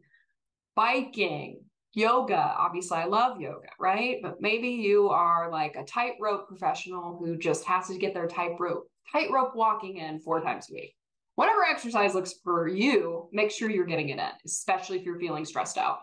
biking, 0.75 1.61
yoga. 1.93 2.55
Obviously, 2.57 2.97
I 2.97 3.05
love 3.05 3.39
yoga, 3.39 3.69
right? 3.79 4.17
But 4.21 4.41
maybe 4.41 4.67
you 4.67 5.07
are 5.11 5.49
like 5.49 5.77
a 5.77 5.85
tightrope 5.85 6.49
professional 6.49 7.17
who 7.17 7.37
just 7.37 7.63
has 7.63 7.87
to 7.87 7.97
get 7.97 8.13
their 8.13 8.27
tightrope 8.27 8.85
tightrope 9.13 9.55
walking 9.55 9.95
in 9.95 10.19
four 10.19 10.41
times 10.41 10.69
a 10.69 10.73
week. 10.73 10.93
Whatever 11.35 11.63
exercise 11.63 12.13
looks 12.13 12.33
for 12.43 12.67
you, 12.67 13.27
make 13.31 13.51
sure 13.51 13.69
you're 13.69 13.85
getting 13.85 14.09
it 14.09 14.19
in, 14.19 14.29
especially 14.45 14.99
if 14.99 15.03
you're 15.03 15.19
feeling 15.19 15.45
stressed 15.45 15.77
out. 15.77 15.99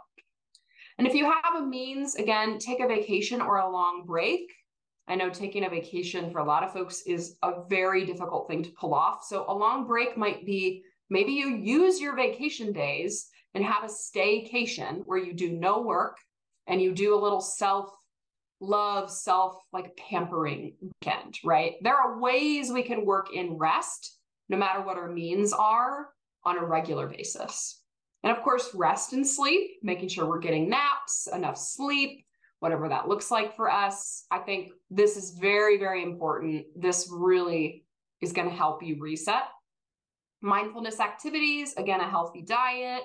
And 0.98 1.06
if 1.06 1.14
you 1.14 1.24
have 1.24 1.54
a 1.56 1.66
means, 1.66 2.16
again, 2.16 2.58
take 2.58 2.80
a 2.80 2.86
vacation 2.86 3.40
or 3.40 3.58
a 3.58 3.70
long 3.70 4.04
break. 4.06 4.52
I 5.08 5.14
know 5.14 5.30
taking 5.30 5.64
a 5.64 5.70
vacation 5.70 6.30
for 6.30 6.38
a 6.38 6.44
lot 6.44 6.62
of 6.62 6.72
folks 6.72 7.02
is 7.06 7.36
a 7.42 7.64
very 7.68 8.04
difficult 8.04 8.48
thing 8.48 8.62
to 8.64 8.70
pull 8.78 8.94
off. 8.94 9.24
So 9.24 9.44
a 9.48 9.54
long 9.54 9.86
break 9.86 10.16
might 10.16 10.44
be 10.44 10.82
maybe 11.08 11.32
you 11.32 11.56
use 11.56 12.00
your 12.00 12.14
vacation 12.14 12.72
days 12.72 13.28
and 13.54 13.64
have 13.64 13.84
a 13.84 13.88
staycation 13.88 15.02
where 15.06 15.18
you 15.18 15.32
do 15.32 15.50
no 15.52 15.80
work 15.80 16.18
and 16.66 16.80
you 16.80 16.92
do 16.92 17.14
a 17.14 17.20
little 17.20 17.40
self 17.40 17.90
love, 18.60 19.10
self 19.10 19.56
like 19.72 19.96
pampering 19.96 20.74
weekend, 20.80 21.38
right? 21.44 21.74
There 21.80 21.96
are 21.96 22.20
ways 22.20 22.70
we 22.70 22.82
can 22.82 23.06
work 23.06 23.34
in 23.34 23.54
rest, 23.54 24.19
no 24.50 24.56
matter 24.56 24.82
what 24.82 24.98
our 24.98 25.08
means 25.08 25.52
are, 25.52 26.08
on 26.44 26.58
a 26.58 26.64
regular 26.64 27.06
basis. 27.06 27.82
And 28.22 28.36
of 28.36 28.42
course, 28.42 28.70
rest 28.74 29.12
and 29.12 29.26
sleep, 29.26 29.70
making 29.82 30.08
sure 30.08 30.26
we're 30.26 30.40
getting 30.40 30.68
naps, 30.68 31.28
enough 31.32 31.56
sleep, 31.56 32.26
whatever 32.58 32.88
that 32.88 33.08
looks 33.08 33.30
like 33.30 33.56
for 33.56 33.70
us. 33.70 34.26
I 34.30 34.38
think 34.38 34.72
this 34.90 35.16
is 35.16 35.38
very, 35.40 35.78
very 35.78 36.02
important. 36.02 36.66
This 36.76 37.08
really 37.10 37.86
is 38.20 38.32
going 38.32 38.48
to 38.48 38.54
help 38.54 38.82
you 38.82 38.96
reset. 39.00 39.44
Mindfulness 40.42 41.00
activities, 41.00 41.74
again, 41.76 42.00
a 42.00 42.08
healthy 42.08 42.42
diet, 42.42 43.04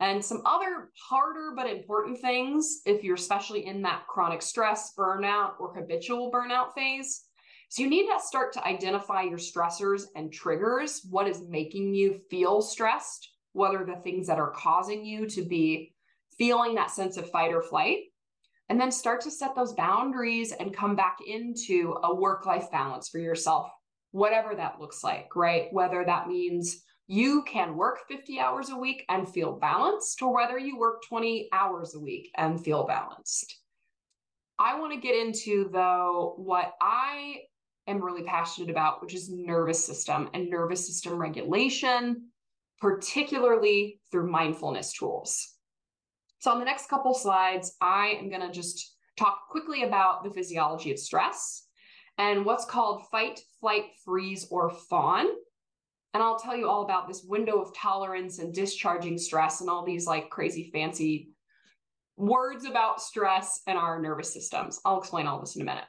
and 0.00 0.24
some 0.24 0.42
other 0.44 0.90
harder 1.08 1.52
but 1.56 1.68
important 1.68 2.18
things 2.20 2.80
if 2.86 3.02
you're 3.02 3.14
especially 3.14 3.66
in 3.66 3.82
that 3.82 4.06
chronic 4.06 4.42
stress, 4.42 4.92
burnout, 4.96 5.52
or 5.58 5.74
habitual 5.74 6.30
burnout 6.30 6.72
phase. 6.74 7.24
So 7.68 7.82
you 7.82 7.90
need 7.90 8.06
to 8.06 8.18
start 8.20 8.52
to 8.54 8.66
identify 8.66 9.22
your 9.22 9.38
stressors 9.38 10.04
and 10.14 10.32
triggers, 10.32 11.02
what 11.10 11.28
is 11.28 11.42
making 11.48 11.94
you 11.94 12.20
feel 12.30 12.62
stressed, 12.62 13.28
what 13.52 13.74
are 13.74 13.84
the 13.84 14.00
things 14.02 14.26
that 14.28 14.38
are 14.38 14.52
causing 14.52 15.04
you 15.04 15.26
to 15.30 15.42
be 15.42 15.94
feeling 16.38 16.74
that 16.74 16.90
sense 16.90 17.16
of 17.16 17.30
fight 17.30 17.52
or 17.52 17.62
flight. 17.62 17.98
And 18.68 18.80
then 18.80 18.90
start 18.90 19.20
to 19.22 19.30
set 19.30 19.54
those 19.54 19.74
boundaries 19.74 20.52
and 20.52 20.76
come 20.76 20.96
back 20.96 21.18
into 21.26 21.96
a 22.02 22.14
work 22.14 22.46
life 22.46 22.70
balance 22.70 23.08
for 23.08 23.18
yourself, 23.18 23.70
whatever 24.10 24.54
that 24.54 24.80
looks 24.80 25.04
like, 25.04 25.36
right? 25.36 25.68
Whether 25.70 26.04
that 26.04 26.28
means 26.28 26.82
you 27.06 27.44
can 27.44 27.76
work 27.76 28.00
50 28.08 28.40
hours 28.40 28.70
a 28.70 28.76
week 28.76 29.04
and 29.08 29.28
feel 29.28 29.52
balanced, 29.52 30.20
or 30.20 30.34
whether 30.34 30.58
you 30.58 30.76
work 30.78 31.02
20 31.08 31.48
hours 31.52 31.94
a 31.94 32.00
week 32.00 32.30
and 32.36 32.62
feel 32.62 32.84
balanced. 32.84 33.60
I 34.58 34.80
want 34.80 34.92
to 34.92 35.00
get 35.00 35.14
into, 35.14 35.68
though, 35.72 36.34
what 36.36 36.72
I 36.80 37.42
am 37.86 38.02
really 38.02 38.22
passionate 38.22 38.70
about, 38.70 39.02
which 39.02 39.14
is 39.14 39.30
nervous 39.30 39.84
system 39.84 40.28
and 40.34 40.50
nervous 40.50 40.86
system 40.86 41.18
regulation, 41.18 42.28
particularly 42.80 44.00
through 44.10 44.30
mindfulness 44.30 44.92
tools. 44.92 45.54
So, 46.38 46.50
on 46.50 46.58
the 46.58 46.64
next 46.64 46.88
couple 46.88 47.14
slides, 47.14 47.76
I 47.80 48.18
am 48.20 48.28
going 48.28 48.42
to 48.42 48.52
just 48.52 48.96
talk 49.18 49.48
quickly 49.50 49.84
about 49.84 50.24
the 50.24 50.30
physiology 50.30 50.92
of 50.92 50.98
stress 50.98 51.66
and 52.18 52.44
what's 52.44 52.64
called 52.64 53.08
fight, 53.10 53.40
flight, 53.60 53.84
freeze, 54.04 54.46
or 54.50 54.70
fawn 54.70 55.26
and 56.16 56.22
I'll 56.22 56.38
tell 56.38 56.56
you 56.56 56.66
all 56.66 56.80
about 56.80 57.06
this 57.06 57.24
window 57.28 57.60
of 57.60 57.74
tolerance 57.74 58.38
and 58.38 58.54
discharging 58.54 59.18
stress 59.18 59.60
and 59.60 59.68
all 59.68 59.84
these 59.84 60.06
like 60.06 60.30
crazy 60.30 60.70
fancy 60.72 61.28
words 62.16 62.64
about 62.64 63.02
stress 63.02 63.60
and 63.66 63.76
our 63.76 64.00
nervous 64.00 64.32
systems. 64.32 64.80
I'll 64.86 64.98
explain 64.98 65.26
all 65.26 65.38
this 65.40 65.56
in 65.56 65.60
a 65.60 65.66
minute. 65.66 65.84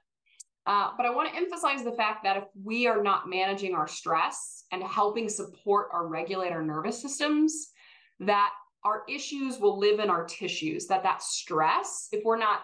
Uh, 0.68 0.92
but 0.98 1.06
I 1.06 1.10
want 1.10 1.30
to 1.30 1.36
emphasize 1.36 1.84
the 1.84 1.94
fact 1.94 2.24
that 2.26 2.36
if 2.36 2.44
we 2.62 2.88
are 2.88 3.02
not 3.02 3.30
managing 3.30 3.74
our 3.74 3.88
stress 3.88 4.66
and 4.74 4.84
helping 4.84 5.30
support 5.30 5.88
or 5.94 6.10
regulate 6.10 6.52
our 6.52 6.62
nervous 6.62 7.02
systems, 7.02 7.72
that 8.20 8.52
our 8.84 9.04
issues 9.10 9.60
will 9.60 9.80
live 9.80 10.00
in 10.00 10.10
our 10.10 10.26
tissues. 10.26 10.86
That 10.88 11.04
that 11.04 11.24
stress, 11.24 12.10
if 12.12 12.26
we're 12.26 12.38
not 12.38 12.62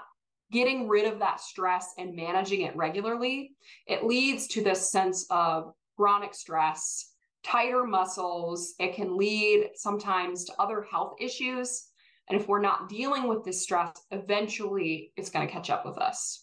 getting 0.51 0.89
rid 0.89 1.11
of 1.11 1.19
that 1.19 1.39
stress 1.39 1.93
and 1.97 2.15
managing 2.15 2.61
it 2.61 2.75
regularly, 2.75 3.53
it 3.87 4.03
leads 4.03 4.47
to 4.47 4.63
this 4.63 4.91
sense 4.91 5.25
of 5.29 5.73
chronic 5.95 6.35
stress 6.35 7.09
tighter 7.43 7.85
muscles. 7.85 8.73
It 8.79 8.95
can 8.95 9.17
lead 9.17 9.71
sometimes 9.75 10.45
to 10.45 10.53
other 10.59 10.81
health 10.81 11.15
issues. 11.19 11.87
And 12.29 12.39
if 12.39 12.47
we're 12.47 12.61
not 12.61 12.89
dealing 12.89 13.27
with 13.27 13.43
this 13.43 13.63
stress, 13.63 13.91
eventually 14.11 15.11
it's 15.17 15.29
going 15.29 15.45
to 15.45 15.53
catch 15.53 15.69
up 15.69 15.85
with 15.85 15.97
us. 15.97 16.42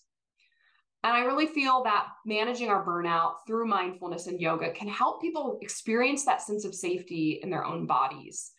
And 1.03 1.15
I 1.15 1.21
really 1.21 1.47
feel 1.47 1.83
that 1.85 2.09
managing 2.27 2.69
our 2.69 2.85
burnout 2.85 3.47
through 3.47 3.67
mindfulness 3.67 4.27
and 4.27 4.39
yoga 4.39 4.71
can 4.73 4.89
help 4.89 5.23
people 5.23 5.59
experience 5.63 6.25
that 6.25 6.43
sense 6.43 6.67
of 6.67 6.75
safety 6.75 7.41
in 7.43 7.49
their 7.49 7.65
own 7.65 7.87
bodies. 7.87 8.53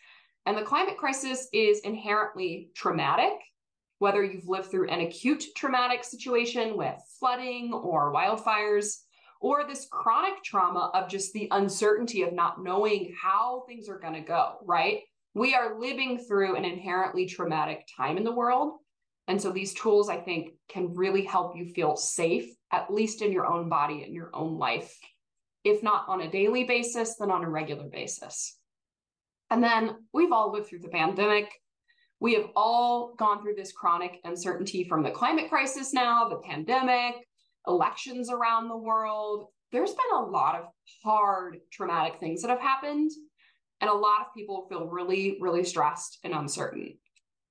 And 0.48 0.58
the 0.58 0.64
climate 0.64 0.98
crisis 0.98 1.48
is 1.54 1.82
inherently 1.82 2.72
traumatic, 2.76 3.34
whether 4.00 4.24
you've 4.24 4.48
lived 4.48 4.72
through 4.72 4.90
an 4.90 5.02
acute 5.02 5.46
traumatic 5.56 6.04
situation 6.04 6.76
with 6.76 6.96
flooding 7.20 7.74
or 7.74 8.12
wildfires, 8.12 8.98
or 9.40 9.64
this 9.64 9.88
chronic 9.92 10.44
trauma 10.44 10.90
of 10.96 11.10
just 11.10 11.34
the 11.34 11.48
uncertainty 11.52 12.24
of 12.24 12.34
not 12.34 12.64
knowing 12.64 13.14
how 13.22 13.64
things 13.68 13.88
are 13.88 14.00
going 14.00 14.14
to 14.14 14.22
go, 14.22 14.56
right? 14.66 15.02
We 15.36 15.54
are 15.54 15.80
living 15.80 16.18
through 16.18 16.56
an 16.56 16.66
inherently 16.66 17.28
traumatic 17.28 17.88
time 17.96 18.18
in 18.18 18.24
the 18.24 18.32
world. 18.32 18.80
And 19.28 19.42
so 19.42 19.52
these 19.52 19.74
tools, 19.74 20.10
I 20.10 20.18
think, 20.18 20.50
can 20.68 20.94
really 20.94 21.24
help 21.24 21.56
you 21.56 21.66
feel 21.66 21.96
safe, 21.96 22.50
at 22.72 22.92
least 22.94 23.22
in 23.22 23.32
your 23.32 23.46
own 23.46 23.70
body 23.70 24.04
and 24.04 24.14
your 24.14 24.30
own 24.34 24.58
life, 24.58 24.98
if 25.64 25.84
not 25.84 26.06
on 26.08 26.22
a 26.22 26.30
daily 26.30 26.64
basis, 26.64 27.16
then 27.18 27.32
on 27.32 27.44
a 27.44 27.50
regular 27.50 27.88
basis. 27.88 28.58
And 29.50 29.64
then 29.64 29.96
we've 30.14 30.32
all 30.32 30.52
lived 30.52 30.68
through 30.68 30.80
the 30.80 30.88
pandemic. 30.88 31.52
We 32.20 32.34
have 32.36 32.48
all 32.56 33.14
gone 33.16 33.42
through 33.42 33.56
this 33.56 33.72
chronic 33.72 34.20
uncertainty 34.24 34.84
from 34.84 35.04
the 35.04 35.12
climate 35.12 35.50
crisis 35.50 35.94
now, 35.94 36.30
the 36.30 36.38
pandemic, 36.38 37.16
elections 37.68 38.30
around 38.32 38.70
the 38.70 38.78
world. 38.78 39.48
There's 39.72 39.92
been 39.92 40.18
a 40.18 40.26
lot 40.26 40.56
of 40.56 40.66
hard, 41.04 41.58
traumatic 41.72 42.20
things 42.20 42.42
that 42.42 42.50
have 42.50 42.60
happened. 42.60 43.12
And 43.82 43.90
a 43.90 43.94
lot 43.94 44.22
of 44.22 44.34
people 44.36 44.68
feel 44.70 44.88
really, 44.88 45.38
really 45.42 45.64
stressed 45.64 46.20
and 46.24 46.34
uncertain. 46.34 46.98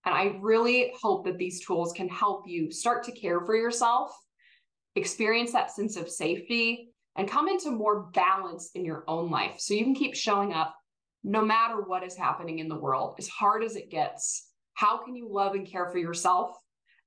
And 0.05 0.14
I 0.14 0.36
really 0.40 0.92
hope 1.01 1.26
that 1.26 1.38
these 1.38 1.64
tools 1.64 1.92
can 1.92 2.09
help 2.09 2.44
you 2.46 2.70
start 2.70 3.05
to 3.05 3.12
care 3.12 3.40
for 3.44 3.55
yourself, 3.55 4.11
experience 4.96 5.53
that 5.53 5.70
sense 5.70 5.96
of 5.96 6.11
safety, 6.11 6.92
and 7.16 7.28
come 7.28 7.48
into 7.48 7.70
more 7.70 8.11
balance 8.14 8.70
in 8.74 8.84
your 8.84 9.05
own 9.07 9.30
life 9.30 9.57
so 9.59 9.74
you 9.74 9.84
can 9.84 9.94
keep 9.94 10.14
showing 10.14 10.53
up 10.53 10.74
no 11.22 11.44
matter 11.44 11.82
what 11.82 12.03
is 12.03 12.16
happening 12.16 12.61
in 12.61 12.68
the 12.68 12.78
world, 12.78 13.16
as 13.18 13.28
hard 13.28 13.62
as 13.62 13.76
it 13.76 13.90
gets. 13.90 14.48
How 14.74 15.05
can 15.05 15.14
you 15.14 15.28
love 15.30 15.55
and 15.55 15.66
care 15.66 15.90
for 15.90 15.98
yourself 15.98 16.57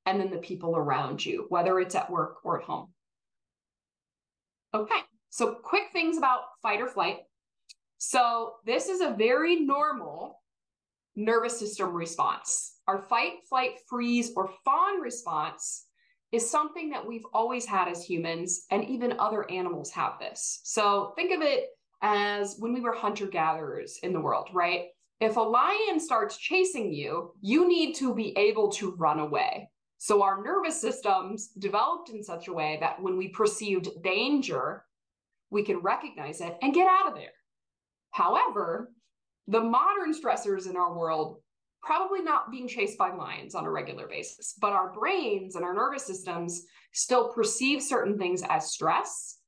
and 0.05 0.19
then 0.19 0.29
the 0.29 0.37
people 0.37 0.75
around 0.75 1.25
you, 1.25 1.47
whether 1.49 1.79
it's 1.79 1.95
at 1.95 2.11
work 2.11 2.35
or 2.43 2.59
at 2.59 2.65
home? 2.65 2.93
Okay, 4.75 4.99
so 5.29 5.55
quick 5.63 5.85
things 5.93 6.17
about 6.17 6.41
fight 6.61 6.81
or 6.81 6.87
flight. 6.87 7.17
So, 7.97 8.53
this 8.65 8.89
is 8.89 9.01
a 9.01 9.15
very 9.17 9.61
normal 9.61 10.42
nervous 11.16 11.59
system 11.59 11.93
response. 11.93 12.78
Our 12.88 13.01
fight, 13.01 13.34
flight, 13.47 13.80
freeze, 13.88 14.32
or 14.36 14.49
fawn 14.66 14.99
response 14.99 15.86
is 16.32 16.49
something 16.49 16.89
that 16.89 17.05
we've 17.05 17.26
always 17.34 17.66
had 17.66 17.88
as 17.88 18.03
humans, 18.03 18.66
and 18.72 18.84
even 18.86 19.20
other 19.20 19.49
animals 19.51 19.91
have 19.91 20.20
this. 20.20 20.61
So, 20.64 21.14
think 21.16 21.32
of 21.32 21.41
it 21.41 21.70
as 22.01 22.57
when 22.59 22.74
we 22.74 22.82
were 22.82 22.93
hunter 22.93 23.28
gatherers 23.28 23.99
in 24.03 24.14
the 24.14 24.20
world, 24.20 24.49
right? 24.53 24.88
If 25.20 25.38
a 25.38 25.41
lion 25.41 25.99
starts 25.99 26.38
chasing 26.38 26.91
you, 26.91 27.34
you 27.39 27.68
need 27.68 27.93
to 27.95 28.14
be 28.14 28.38
able 28.38 28.70
to 28.74 28.95
run 28.95 29.20
away. 29.20 29.70
So 29.99 30.22
our 30.22 30.43
nervous 30.43 30.82
systems 30.82 31.47
developed 31.57 32.09
in 32.09 32.22
such 32.22 32.49
a 32.49 32.53
way 32.53 32.78
that 32.82 33.01
when 33.01 33.16
we 33.16 33.30
perceived 33.30 33.88
danger, 34.03 34.84
we 35.49 35.64
can 35.64 35.78
recognize 35.78 36.41
it 36.41 36.57
and 36.61 36.74
get 36.74 36.89
out 36.89 37.07
of 37.07 37.16
there. 37.16 37.32
However, 38.11 38.91
the 39.47 39.61
modern 39.61 40.13
stressors 40.13 40.69
in 40.69 40.77
our 40.77 40.93
world 40.97 41.41
probably 41.81 42.21
not 42.21 42.49
being 42.49 42.67
chased 42.67 42.97
by 42.97 43.13
lions 43.13 43.55
on 43.55 43.65
a 43.65 43.69
regular 43.71 44.07
basis, 44.07 44.55
but 44.61 44.71
our 44.71 44.93
brains 44.93 45.55
and 45.55 45.65
our 45.65 45.73
nervous 45.73 46.05
systems 46.05 46.63
still 46.93 47.33
perceive 47.33 47.81
certain 47.81 48.17
things 48.17 48.41
as 48.49 48.71
stress, 48.71 49.39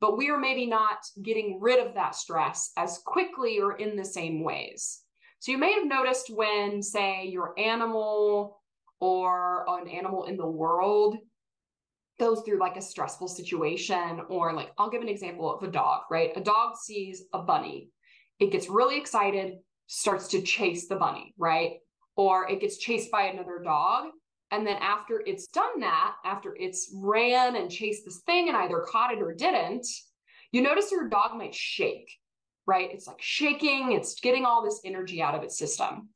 but 0.00 0.16
we 0.16 0.30
are 0.30 0.38
maybe 0.38 0.66
not 0.66 0.98
getting 1.22 1.58
rid 1.60 1.84
of 1.84 1.94
that 1.94 2.14
stress 2.14 2.70
as 2.76 3.00
quickly 3.04 3.58
or 3.58 3.76
in 3.76 3.96
the 3.96 4.04
same 4.04 4.44
ways. 4.44 5.00
So 5.40 5.50
you 5.52 5.58
may 5.58 5.72
have 5.72 5.86
noticed 5.86 6.30
when, 6.30 6.82
say, 6.82 7.26
your 7.26 7.58
animal 7.58 8.60
or 9.00 9.64
an 9.68 9.88
animal 9.88 10.24
in 10.24 10.36
the 10.36 10.46
world 10.46 11.16
goes 12.20 12.42
through 12.42 12.60
like 12.60 12.76
a 12.76 12.82
stressful 12.82 13.28
situation, 13.28 14.20
or 14.28 14.52
like 14.52 14.70
I'll 14.78 14.90
give 14.90 15.00
an 15.02 15.08
example 15.08 15.52
of 15.52 15.62
a 15.62 15.72
dog, 15.72 16.02
right? 16.10 16.30
A 16.36 16.40
dog 16.40 16.76
sees 16.76 17.24
a 17.32 17.42
bunny, 17.42 17.88
it 18.40 18.50
gets 18.50 18.68
really 18.68 18.98
excited, 18.98 19.58
starts 19.86 20.28
to 20.28 20.42
chase 20.42 20.88
the 20.88 20.96
bunny, 20.96 21.34
right? 21.38 21.74
Or 22.16 22.48
it 22.48 22.60
gets 22.60 22.78
chased 22.78 23.10
by 23.10 23.24
another 23.24 23.60
dog. 23.62 24.06
And 24.50 24.66
then 24.66 24.78
after 24.80 25.22
it's 25.24 25.46
done 25.46 25.80
that, 25.80 26.14
after 26.24 26.56
it's 26.58 26.92
ran 26.94 27.54
and 27.54 27.70
chased 27.70 28.04
this 28.04 28.22
thing 28.26 28.48
and 28.48 28.56
either 28.56 28.84
caught 28.88 29.12
it 29.12 29.22
or 29.22 29.32
didn't, 29.32 29.86
you 30.50 30.62
notice 30.62 30.90
your 30.90 31.08
dog 31.08 31.36
might 31.36 31.54
shake, 31.54 32.10
right? 32.66 32.90
It's 32.92 33.06
like 33.06 33.20
shaking, 33.20 33.92
it's 33.92 34.18
getting 34.20 34.44
all 34.44 34.64
this 34.64 34.80
energy 34.84 35.22
out 35.22 35.36
of 35.36 35.44
its 35.44 35.56
system. 35.56 36.08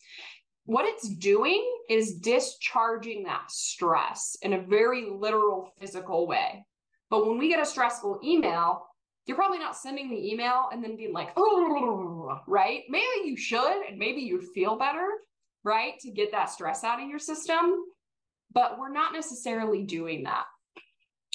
What 0.67 0.87
it's 0.87 1.09
doing 1.09 1.63
is 1.91 2.15
discharging 2.15 3.25
that 3.25 3.51
stress 3.51 4.37
in 4.43 4.55
a 4.55 4.63
very 4.63 5.07
literal 5.11 5.73
physical 5.79 6.27
way. 6.27 6.65
But 7.11 7.29
when 7.29 7.39
we 7.39 7.49
get 7.49 7.63
a 7.63 7.67
stressful 7.67 8.21
email, 8.25 8.87
you're 9.27 9.37
probably 9.37 9.59
not 9.59 9.77
sending 9.77 10.11
the 10.11 10.33
email 10.33 10.69
and 10.73 10.83
then 10.83 10.97
being 10.97 11.13
like, 11.13 11.31
oh, 11.37 12.41
right? 12.47 12.83
Maybe 12.89 13.07
you 13.25 13.37
should, 13.37 13.83
and 13.89 13.99
maybe 13.99 14.21
you'd 14.21 14.49
feel 14.55 14.77
better, 14.77 15.07
right? 15.65 15.99
To 16.01 16.11
get 16.11 16.31
that 16.33 16.51
stress 16.51 16.85
out 16.85 17.03
of 17.03 17.09
your 17.09 17.19
system. 17.19 17.75
But 18.53 18.79
we're 18.79 18.93
not 18.93 19.13
necessarily 19.13 19.83
doing 19.83 20.25
that. 20.25 20.45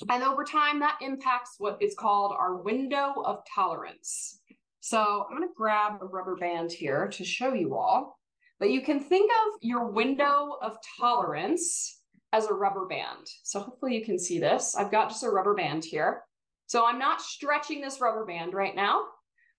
And 0.10 0.24
over 0.24 0.44
time, 0.46 0.80
that 0.80 1.00
impacts 1.02 1.56
what 1.58 1.78
is 1.82 1.96
called 1.96 2.32
our 2.32 2.56
window 2.56 3.16
of 3.26 3.44
tolerance. 3.54 4.40
So 4.80 5.26
I'm 5.30 5.38
going 5.38 5.50
to 5.50 5.54
grab 5.56 6.02
a 6.02 6.06
rubber 6.06 6.38
band 6.38 6.72
here 6.72 7.08
to 7.10 7.26
show 7.26 7.54
you 7.54 7.76
all. 7.76 8.18
But 8.60 8.70
you 8.70 8.82
can 8.82 9.00
think 9.00 9.32
of 9.32 9.60
your 9.62 9.92
window 9.92 10.58
of 10.62 10.78
tolerance 11.00 12.02
as 12.32 12.46
a 12.46 12.54
rubber 12.54 12.86
band. 12.86 13.28
So 13.44 13.60
hopefully 13.60 13.96
you 13.96 14.06
can 14.06 14.20
see 14.20 14.40
this. 14.40 14.76
I've 14.76 14.92
got 14.92 15.10
just 15.10 15.24
a 15.24 15.30
rubber 15.30 15.56
band 15.56 15.84
here. 15.84 16.22
So 16.70 16.86
I'm 16.86 17.00
not 17.00 17.20
stretching 17.20 17.82
this 17.82 18.00
rubber 18.00 18.26
band 18.26 18.54
right 18.54 18.76
now, 18.76 19.02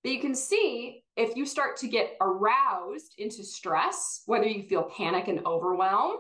but 0.05 0.13
you 0.13 0.21
can 0.21 0.33
see 0.33 1.03
if 1.17 1.35
you 1.35 1.45
start 1.45 1.77
to 1.79 1.89
get 1.89 2.13
aroused 2.21 3.15
into 3.19 3.43
stress, 3.43 4.23
whether 4.27 4.47
you 4.47 4.63
feel 4.69 4.89
panic 4.97 5.27
and 5.27 5.45
overwhelm, 5.45 6.19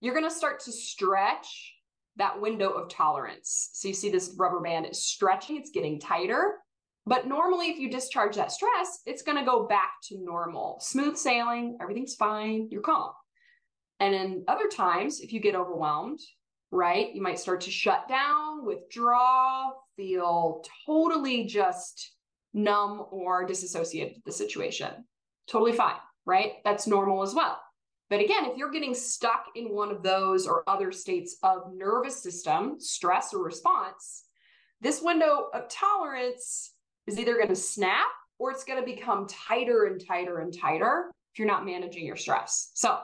you're 0.00 0.14
going 0.14 0.28
to 0.28 0.30
start 0.30 0.60
to 0.60 0.70
stretch 0.70 1.74
that 2.18 2.40
window 2.40 2.70
of 2.70 2.88
tolerance. 2.88 3.70
So 3.72 3.88
you 3.88 3.94
see 3.94 4.10
this 4.10 4.36
rubber 4.38 4.60
band 4.60 4.86
is 4.86 5.02
stretching, 5.02 5.56
it's 5.56 5.72
getting 5.72 5.98
tighter. 5.98 6.54
But 7.04 7.26
normally, 7.26 7.70
if 7.70 7.80
you 7.80 7.90
discharge 7.90 8.36
that 8.36 8.52
stress, 8.52 9.00
it's 9.06 9.22
going 9.22 9.38
to 9.38 9.44
go 9.44 9.66
back 9.66 9.94
to 10.04 10.24
normal, 10.24 10.78
smooth 10.80 11.16
sailing, 11.16 11.78
everything's 11.82 12.14
fine, 12.14 12.68
you're 12.70 12.82
calm. 12.82 13.10
And 13.98 14.14
in 14.14 14.44
other 14.46 14.68
times, 14.68 15.18
if 15.18 15.32
you 15.32 15.40
get 15.40 15.56
overwhelmed, 15.56 16.20
right, 16.70 17.14
you 17.14 17.22
might 17.22 17.38
start 17.38 17.62
to 17.62 17.70
shut 17.70 18.08
down, 18.08 18.64
withdraw, 18.64 19.70
feel 19.96 20.64
totally 20.86 21.44
just 21.44 22.14
numb 22.54 23.06
or 23.10 23.46
disassociated 23.46 24.14
with 24.16 24.24
the 24.24 24.32
situation. 24.32 24.90
Totally 25.50 25.72
fine, 25.72 25.96
right? 26.26 26.54
That's 26.64 26.86
normal 26.86 27.22
as 27.22 27.34
well. 27.34 27.58
But 28.10 28.20
again, 28.20 28.46
if 28.46 28.56
you're 28.56 28.70
getting 28.70 28.94
stuck 28.94 29.46
in 29.54 29.66
one 29.66 29.90
of 29.90 30.02
those 30.02 30.46
or 30.46 30.64
other 30.66 30.92
states 30.92 31.36
of 31.42 31.74
nervous 31.74 32.22
system, 32.22 32.76
stress 32.78 33.34
or 33.34 33.42
response, 33.42 34.24
this 34.80 35.02
window 35.02 35.48
of 35.52 35.68
tolerance 35.68 36.72
is 37.06 37.18
either 37.18 37.34
going 37.34 37.48
to 37.48 37.56
snap 37.56 38.06
or 38.38 38.50
it's 38.50 38.64
going 38.64 38.80
to 38.80 38.86
become 38.86 39.26
tighter 39.26 39.84
and 39.84 40.04
tighter 40.06 40.38
and 40.38 40.56
tighter 40.56 41.10
if 41.32 41.38
you're 41.38 41.48
not 41.48 41.66
managing 41.66 42.06
your 42.06 42.16
stress. 42.16 42.70
So, 42.74 42.98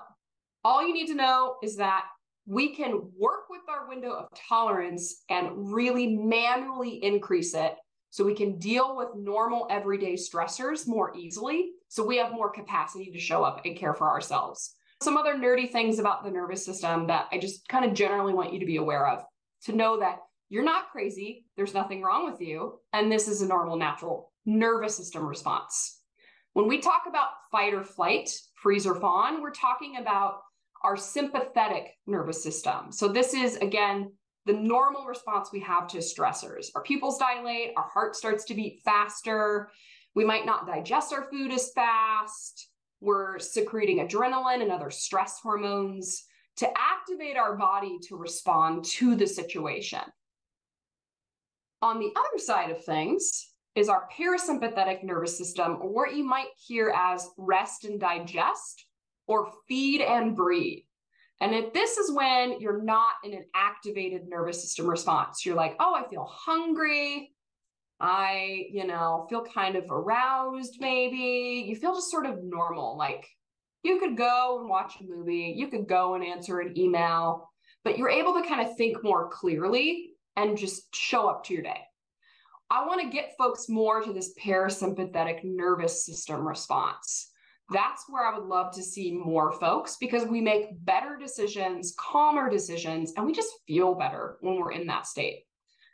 all 0.63 0.87
you 0.87 0.95
need 0.95 1.09
to 1.09 1.15
know 1.15 1.57
is 1.63 1.77
that 1.77 2.05
we 2.47 2.75
can 2.75 3.11
work 3.19 3.49
with 3.49 3.63
our 3.69 3.89
window 3.89 4.13
of 4.13 4.29
tolerance 4.49 5.25
and 5.31 5.49
really 5.73 6.17
manually 6.17 7.03
increase 7.03 7.55
it 7.55 7.75
so 8.11 8.25
we 8.25 8.35
can 8.35 8.59
deal 8.59 8.97
with 8.97 9.09
normal 9.17 9.67
everyday 9.71 10.15
stressors 10.15 10.87
more 10.87 11.17
easily. 11.17 11.71
So 11.89 12.05
we 12.05 12.17
have 12.19 12.33
more 12.33 12.51
capacity 12.51 13.11
to 13.11 13.19
show 13.19 13.43
up 13.43 13.63
and 13.65 13.77
care 13.77 13.95
for 13.95 14.09
ourselves 14.09 14.77
some 15.05 15.17
other 15.19 15.35
nerdy 15.35 15.71
things 15.71 15.99
about 15.99 16.25
the 16.25 16.31
nervous 16.31 16.65
system 16.65 17.07
that 17.09 17.27
I 17.31 17.39
just 17.39 17.69
kind 17.69 17.85
of 17.85 17.95
generally 17.95 18.33
want 18.33 18.53
you 18.53 18.61
to 18.61 18.67
be 18.67 18.77
aware 18.77 19.07
of 19.07 19.23
to 19.65 19.73
know 19.73 20.01
that 20.01 20.19
you're 20.49 20.65
not 20.65 20.91
crazy, 20.91 21.47
there's 21.57 21.75
nothing 21.75 22.03
wrong 22.03 22.31
with 22.31 22.41
you, 22.41 22.81
and 22.93 23.11
this 23.11 23.29
is 23.29 23.43
a 23.43 23.47
normal, 23.47 23.77
natural 23.77 24.33
nervous 24.47 24.97
system 24.97 25.27
response. 25.27 26.01
When 26.53 26.69
we 26.69 26.81
talk 26.81 27.03
about 27.09 27.29
fight 27.51 27.75
or 27.75 27.83
flight, 27.83 28.31
freeze 28.63 28.87
or 28.87 28.95
fawn, 28.95 29.43
we're 29.43 29.51
talking 29.51 29.97
about 29.97 30.41
our 30.85 30.97
sympathetic 30.97 31.97
nervous 32.07 32.43
system. 32.43 32.93
So, 32.93 33.09
this 33.09 33.35
is 33.35 33.57
again 33.57 34.13
the 34.47 34.53
normal 34.53 35.07
response 35.07 35.49
we 35.53 35.61
have 35.61 35.89
to 35.89 35.99
stressors. 35.99 36.67
Our 36.75 36.83
pupils 36.83 37.19
dilate, 37.19 37.73
our 37.77 37.89
heart 37.93 38.15
starts 38.15 38.45
to 38.45 38.55
beat 38.55 38.83
faster, 38.85 39.71
we 40.15 40.25
might 40.25 40.47
not 40.47 40.67
digest 40.67 41.13
our 41.13 41.25
food 41.25 41.51
as 41.51 41.73
fast 41.75 42.69
we're 43.05 43.39
secreting 43.39 43.99
adrenaline 43.99 44.63
and 44.63 44.73
other 44.73 44.91
stress 44.91 45.39
hormones 45.43 46.25
to 46.57 46.69
activate 46.79 47.37
our 47.37 47.57
body 47.57 47.99
to 48.09 48.17
respond 48.17 48.85
to 48.85 49.15
the 49.15 49.27
situation. 49.27 50.01
On 51.83 51.99
the 51.99 52.13
other 52.17 52.39
side 52.39 52.71
of 52.71 52.83
things 52.85 53.51
is 53.75 53.89
our 53.89 54.09
parasympathetic 54.17 55.03
nervous 55.03 55.37
system, 55.37 55.79
or 55.81 55.93
what 55.93 56.17
you 56.17 56.25
might 56.25 56.49
hear 56.57 56.95
as 56.97 57.29
rest 57.37 57.85
and 57.85 58.01
digest 58.01 58.87
or 59.27 59.51
feed 59.69 60.01
and 60.01 60.37
breathe. 60.37 60.83
And 61.41 61.55
if 61.55 61.73
this 61.73 61.99
is 61.99 62.13
when 62.13 62.61
you're 62.61 62.83
not 62.83 63.15
in 63.25 63.33
an 63.33 63.45
activated 63.55 64.29
nervous 64.29 64.63
system 64.63 64.89
response, 64.89 65.45
you're 65.45 65.57
like, 65.57 65.77
oh, 65.81 65.95
I 65.95 66.09
feel 66.09 66.25
hungry. 66.31 67.33
I, 68.01 68.67
you 68.71 68.87
know, 68.87 69.27
feel 69.29 69.45
kind 69.45 69.77
of 69.77 69.85
aroused, 69.91 70.77
maybe. 70.81 71.65
You 71.69 71.77
feel 71.77 71.95
just 71.95 72.11
sort 72.11 72.27
of 72.27 72.43
normal. 72.43 72.97
Like 72.97 73.27
you 73.83 73.99
could 73.99 74.17
go 74.17 74.59
and 74.61 74.69
watch 74.69 74.95
a 75.01 75.05
movie, 75.05 75.55
you 75.57 75.69
could 75.69 75.87
go 75.87 76.15
and 76.15 76.25
answer 76.25 76.61
an 76.61 76.79
email, 76.79 77.51
but 77.85 77.99
you're 77.99 78.11
able 78.11 78.35
to 78.35 78.49
kind 78.49 78.67
of 78.67 78.77
think 78.77 79.03
more 79.05 79.29
clearly 79.29 80.11
and 80.37 80.57
just 80.57 80.95
show 80.95 81.29
up 81.29 81.45
to 81.45 81.55
your 81.55 81.63
day. 81.63 81.81
I 82.71 82.87
want 82.87 83.03
to 83.03 83.15
get 83.15 83.37
folks 83.39 83.69
more 83.69 84.03
to 84.03 84.13
this 84.13 84.35
parasympathetic 84.43 85.45
nervous 85.45 86.05
system 86.05 86.47
response. 86.47 87.31
That's 87.71 88.05
where 88.09 88.27
I 88.27 88.37
would 88.37 88.47
love 88.47 88.75
to 88.75 88.83
see 88.83 89.13
more 89.13 89.53
folks 89.53 89.97
because 89.99 90.27
we 90.27 90.41
make 90.41 90.85
better 90.85 91.17
decisions, 91.17 91.95
calmer 91.99 92.51
decisions, 92.51 93.13
and 93.17 93.25
we 93.25 93.33
just 93.33 93.53
feel 93.67 93.95
better 93.95 94.37
when 94.41 94.57
we're 94.57 94.73
in 94.73 94.87
that 94.89 95.07
state. 95.07 95.45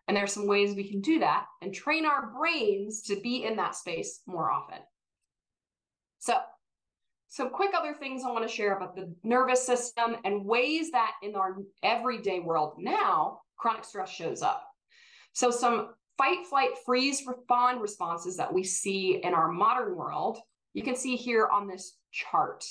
And 0.09 0.17
there's 0.17 0.33
some 0.33 0.49
ways 0.49 0.75
we 0.75 0.91
can 0.91 1.01
do 1.01 1.21
that 1.21 1.47
and 1.63 1.73
train 1.73 2.05
our 2.05 2.33
brains 2.37 3.03
to 3.03 3.21
be 3.21 3.45
in 3.45 3.57
that 3.57 3.77
space 3.77 4.23
more 4.27 4.51
often. 4.51 4.79
So, 6.19 6.37
some 7.29 7.51
quick 7.51 7.71
other 7.79 7.95
things 7.95 8.25
I 8.25 8.33
want 8.33 8.47
to 8.47 8.53
share 8.53 8.77
about 8.77 8.97
the 8.97 9.15
nervous 9.23 9.65
system 9.65 10.17
and 10.25 10.45
ways 10.45 10.91
that 10.91 11.13
in 11.23 11.37
our 11.37 11.59
everyday 11.85 12.41
world 12.41 12.75
now, 12.79 13.43
chronic 13.57 13.85
stress 13.85 14.11
shows 14.11 14.43
up. 14.43 14.67
So, 15.33 15.53
some 15.53 15.91
fight, 16.19 16.45
flight, 16.45 16.71
freeze, 16.85 17.23
respond 17.25 17.81
responses 17.81 18.37
that 18.39 18.53
we 18.53 18.65
see 18.65 19.21
in 19.23 19.33
our 19.33 19.53
modern 19.53 19.95
world, 19.95 20.39
you 20.75 20.83
can 20.83 20.97
see 20.97 21.17
here 21.17 21.47
on 21.47 21.67
this 21.67 21.97
chart. 22.13 22.65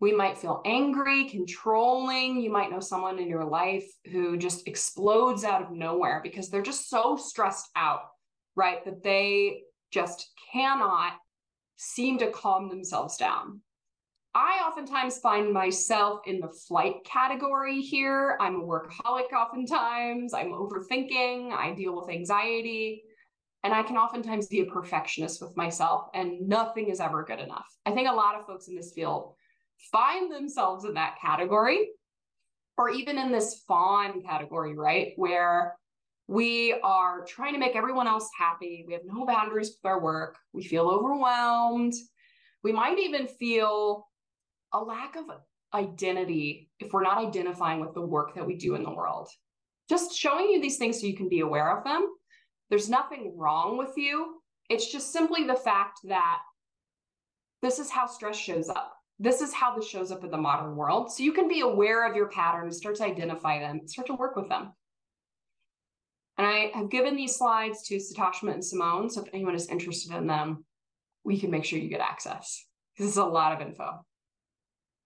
We 0.00 0.12
might 0.12 0.38
feel 0.38 0.62
angry, 0.64 1.28
controlling. 1.28 2.40
You 2.40 2.50
might 2.50 2.70
know 2.70 2.80
someone 2.80 3.18
in 3.18 3.28
your 3.28 3.44
life 3.44 3.86
who 4.10 4.38
just 4.38 4.66
explodes 4.66 5.44
out 5.44 5.62
of 5.62 5.72
nowhere 5.72 6.20
because 6.22 6.48
they're 6.48 6.62
just 6.62 6.88
so 6.88 7.16
stressed 7.16 7.68
out, 7.76 8.04
right? 8.56 8.82
That 8.84 9.02
they 9.02 9.62
just 9.90 10.30
cannot 10.52 11.14
seem 11.76 12.18
to 12.18 12.30
calm 12.30 12.68
themselves 12.68 13.16
down. 13.18 13.60
I 14.34 14.62
oftentimes 14.66 15.18
find 15.18 15.52
myself 15.52 16.20
in 16.26 16.40
the 16.40 16.48
flight 16.48 17.04
category 17.04 17.80
here. 17.80 18.38
I'm 18.40 18.60
a 18.60 18.64
workaholic 18.64 19.32
oftentimes. 19.32 20.32
I'm 20.32 20.52
overthinking. 20.52 21.52
I 21.52 21.74
deal 21.74 21.96
with 21.96 22.08
anxiety. 22.08 23.02
And 23.62 23.74
I 23.74 23.82
can 23.82 23.96
oftentimes 23.96 24.46
be 24.46 24.60
a 24.60 24.66
perfectionist 24.66 25.42
with 25.42 25.56
myself, 25.56 26.08
and 26.14 26.48
nothing 26.48 26.88
is 26.88 26.98
ever 26.98 27.24
good 27.24 27.40
enough. 27.40 27.66
I 27.84 27.90
think 27.92 28.08
a 28.08 28.14
lot 28.14 28.34
of 28.34 28.46
folks 28.46 28.68
in 28.68 28.74
this 28.74 28.92
field 28.92 29.34
find 29.92 30.32
themselves 30.32 30.84
in 30.84 30.94
that 30.94 31.18
category 31.20 31.90
or 32.78 32.88
even 32.88 33.18
in 33.18 33.30
this 33.30 33.62
fawn 33.68 34.22
category, 34.22 34.74
right? 34.74 35.12
Where 35.16 35.76
we 36.26 36.74
are 36.82 37.24
trying 37.26 37.52
to 37.52 37.58
make 37.58 37.76
everyone 37.76 38.06
else 38.06 38.30
happy. 38.38 38.84
We 38.86 38.94
have 38.94 39.02
no 39.04 39.26
boundaries 39.26 39.68
with 39.70 39.90
our 39.90 40.00
work. 40.00 40.38
We 40.52 40.62
feel 40.62 40.88
overwhelmed. 40.88 41.92
We 42.62 42.72
might 42.72 42.98
even 42.98 43.26
feel 43.26 44.06
a 44.72 44.80
lack 44.80 45.16
of 45.16 45.24
identity 45.74 46.70
if 46.78 46.92
we're 46.92 47.02
not 47.02 47.18
identifying 47.18 47.80
with 47.80 47.94
the 47.94 48.00
work 48.00 48.34
that 48.34 48.46
we 48.46 48.56
do 48.56 48.76
in 48.76 48.82
the 48.82 48.94
world. 48.94 49.28
Just 49.88 50.16
showing 50.16 50.48
you 50.50 50.60
these 50.60 50.78
things 50.78 51.00
so 51.00 51.06
you 51.06 51.16
can 51.16 51.28
be 51.28 51.40
aware 51.40 51.76
of 51.76 51.84
them. 51.84 52.06
There's 52.70 52.88
nothing 52.88 53.34
wrong 53.36 53.76
with 53.76 53.96
you. 53.96 54.40
It's 54.70 54.90
just 54.90 55.12
simply 55.12 55.44
the 55.44 55.56
fact 55.56 55.98
that 56.04 56.38
this 57.60 57.78
is 57.78 57.90
how 57.90 58.06
stress 58.06 58.36
shows 58.36 58.70
up 58.70 58.94
this 59.20 59.42
is 59.42 59.52
how 59.52 59.76
this 59.76 59.86
shows 59.86 60.10
up 60.10 60.24
in 60.24 60.30
the 60.30 60.38
modern 60.38 60.74
world. 60.74 61.12
So 61.12 61.22
you 61.22 61.32
can 61.32 61.46
be 61.46 61.60
aware 61.60 62.08
of 62.08 62.16
your 62.16 62.30
patterns, 62.30 62.78
start 62.78 62.96
to 62.96 63.04
identify 63.04 63.60
them, 63.60 63.86
start 63.86 64.06
to 64.06 64.14
work 64.14 64.34
with 64.34 64.48
them. 64.48 64.72
And 66.38 66.46
I 66.46 66.70
have 66.74 66.90
given 66.90 67.16
these 67.16 67.36
slides 67.36 67.82
to 67.82 67.96
Satashma 67.96 68.54
and 68.54 68.64
Simone. 68.64 69.10
So 69.10 69.20
if 69.20 69.28
anyone 69.34 69.54
is 69.54 69.68
interested 69.68 70.16
in 70.16 70.26
them, 70.26 70.64
we 71.22 71.38
can 71.38 71.50
make 71.50 71.66
sure 71.66 71.78
you 71.78 71.90
get 71.90 72.00
access. 72.00 72.64
This 72.96 73.08
is 73.08 73.18
a 73.18 73.24
lot 73.24 73.52
of 73.52 73.66
info. 73.66 74.02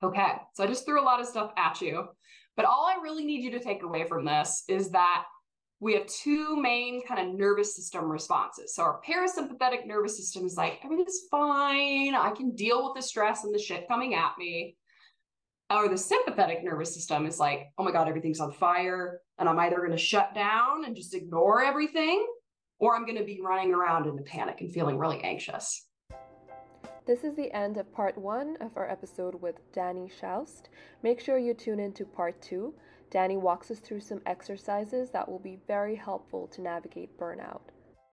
Okay, 0.00 0.32
so 0.54 0.62
I 0.62 0.68
just 0.68 0.86
threw 0.86 1.02
a 1.02 1.02
lot 1.02 1.20
of 1.20 1.26
stuff 1.26 1.50
at 1.56 1.80
you. 1.80 2.06
But 2.54 2.66
all 2.66 2.86
I 2.86 3.02
really 3.02 3.24
need 3.24 3.42
you 3.42 3.50
to 3.50 3.64
take 3.64 3.82
away 3.82 4.04
from 4.04 4.24
this 4.24 4.62
is 4.68 4.90
that 4.90 5.24
we 5.80 5.94
have 5.94 6.06
two 6.06 6.56
main 6.56 7.04
kind 7.06 7.28
of 7.28 7.34
nervous 7.34 7.76
system 7.76 8.10
responses. 8.10 8.74
So 8.74 8.82
our 8.82 9.00
parasympathetic 9.06 9.86
nervous 9.86 10.16
system 10.16 10.46
is 10.46 10.56
like, 10.56 10.78
everything's 10.84 11.20
fine. 11.30 12.14
I 12.14 12.30
can 12.30 12.54
deal 12.54 12.84
with 12.84 12.94
the 12.94 13.06
stress 13.06 13.44
and 13.44 13.54
the 13.54 13.58
shit 13.58 13.88
coming 13.88 14.14
at 14.14 14.32
me 14.38 14.76
or 15.70 15.88
the 15.88 15.98
sympathetic 15.98 16.62
nervous 16.62 16.94
system 16.94 17.26
is 17.26 17.38
like, 17.38 17.66
oh 17.78 17.84
my 17.84 17.92
God, 17.92 18.08
everything's 18.08 18.40
on 18.40 18.52
fire. 18.52 19.20
And 19.38 19.48
I'm 19.48 19.58
either 19.58 19.78
going 19.78 19.90
to 19.90 19.98
shut 19.98 20.34
down 20.34 20.84
and 20.84 20.94
just 20.94 21.14
ignore 21.14 21.64
everything, 21.64 22.26
or 22.78 22.94
I'm 22.94 23.04
going 23.04 23.18
to 23.18 23.24
be 23.24 23.40
running 23.42 23.72
around 23.72 24.06
in 24.06 24.18
a 24.18 24.22
panic 24.22 24.60
and 24.60 24.72
feeling 24.72 24.98
really 24.98 25.20
anxious. 25.22 25.88
This 27.06 27.24
is 27.24 27.36
the 27.36 27.52
end 27.54 27.76
of 27.76 27.92
part 27.92 28.16
one 28.16 28.56
of 28.60 28.76
our 28.76 28.88
episode 28.88 29.34
with 29.42 29.56
Danni 29.72 30.10
Schaust. 30.20 30.68
Make 31.02 31.20
sure 31.20 31.38
you 31.38 31.52
tune 31.52 31.80
in 31.80 31.92
to 31.94 32.04
part 32.04 32.40
two. 32.40 32.74
Danni 33.10 33.38
walks 33.38 33.70
us 33.70 33.78
through 33.78 34.00
some 34.00 34.22
exercises 34.26 35.10
that 35.10 35.28
will 35.28 35.38
be 35.38 35.58
very 35.66 35.96
helpful 35.96 36.46
to 36.48 36.62
navigate 36.62 37.18
burnout. 37.18 37.73